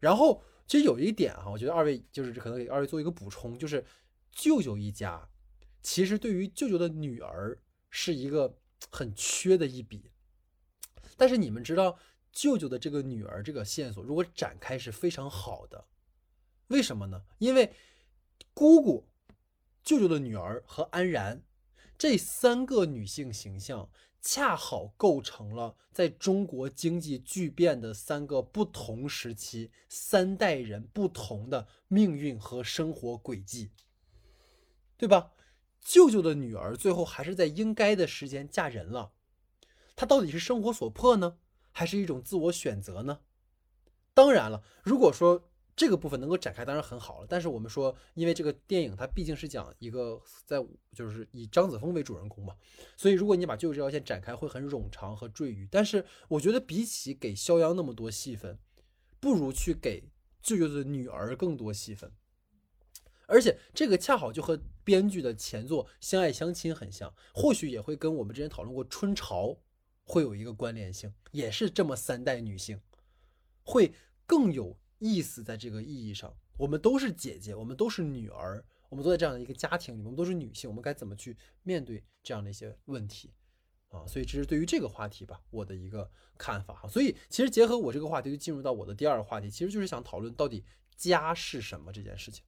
[0.00, 3.84] 然后，其实有一点哈，我觉得二位就是可能给二位做一个补充，就是
[4.30, 5.28] 舅舅一家
[5.82, 7.58] 其实对于舅舅的女儿
[7.90, 8.58] 是一个
[8.90, 10.10] 很缺的一笔。
[11.16, 11.98] 但是你们知道，
[12.32, 15.84] 舅舅的这个女儿这个线索如果展开是非常好的，
[16.68, 17.22] 为什么呢？
[17.38, 17.72] 因为
[18.54, 19.06] 姑姑、
[19.82, 21.42] 舅舅的女儿和安然
[21.98, 23.90] 这三个女性形象，
[24.20, 33.70] 恰好构成了在中国经济巨变的三个不同时期、三代人不同的命运和生活轨迹，
[34.96, 35.32] 对吧？
[35.80, 39.12] 舅舅的女儿最后还是在应该的时间嫁人了，
[39.96, 41.38] 她到底是生活所迫呢，
[41.72, 43.20] 还是一种自我选择呢？
[44.14, 47.26] 当然了，如果说这个部分能够展开，当然很好了。
[47.28, 52.54] 但是我们说，因为这个电影它毕竟是讲一个在就是以张子枫为主人公嘛，
[52.96, 55.66] 所以如果你把舅舅这条线展开，会很冗长和赘余。
[55.70, 58.58] 但是我觉得比起给肖央那么多戏份，
[59.18, 60.04] 不如去给
[60.42, 62.12] 舅舅的女儿更多戏份。
[63.26, 69.46] 而且这个恰好就和编剧的前作《相爱相亲》很像，或许也会跟我们之前讨论过《春潮》
[70.04, 72.78] 会有一个关联性，也是这么三代女性，
[73.62, 73.94] 会
[74.26, 75.42] 更有意思。
[75.42, 83.32] 在这个意义上，我们都是姐姐，我们都是女儿，我们都在这样的一个家庭里，我们都是女性，我们该怎么去面对这样的一些问题
[83.88, 84.06] 啊？
[84.06, 86.08] 所以这是对于这个话题吧，我的一个
[86.38, 86.88] 看法哈。
[86.88, 90.64] 所以其实结合我这个话题，就进入到我的第二个话题，其实就是想讨论到底
[90.96, 92.44] 家是什么这件事情。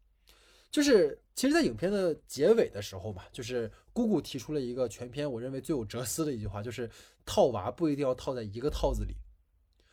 [0.70, 6.90] 就是其实，在影片的结尾的时候吧，就是姑姑提出了一个全片我认为最有哲思的一句话，就是
[7.24, 9.14] 套娃不一定要套在一个套子里。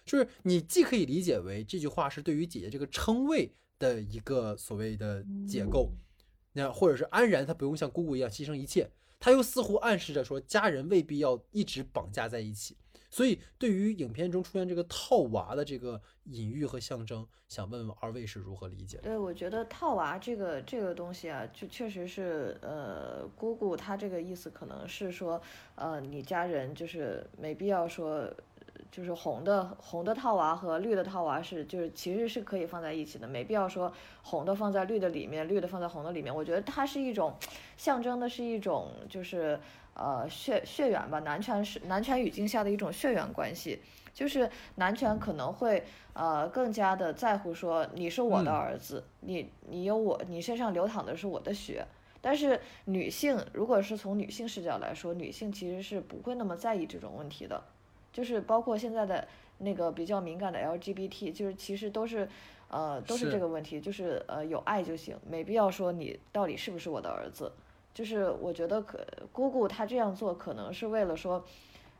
[0.06, 5.92] 就是你既可以理解为这句话是对于姐姐这个称谓的一个所谓的解构，
[6.54, 12.78] 那或者是安然她不用像姑姑一样牺牲一切，她又似乎暗示着说家人未必要一直绑架在一起。
[13.14, 19.04] 所以，对于影片中出现这个套娃的这个隐喻和象征，想问问二位是如何理解的？
[19.04, 25.42] 对，我觉得套娃这个这个东西啊，就确实是，呃，姑姑她这个意思可能是说，
[25.76, 28.34] 呃，你家人就是没必要说，
[28.92, 33.92] 就是红的红的套娃和绿的套娃是就是其实是可以放在一起的，没必要说
[34.22, 36.36] 红的放在绿的里面，绿的放在红的里面。
[36.36, 37.34] 我觉得它是一种
[37.78, 39.60] 象征的是一种就是。
[39.94, 43.78] 呃，血血缘吧，男权是男权语境下的一种血缘关系，
[44.14, 51.86] 就是男权可能会呃更加的在乎说你是我的儿子，你你有我，你身上流淌的是我的血。
[52.22, 57.62] 但是女性如果是从女性视角来说，女性其实是不会那么在意这种问题的，
[58.12, 59.28] 就是包括现在的
[59.60, 62.28] 那个比较敏感的 LGBT，就是其实都是
[62.70, 67.52] 呃都是这个问题，就是呃有爱就行，没必要说你到底是不是我的儿子。
[67.94, 71.44] 就是我觉得可姑姑她这样做可能是为了说，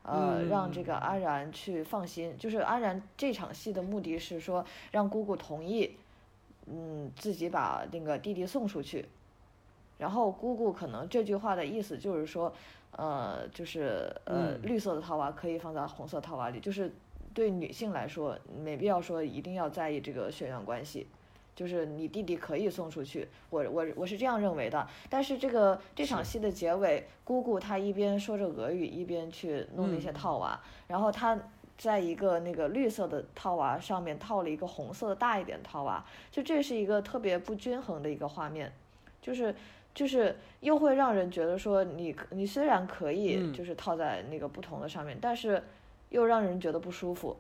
[0.04, 2.34] 呃，让这个安然去放心。
[2.38, 5.98] 就是安然这场戏的目的是说让姑姑同意，
[6.66, 9.06] 嗯，自己把那个弟弟送出去。
[9.98, 12.54] 然后姑姑可能这句话的意思就是说，
[12.98, 16.92] 呃，就是呃绿色的套娃可以放在红色套娃里，就是
[17.34, 21.08] 对女性来说，没必要说一定要在意这个血缘关系，
[21.56, 24.86] 就是你弟弟可以送出去，我我我是这样认为的。
[25.10, 31.40] 但是这个这场戏的结尾，姑姑她一边说着俄语，一边去弄那些套娃，然后她
[31.78, 38.72] 在一个那个绿色的套娃上面套了一个红色的大一点套娃，就这是一个特别不均衡的一个画面，
[39.22, 39.56] 就是。
[39.94, 45.62] 就是又会让人觉得说你你虽然可以就是套在那个不同的上面，但是
[46.10, 47.38] 又让人觉得不舒服，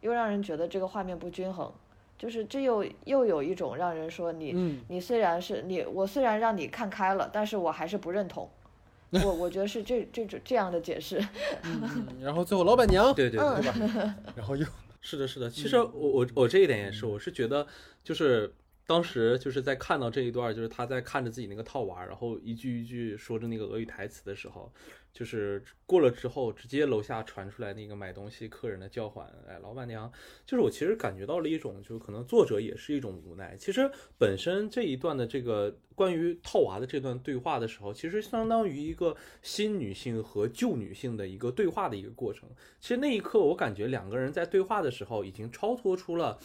[0.00, 1.70] 又让人觉得这个画面不均衡，
[2.18, 8.48] 就是这又又有一种让人说你你虽然是你我虽然让你看开了，但是我还是不认同，
[9.10, 11.22] 我我觉得是这这种这样的解释。
[12.22, 14.14] 然后最后老板娘 对对对吧？
[14.34, 14.64] 然后又
[15.02, 17.66] 是的是的，其实我我我这一点也是，我是觉得
[18.02, 18.52] 就是。
[18.86, 24.70] 当时就是在看到这一段，就是他在看着自己那个套娃，然后一句一句说着那个俄语台词的时候，
[25.10, 30.12] 就是过了之后，直接楼下传出来那个买东西客人的叫唤，哎，老板娘，
[30.44, 33.56] 就是我其实感觉到了一种，就是可能作者也是一种无奈。
[33.56, 42.46] 其实本身这一段的这个关于套娃的这段对话的时候，其实相当于一个新女性和旧女性的一个对话的一个过程。
[42.80, 46.38] 其实那一刻，我感觉两个人在对话的时候，已经超脱出了。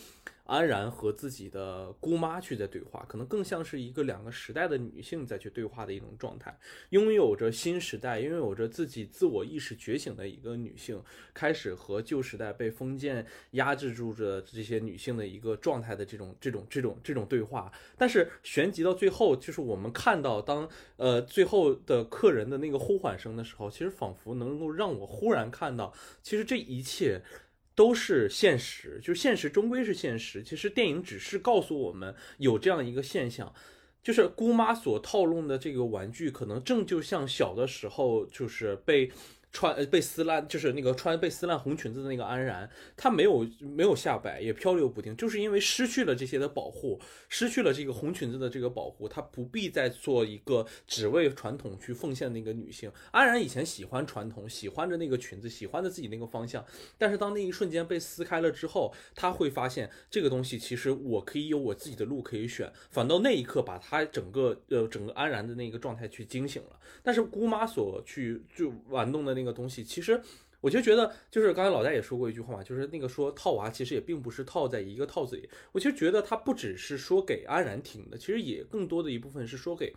[0.50, 6.58] 安然和自己的姑妈去在对话，可能更像是一个两个时代的女性在去对话的一种状态。
[6.90, 11.00] 拥有着新时代，拥有着自己自我意识觉醒的一个女性，
[11.36, 17.72] 开始和旧时代被封建压制住着这些女性的一个状态的这种这种这种这种对话。
[17.96, 20.68] 但是旋即到最后，就是我们看到当
[20.98, 25.94] 呃最后的客人的那个呼唤声的时候，其实仿佛能够让我忽然看到，
[26.24, 27.22] 其实这一切。
[27.80, 30.44] 都是现实，就是现实终归是现实。
[30.44, 33.54] 其实电影只是告诉我们有这样一个现象，
[34.04, 39.10] 就是姑妈所套用的这个玩具，可能正就像小的时候就是被。
[39.52, 52.92] 穿被撕烂，就是那个穿被撕烂红裙子的那个安然，她没有没有下摆，也漂流不定，就是因为失去了这些的保护，失去了这个红裙子的这个保护，她不必再做一个只为传统去奉献的一个女性。
[53.10, 56.64] 安然以前喜欢传统，喜欢着那个裙子，喜欢着自己那个方向，
[57.00, 66.80] 但是当那一瞬间被撕开了之后，她会发现这个东西其实我可以有我自己的路可以选，反倒那一刻把她整个呃整个安然的那个状态去惊醒了。
[67.02, 69.39] 但是姑妈所去就玩弄的。
[69.40, 70.22] 那个东西，其实
[70.60, 75.50] 我就觉得，就是刚才老戴也说过一句话嘛，就是那个说套娃，其实也并不是套在一个套子里。
[75.72, 79.94] 我其实觉得他不只是说给安然听的，其实也更多的一部分是说给。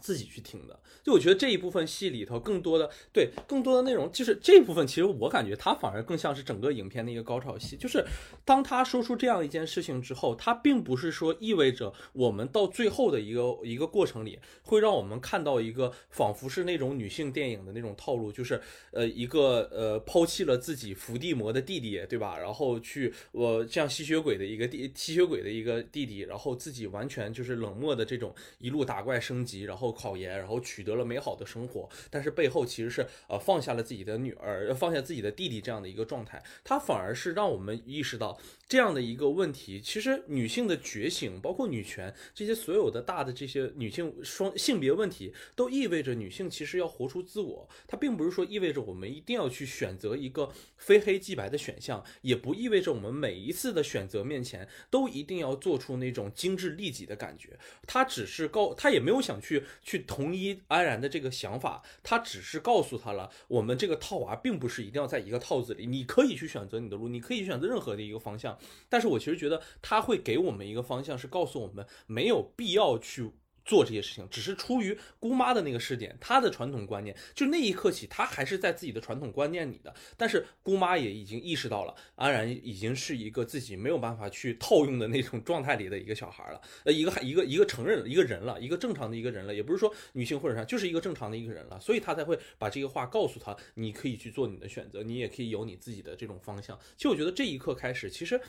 [0.00, 7.76] 自己去听的，就我觉得这一部分戏里头更多的对更多的内容，就是这部分其实我感觉它反而更像是整个影片的一个高潮戏。
[7.76, 8.04] 就是
[8.44, 18.60] 当他说出这样一件事情之后，他并不是说意味着我们到最后的一个一个过程里会让我们看到一个仿佛是那种女性电影的那种套路，就是
[18.92, 22.38] 呃一个呃抛弃了自己伏地魔的弟弟，对吧？
[22.38, 29.89] 然后去我像吸血鬼的一个弟吸血鬼的一个弟弟，然后自己完全就是冷漠的这种一路打怪升级，然后。
[29.92, 38.38] 考研，然后取得了美好的生活，但是背后其实是呃放下了自己的女儿，放下自己的弟弟这样的一个状态，他反而是让我们意识到
[38.68, 39.80] 这样的一个问题。
[39.80, 47.68] 其实女性的觉醒，包括女权这些所有的大的这些女性双性别问题，都意味着女性其实要活出自我。
[47.86, 57.58] 它并不是说意味着我们一定要去选择一个非黑即白的选项，也不意味着我们每一次的选择面前都一定要做出那种精致利己的感觉。
[57.86, 59.64] 他只是告，他也没有想去。
[59.82, 68.58] 去同意安然的这个想法，他只是告诉他了，我们这个套娃并不是一定要在一个套子里，你可以去选择你的路，你可以选择任何的一个方向。
[68.88, 73.30] 但是我其实觉得他会给我们一个方向，是告诉我们没有必要去。
[73.64, 79.94] 做这些事情只是出于姑妈的那个试点，她的传统观念，就那一刻起，她还是在自己的传统观念里的。
[80.16, 96.78] 但是姑妈也已经意识到了，安然已经是一个自己没有办法去套用的那种状态里的一个小孩了，呃，一个一个一个承认一个人了，一个正常的一个人了，也不是说女性或者啥，就是一个正常的一个人了，所以她才会把这个话告诉他，你可以去做你的选择，你也可以有你自己的这种方向。
[96.96, 98.40] 其实我觉得这一刻开始，其实。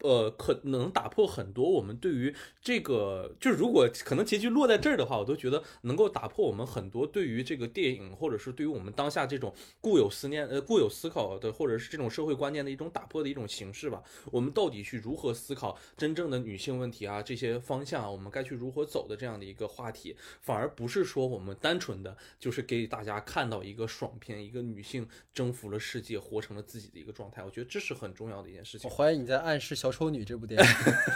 [0.00, 14.00] 呃，可能打破很多我们对于这个，就是如果可能结局落在这儿的话，我都觉得能够打破我们很多对于这个电影，或者是对于我们当下这种固有思念、呃固有思考的，或者是这种社会观念的一种打破的一种形式吧。
[14.30, 17.20] 我们到底去如何思考真正的女性问题啊？
[17.20, 27.42] 这些方向啊，我们该去如何走的这样的一个话题，反而不是说我们单纯的就是给大家看到一个爽片，一个女性征服了世界，活成了自己的一个状态。
[27.42, 28.88] 我觉得这是很重要的一件事情。
[28.88, 29.87] 我怀疑你在暗示小。
[29.88, 30.66] 小丑女这部电影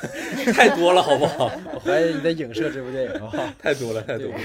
[0.55, 1.45] 太多了，好不好？
[1.75, 4.39] 我怀疑你在影射这部电影啊， 太多了，太多了。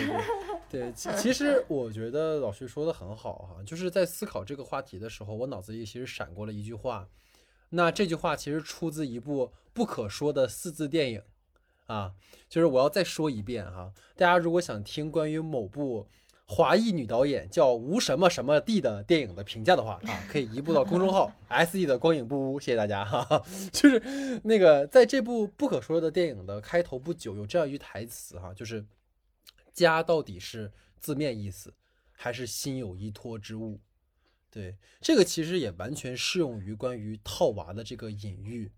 [0.70, 7.08] 对，其其实我觉得老徐说的很好哈，就是在思考这个话题的时候，我脑子里其实闪过了一句话，
[7.70, 11.22] 那这句话其实出自一部不可说的四字电影
[11.86, 12.12] 啊，
[12.50, 16.10] 就是我要再说一遍哈，大家如果想听关于某部
[16.50, 23.44] 华裔女导演叫吴什么什么地的电影的评价的话 啊，可以移步到公众号 S E 的光影不污，谢谢大家哈哈。
[23.72, 28.86] 就是那个在这部不可说的电影的开头不久，有这样一句台词哈，就是
[29.74, 31.74] 家到底是字面意思，
[32.14, 33.82] 还是心有依托之物？
[34.50, 38.72] 对，这个其实也完全适用于关于套娃的这个隐喻，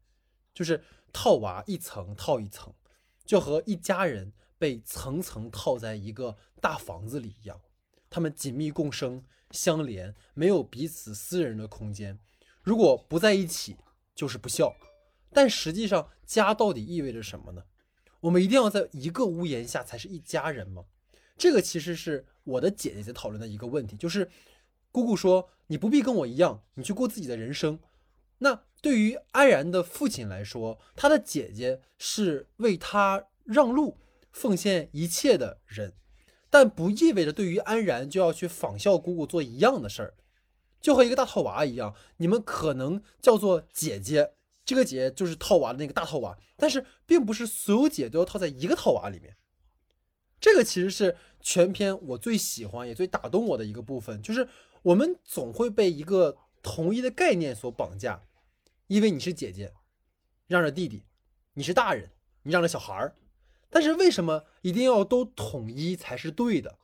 [0.55, 0.83] 就是
[1.13, 2.73] 套娃一层套一层，
[3.23, 7.59] 就和一家人被层层套在一个大房子里一样，
[8.09, 12.19] 他们紧密共生相连，没有彼此私人的空间。
[12.61, 13.77] 如果不在一起，
[14.13, 14.75] 就是不孝。
[15.31, 17.63] 但实际上，家到底意味着什么呢？
[18.19, 20.85] 我们一定要在一个屋檐下才是一家人吗？
[21.37, 24.29] 这个其实是我的姐姐在讨论的一个问题，就是
[24.91, 27.79] 姑姑说你不必跟我一样，你去过自己的人生。
[28.39, 33.97] 那对于安然的父亲来说，他的姐姐是为他让路、
[34.39, 35.93] 奉献一切的人，
[36.49, 40.13] 但不意味着对于安然就要去仿效姑姑做一样的事儿，
[40.79, 44.31] 就和一个大套娃一样，你们可能叫做姐姐，
[44.63, 49.35] 这个姐就是套娃的那个大套娃，但是并不是所有姐都要套在一个套娃里面。
[50.39, 54.47] 这个其实是全篇我最喜欢也最打动我的一个部分，就是
[54.83, 58.23] 我们总会被一个同一的概念所绑架，
[58.87, 59.73] 因为你是姐姐，
[60.47, 61.03] 让着弟弟；
[61.55, 62.09] 你是大人，
[62.43, 63.13] 你让着小孩儿。
[63.69, 66.79] 但是为什么一定要都统一才是对的？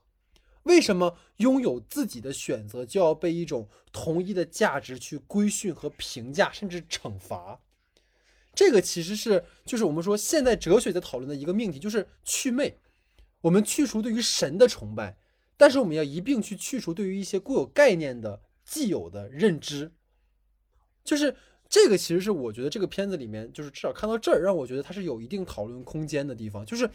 [0.63, 7.61] 为什么拥有自己的选择就要被一种统一的价值去规训和评价，甚至惩罚？
[8.53, 12.79] 这个其实是就是我们说现代哲学在讨论的一个命题，就是祛魅。
[13.41, 15.17] 我们去除对于神的崇拜，
[15.55, 19.91] 但是我们要一并去去除对于一些固有概念的既有的认知。
[21.03, 21.35] 就是
[21.67, 26.65] 这个，其实是我觉得这个片子里面，就是至少看到这儿，让我觉得它是有一定讨论空间的地方。
[26.65, 26.89] 就是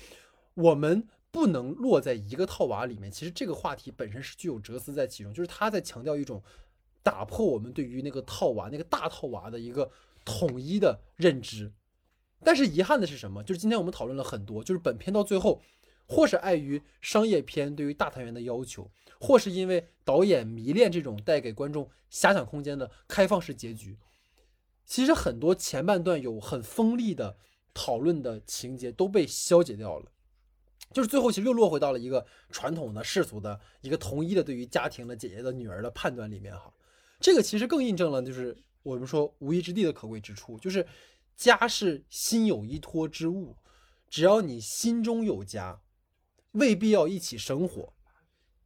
[0.54, 3.10] 我们不能落在一个套娃里面。
[3.10, 6.42] 其实这个话题本身是具有哲思在其中，就是他在强调一种
[7.02, 9.90] 打破我们对于那个套娃、那个大套娃的一个
[10.24, 11.72] 统一的认知。
[12.42, 13.42] 但是遗憾的是什么？
[13.44, 15.60] 就是今天我们讨论了很多，就是本片到最后。
[16.12, 18.90] 或是碍于商业片对于大团圆的要求，
[19.20, 23.96] 或是因为导演迷恋这种带给观众遐想空间的开放式结局，
[24.90, 27.36] 其实很多前半段有很锋利的
[27.72, 30.10] 讨论的情节都被消解掉了，
[30.92, 36.74] 就是最后其实又落回到了一个传统的世俗的一个统一的对于家庭的姐姐的女儿的判断里面哈。
[37.20, 40.84] 这个其实更印证了就是我们说无依之地的可贵之处，就是
[41.36, 43.54] 家是心有依托之物，
[44.08, 45.80] 只要你心中有家。
[46.54, 47.92] 未必要一起生活，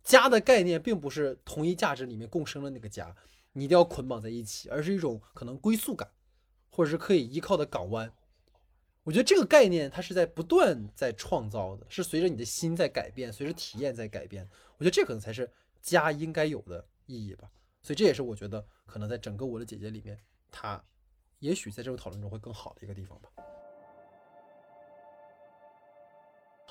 [0.02, 3.14] 家的概念并不是同一价值里面共生的那个家，
[3.54, 6.10] 你一定要捆绑在一起，而是一种可能归宿感，
[6.68, 8.12] 或者是可以依靠的港湾。
[9.04, 14.48] 我觉得这个概念它是在不断在创造的，是随着你的心在改变，随着体验在改变。
[14.76, 15.50] 我觉得这可能才是
[15.80, 17.50] 家应该有的意义吧。
[17.82, 20.18] 所以这也是我觉得可能在整个我的姐姐里面，
[20.50, 20.82] 它
[21.38, 23.30] 也许在这种讨论中会更好的一个地方吧。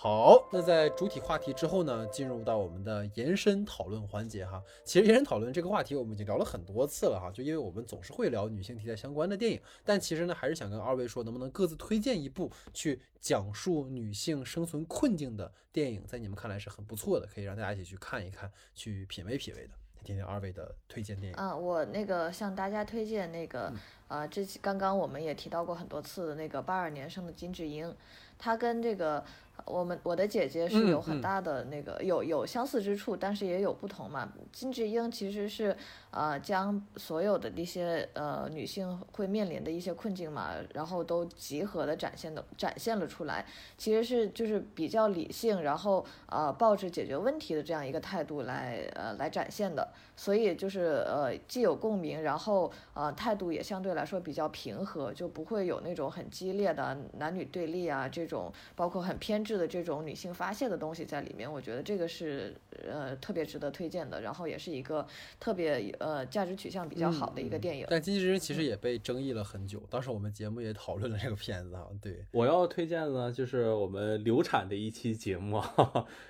[0.04, 4.62] 好，那在主体话题之后呢，进入到我们的延伸讨论环节哈。
[4.84, 7.32] 其实延伸讨论这个话题，我们已经聊了很多次了哈。
[7.32, 19.74] 就因为我们总是会聊女性题材相关的电影，但其实呢，还是想跟二位说，能不能各自推荐一部去讲述女性生存困境的电影，在你们看来是很不错的，可以让大家一起去看一看，去品味品味的。
[20.04, 21.38] 听听二位的推荐电影。
[21.38, 23.74] 啊，我那个向大家推荐那个，
[24.10, 27.96] 呃，这刚刚我们也提到过很多次的那个八二年生的金智英，
[28.38, 29.24] 她跟这个。
[29.66, 34.32] 我们我的姐姐是有很大的那个有有相似之处，但是也有不同嘛。
[34.52, 35.76] 金智英其实是
[36.14, 43.46] 呃将所有的一些呃女性会面临的一些困境嘛，然后都集合的展现的展现了出来。
[43.78, 49.92] 其实是就是比较理性，然后呃抱着解决问题的这样一个态度来呃来展现的。
[50.16, 61.52] 所以就是呃既有共鸣，然后呃态度也相对来说比较平和，就不会有那种很激烈的男女对立啊这种，包括很偏执的这种女性发泄的东西在里面。
[61.52, 62.56] 我觉得这个是
[62.88, 65.06] 呃特别值得推荐的，然后也是一个
[65.40, 67.88] 特别呃价值取向比较好的一个电影。
[67.90, 71.88] 但《经济之声》其实也被争议了很久，当时我们节目也讨论了这个片子啊。
[72.00, 75.60] 对，我要推荐的呢就是我们流产的一期节目，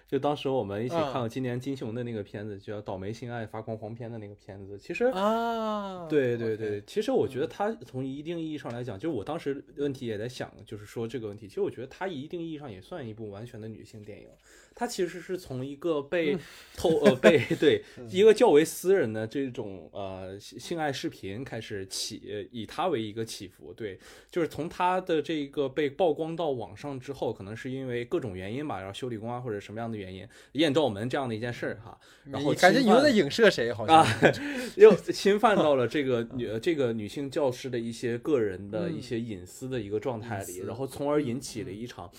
[0.07, 3.77] 就当时我们一起看了今年金熊的那个片子，叫《倒霉性爱发狂》。
[3.83, 14.27] 黄片的那个片子，其实啊，对对对，其实我觉得它从一定意义上来讲，就是我当时问题也在想，就是说这个问题，其实我觉得它一定意义上也算算一部完全的女性电影。
[14.75, 16.35] 它其实是从一个被
[16.75, 23.99] 透呃被 对一个较为私人的这种呃性性爱视频开始起，以他为一个起伏，对，
[24.31, 33.71] 就是从他的这个被曝光到网上之后，可能是因为各种原因吧，然后修理工啊或者什么样的原因，艳照门这样的一件事儿哈，然后感觉你又在影射谁？
[33.73, 34.07] 好像啊，
[34.77, 42.11] 又侵犯到了这个女呃这个女性教师的一些个人的一些隐私的一个状态里，嗯然后从而引起了一场。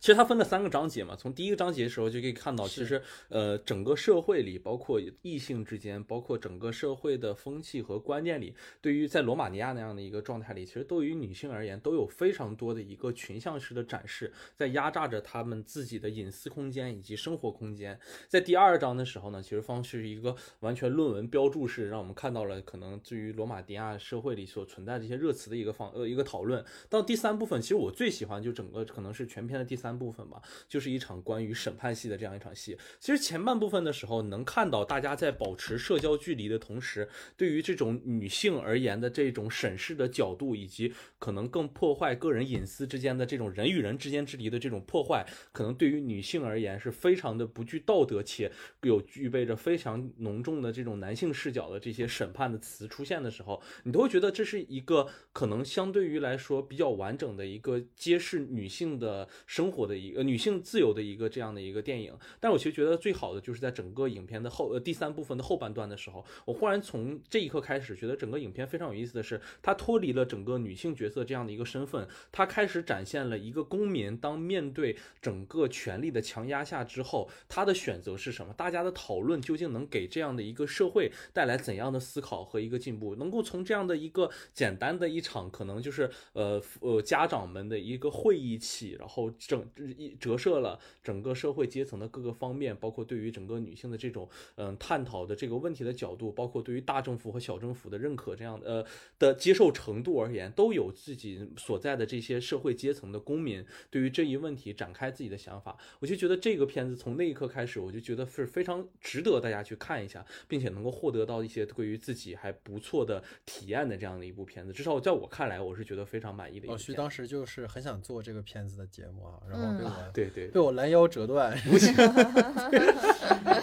[0.00, 17.98] 其实它分了三个章节嘛，从第一个章节的时候就可以看到，其实呃整个社会里，包括异性之间，包括整个社会的风气和观念里，对于在罗马尼亚那样的一个状态里，其实对于女性而言，都有非常多的一个群像式的展示，在压榨着她们自己的隐私空间以及生活空间。
[18.28, 26.64] 在第二章的时候呢，其实方是一个完全论文标注式，让我们看到了可能对于罗马尼亚社会里所存在的一些热词的一个方呃一个讨论。
[26.88, 32.78] 到第三部分，其实我最喜欢就整个可能是全篇的第三部分吧，就是一场关于审判戏的这样一场戏。
[33.00, 48.50] 其实前半部分的时候，能看到大家在保持社交距离的同时，对于这种女性而言的这种审视的角度，以及可能更破坏个人隐私之间的这种人与人之间之离的这种破坏，可能对于女性而言是非常的不具道德，且
[48.82, 62.12] 有具备着非常浓重的这种男性视角的这些审判的词出现的时候，你都会觉得这是一个可能相对于来说比较完整的一个揭示女性的生活的一个女性自由的一个这样的一个电影。
[62.38, 78.52] 但我其实觉得最好的就是在整个影片的后呃第三部分的后半段的时候，我忽然从这一刻开始觉得整个影片非常有意思的是，它脱离了整个女性角色这样的一个身份，它开始展现了一个公民当面对整个权力的强压下之后，他的选择是什么？
[78.54, 83.14] 大家的讨论究竟能给这样的一个社会带来怎样的思考和一个进步？
[83.16, 98.86] 能够从这样的一个简单的一场可能就是呃呃家长们的一个会议起，然后整一折射了整个社会阶层的各个方面，包括对于整个女性的这种嗯、探讨的这个问题的角度，包括对于大政府和小政府的认可这样的呃
[99.18, 105.76] 的接受程度而言，都有自己所在的这些社会阶层的公民对于这一问题展开自己的想法。
[106.00, 114.72] 我就觉得这个片子从那一刻开始，我就觉得是非常值得大家去看一下，并且能够获得到一些对于自己还不错的体验的这样的一部片子。
[114.72, 116.76] 至少在我看来，我是觉得非常满意的一老。
[116.76, 121.56] 徐当时就是很想做这个片子的节目啊，然后被嗯我、对对被我拦腰折断。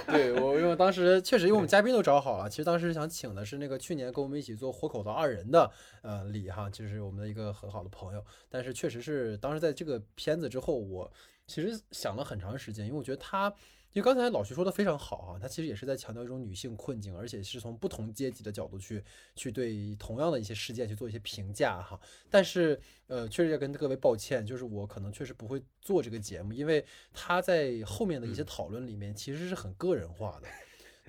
[0.07, 5.71] 对我，因为当时确实，因为我们嘉宾都找好了，其实当时想请的是那个去年跟我们一起做活口的二人的
[6.01, 8.23] 呃李哈，就是我们的一个很好的朋友。
[8.49, 11.11] 但是确实是当时在这个片子之后，我
[11.47, 13.53] 其实想了很长时间，因为我觉得他。
[13.93, 19.03] 因为刚才老徐说的非常好啊、他其实也是在强调一种女性困境，而且是从不同阶级的角度去
[19.35, 21.99] 去对同样的一些事件去做一些评价哈。
[22.29, 26.83] 但是呃，确实要跟各位抱歉，就是我可能确实不会做这个节目，因为
[27.13, 30.47] 他在后面的一些讨论里面其实是很个人化的。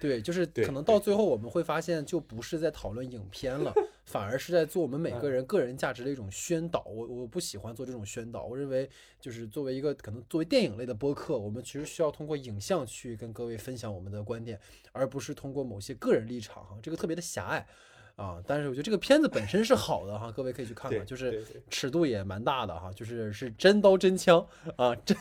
[0.01, 3.73] 对，就是可能到最后我们会发现，就不是在讨论影片了，
[4.05, 6.85] 反而是在做我们每个人个人价值的一种宣导。
[6.85, 8.89] 我我不喜欢做这种宣导，我认为
[9.21, 14.61] 就是作为一个可能作为电影类的播客，我们其实需要通过影像去跟各位分享我们的观点，
[14.93, 17.67] 而不是通过某些个人立场哈，这个特别的狭隘
[18.17, 18.43] 啊。
[18.47, 24.47] 但是我觉得这个片子本身是好的哈，各位可以去看看，就是尺度也蛮大的哈，就是是真刀真枪
[24.77, 25.17] 啊，真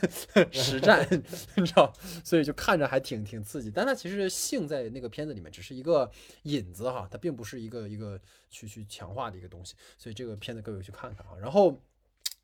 [0.52, 1.07] 实战，
[1.56, 1.91] 你知道，
[2.24, 3.70] 所以就看着还挺挺刺激。
[3.70, 6.10] 但它其实性在那个片子里面只是一个
[6.44, 11.36] 引子哈，它并不是一个一个去去强化的一个东西，所以这个片子各位去看看哈。
[11.40, 11.80] 然后。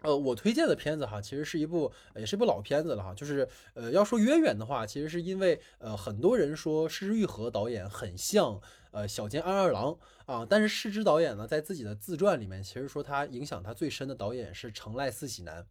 [0.02, 3.14] 呃，我推荐的片子哈，其实是一部也是一部老片子了哈。
[3.14, 8.62] 就是呃，要说渊源的话，其实是因为呃，很多人说施之玉和导演很像
[8.92, 9.98] 呃小津安二郎
[10.30, 15.66] 啊，但是世之导演呢，在自己的自传里面，其实说他影响他最深的导演是成濑四喜男。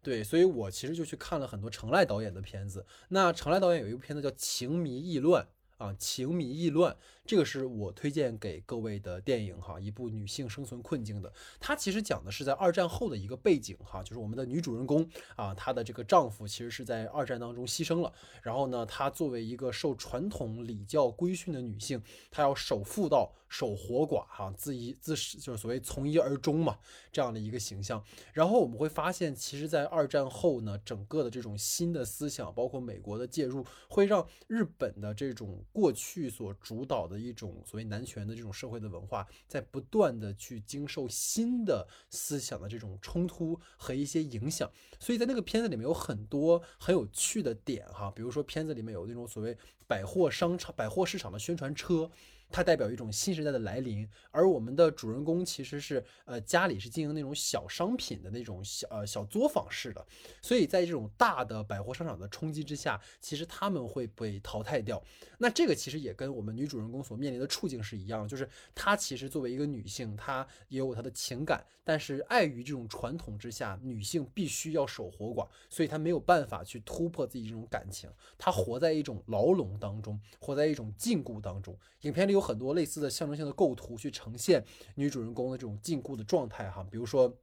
[0.00, 2.86] 对，所以我其实就去看了很多成濑导演的片子。
[3.08, 5.42] 那成濑导演有一部片子叫《情迷意乱》
[5.84, 6.92] 啊，《情迷意乱》
[7.26, 11.32] 这个是我推荐给各位的电影哈，一部女性生存困境的。
[11.58, 18.12] 它其实讲的是在二战后的一个背景哈，就是我们的女主人公啊，她的这个丈夫其实是在二战当中牺牲了，
[18.42, 22.00] 然后呢，她作为一个受传统礼教规训的女性，
[22.30, 26.78] 她要守妇道、守活寡哈，自一自始就是所谓从一而终嘛，
[27.10, 28.02] 这样的一个形象。
[28.32, 44.70] 然后我们会发现，其实，在二战后呢，整个的这种新的思想，包括美国的介入，会让日本的这种过去所主导的一种所谓男权的这种社会的文化，在不断的去经受新的思想的这种冲突和一些影响。
[44.98, 49.56] 所以在那个片子里面有很多很有趣的点哈，比如说片子里面有那种所谓
[49.86, 52.10] 百货商场、百货市场的宣传车。
[52.50, 54.08] 它代表一种新时代的来临。
[54.30, 60.06] 而我们的主人公其实是呃家里是经营那种小商品的那种小呃小作坊式的，
[60.42, 65.02] 所以在这种大的百货商场的冲击之下，其实他们会被淘汰掉。
[65.38, 81.76] 那这个其实也跟我们女主人公所面临的处境是一样，就是她其实作为一个女性，她也有她的情感，但是碍于这种传统之下，女性必须要守活寡，所以她没有办法去突破自己这种感情，她活在一种牢笼当中，活在一种禁锢当中。
[82.02, 84.64] 影片里有很多类似的象征性的构图去呈现
[84.94, 87.36] 女主人公的这种禁锢的状态哈，比如说。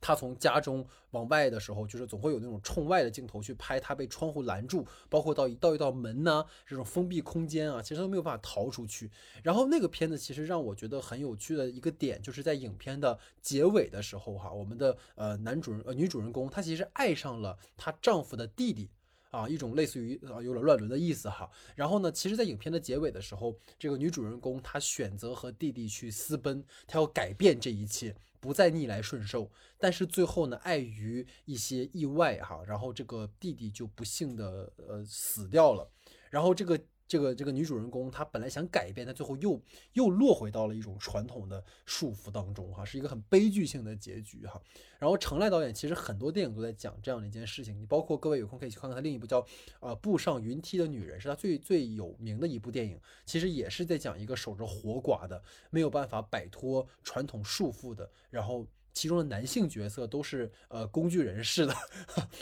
[0.00, 9.10] 她从家中往外的时候，就是总会有那种冲外的镜头去拍她被窗户拦住，包括到一道一道门呐，这种封闭空间啊，其实都没有办法逃出去。
[9.42, 18.88] 然后那个片子其实让我觉得很有趣的一个点，就是在影片的结尾的时候哈，我们的呃男主人呃女主人公她其实爱上了她丈夫的弟弟。
[19.30, 21.50] 啊，一种类似于啊有了乱伦的意思哈。
[21.74, 29.50] 然后呢，其实，在影片的结尾的时候，这个女主人公她选择和弟弟去私奔，她要改变这一切，不再逆来顺受。
[29.78, 35.90] 但是最后呢，碍于一些意外哈，然后这个弟弟就不幸的呃死掉了。
[36.30, 36.78] 然后这个。
[37.08, 39.60] 这个这个女主人公她本来想改变，但最后又
[39.94, 44.60] 又落回到了一种传统的束缚当中，哈，是一个很悲剧性的结局，哈。
[44.98, 49.40] 然后程赖导演其实很多电影都在讲这样的一件事情，你包括各位有空可以去看看他另一部叫
[49.80, 58.66] 《呃步上云梯的女人》，是他最最有名的一部电影，其实也是在讲一个守着活寡的，没有办法摆脱传统束缚的，然后。
[58.98, 61.72] 其中的男性角色都是呃工具人似的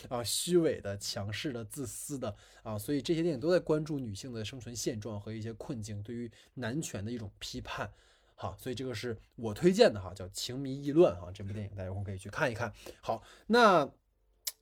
[0.09, 7.93] 啊，虚伪的、强势的、自私的啊，所以这些电影都在关注女性的生存现状和一些困境，对于男权的一种批判。
[8.35, 12.73] 好，所以这个是我推荐的哈，叫《情迷意乱》哈，这部电影大家有空可以去看一看。
[13.03, 13.87] 好，那。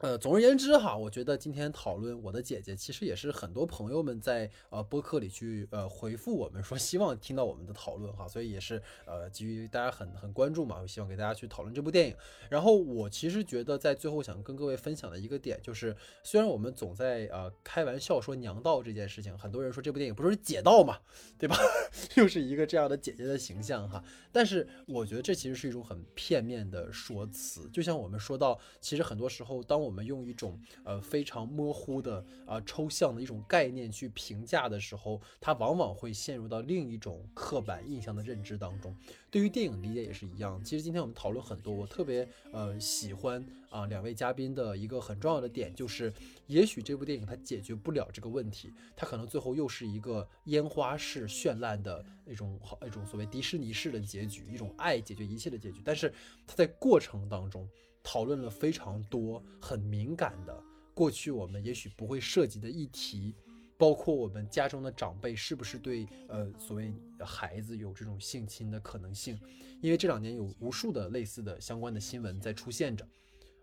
[0.05, 12.15] 呃，总而言之哈，我觉得今天讨论我的姐姐，其实也是很多朋友们在呃播客里去呃回复我们说希望听到我们的讨论哈，所以也是呃基于大家很很关注嘛，我希望给大家去讨论这部电影。
[12.51, 20.99] 然后我其实觉得在最后想跟各位分享的一个点就是，虽然我们总在呃开玩笑说娘道这件事情，很多人说这部电影不是姐道嘛，
[21.39, 21.57] 对吧？
[22.17, 38.93] 又是一个这样的姐姐的形象哈，但是我觉得这其实是一种很片面的说辞，就像我们说到，其实很多时候当我们我们用一种呃非常模糊的啊抽象的一种概念去评价的时候，它往往会陷入到另一种刻板印象的认知当中。
[39.31, 40.61] 对于电影理解也是一样。
[40.65, 46.13] 其实今天我们讨论很多，我特别呃喜欢啊两位嘉宾的一个很重要的点，就是
[46.49, 55.81] 也许这部电影它解决不了这个问题，它可能最后又是一个烟花式绚烂的那种一种所谓迪士尼式的结局，一种爱解决一切的结局。
[55.85, 56.13] 但是
[56.49, 57.69] 它在过程当中。
[58.05, 60.63] 讨论了非常多很敏感的
[60.93, 63.35] 过去我们也许不会涉及的议题，
[63.79, 69.37] 包括我们家中的长辈是不是对呃所谓孩子有这种性侵的可能性？
[69.81, 73.05] 因为这两年有无数的类似的相关的新闻在出现着，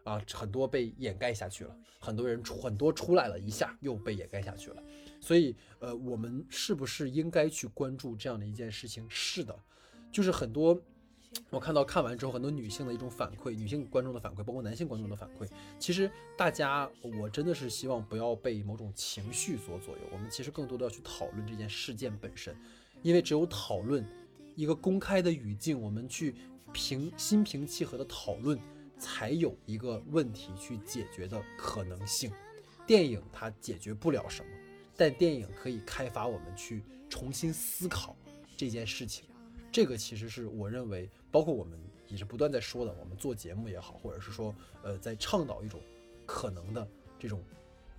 [0.04, 4.84] 啊，很多被掩盖下去了，很多人出很多出来了一下又被掩盖下去了，
[5.22, 9.08] 所以呃我们是不是应该去关注这样的一件事情？
[9.08, 9.58] 是的，
[10.12, 10.82] 就是很多。
[11.50, 15.48] 我看到看完之后，很多女性的一种反馈，女性观众的反馈，包括男性观众的反馈。
[15.80, 20.02] 其实大家，我真的是希望不要被某种情绪所左右。
[20.12, 22.56] 我们其实更多的要去讨论这件事件本身，
[23.02, 24.06] 因为只有讨论
[24.56, 26.36] 一个公开的语境，我们去
[26.74, 28.60] 平心平气和的讨论，
[29.00, 32.32] 才有一个问题去解决的可能性。
[32.86, 34.52] 电影它解决不了什么，
[34.98, 38.16] 但电影可以开发我们去重新思考
[38.58, 39.24] 这件事情。
[39.72, 44.54] 这个其实是我认为，包括我们也是不断在说的，我们做节目也好，或者是说，
[44.84, 45.80] 呃，在倡导一种
[46.26, 46.86] 可能的
[47.18, 47.42] 这种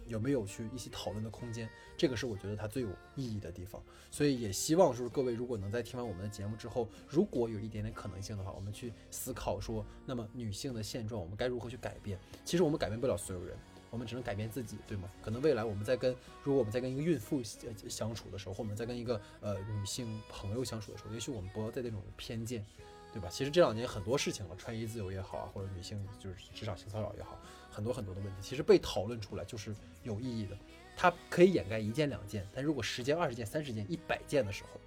[0.06, 1.66] 有没有去一起讨论的空间，
[1.96, 3.82] 这个是我觉得它最有意义的地方。
[4.10, 12.18] 所以也希望就是各位如果能在听完我们的节目之后，如果有一点点可能性的话，我们去思考说，那么女性的现状我们该如何去改变？
[12.44, 13.56] 其实我们改变不了所有人。
[13.92, 15.06] 我们只能改变自己，对吗？
[15.22, 22.64] 可能未来我们在跟，如果我们在跟一个孕妇相处的时候，或者在跟一个呃女性朋友相处的时候，也许我们不要再那种偏见，
[23.12, 23.28] 对吧？
[23.30, 27.38] 其实这两年很多事情了，穿衣自由也好啊，或者女性就是职场性骚扰也好，
[27.70, 30.56] 很多很多的问题，其实被讨论出来就是有意义的。
[30.96, 34.80] 它可以掩盖一件两件，但如果十件、二十件、三十件、一百件的时候，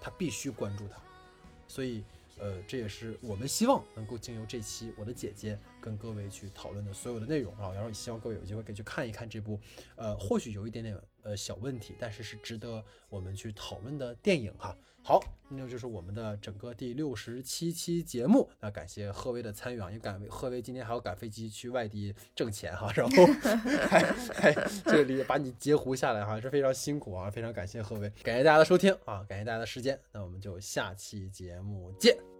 [0.00, 0.96] 它必须关注它。
[1.66, 2.04] 所以。
[2.38, 9.60] 呃，这也是我们希望能够经由这期我的姐姐跟各位去讨论的所有的内容啊，然后也希望各位有机会可以去看一看这部，
[9.96, 14.76] 呃，或许有一点点呃小问题，但是是值得我们去讨论的电影哈。
[15.04, 18.48] 好，那就是我们的整个第六十七期节目。
[18.60, 23.26] 那感谢贺威的参与啊，也感贺威今天还要赶飞机去外地挣钱哈，然后
[23.88, 24.52] 还还
[24.84, 32.31] 这里把你截胡下来哈，是非常辛苦啊，非常感谢贺威，感谢大家的收听啊，感谢大家的时间，那我们就下期节目见。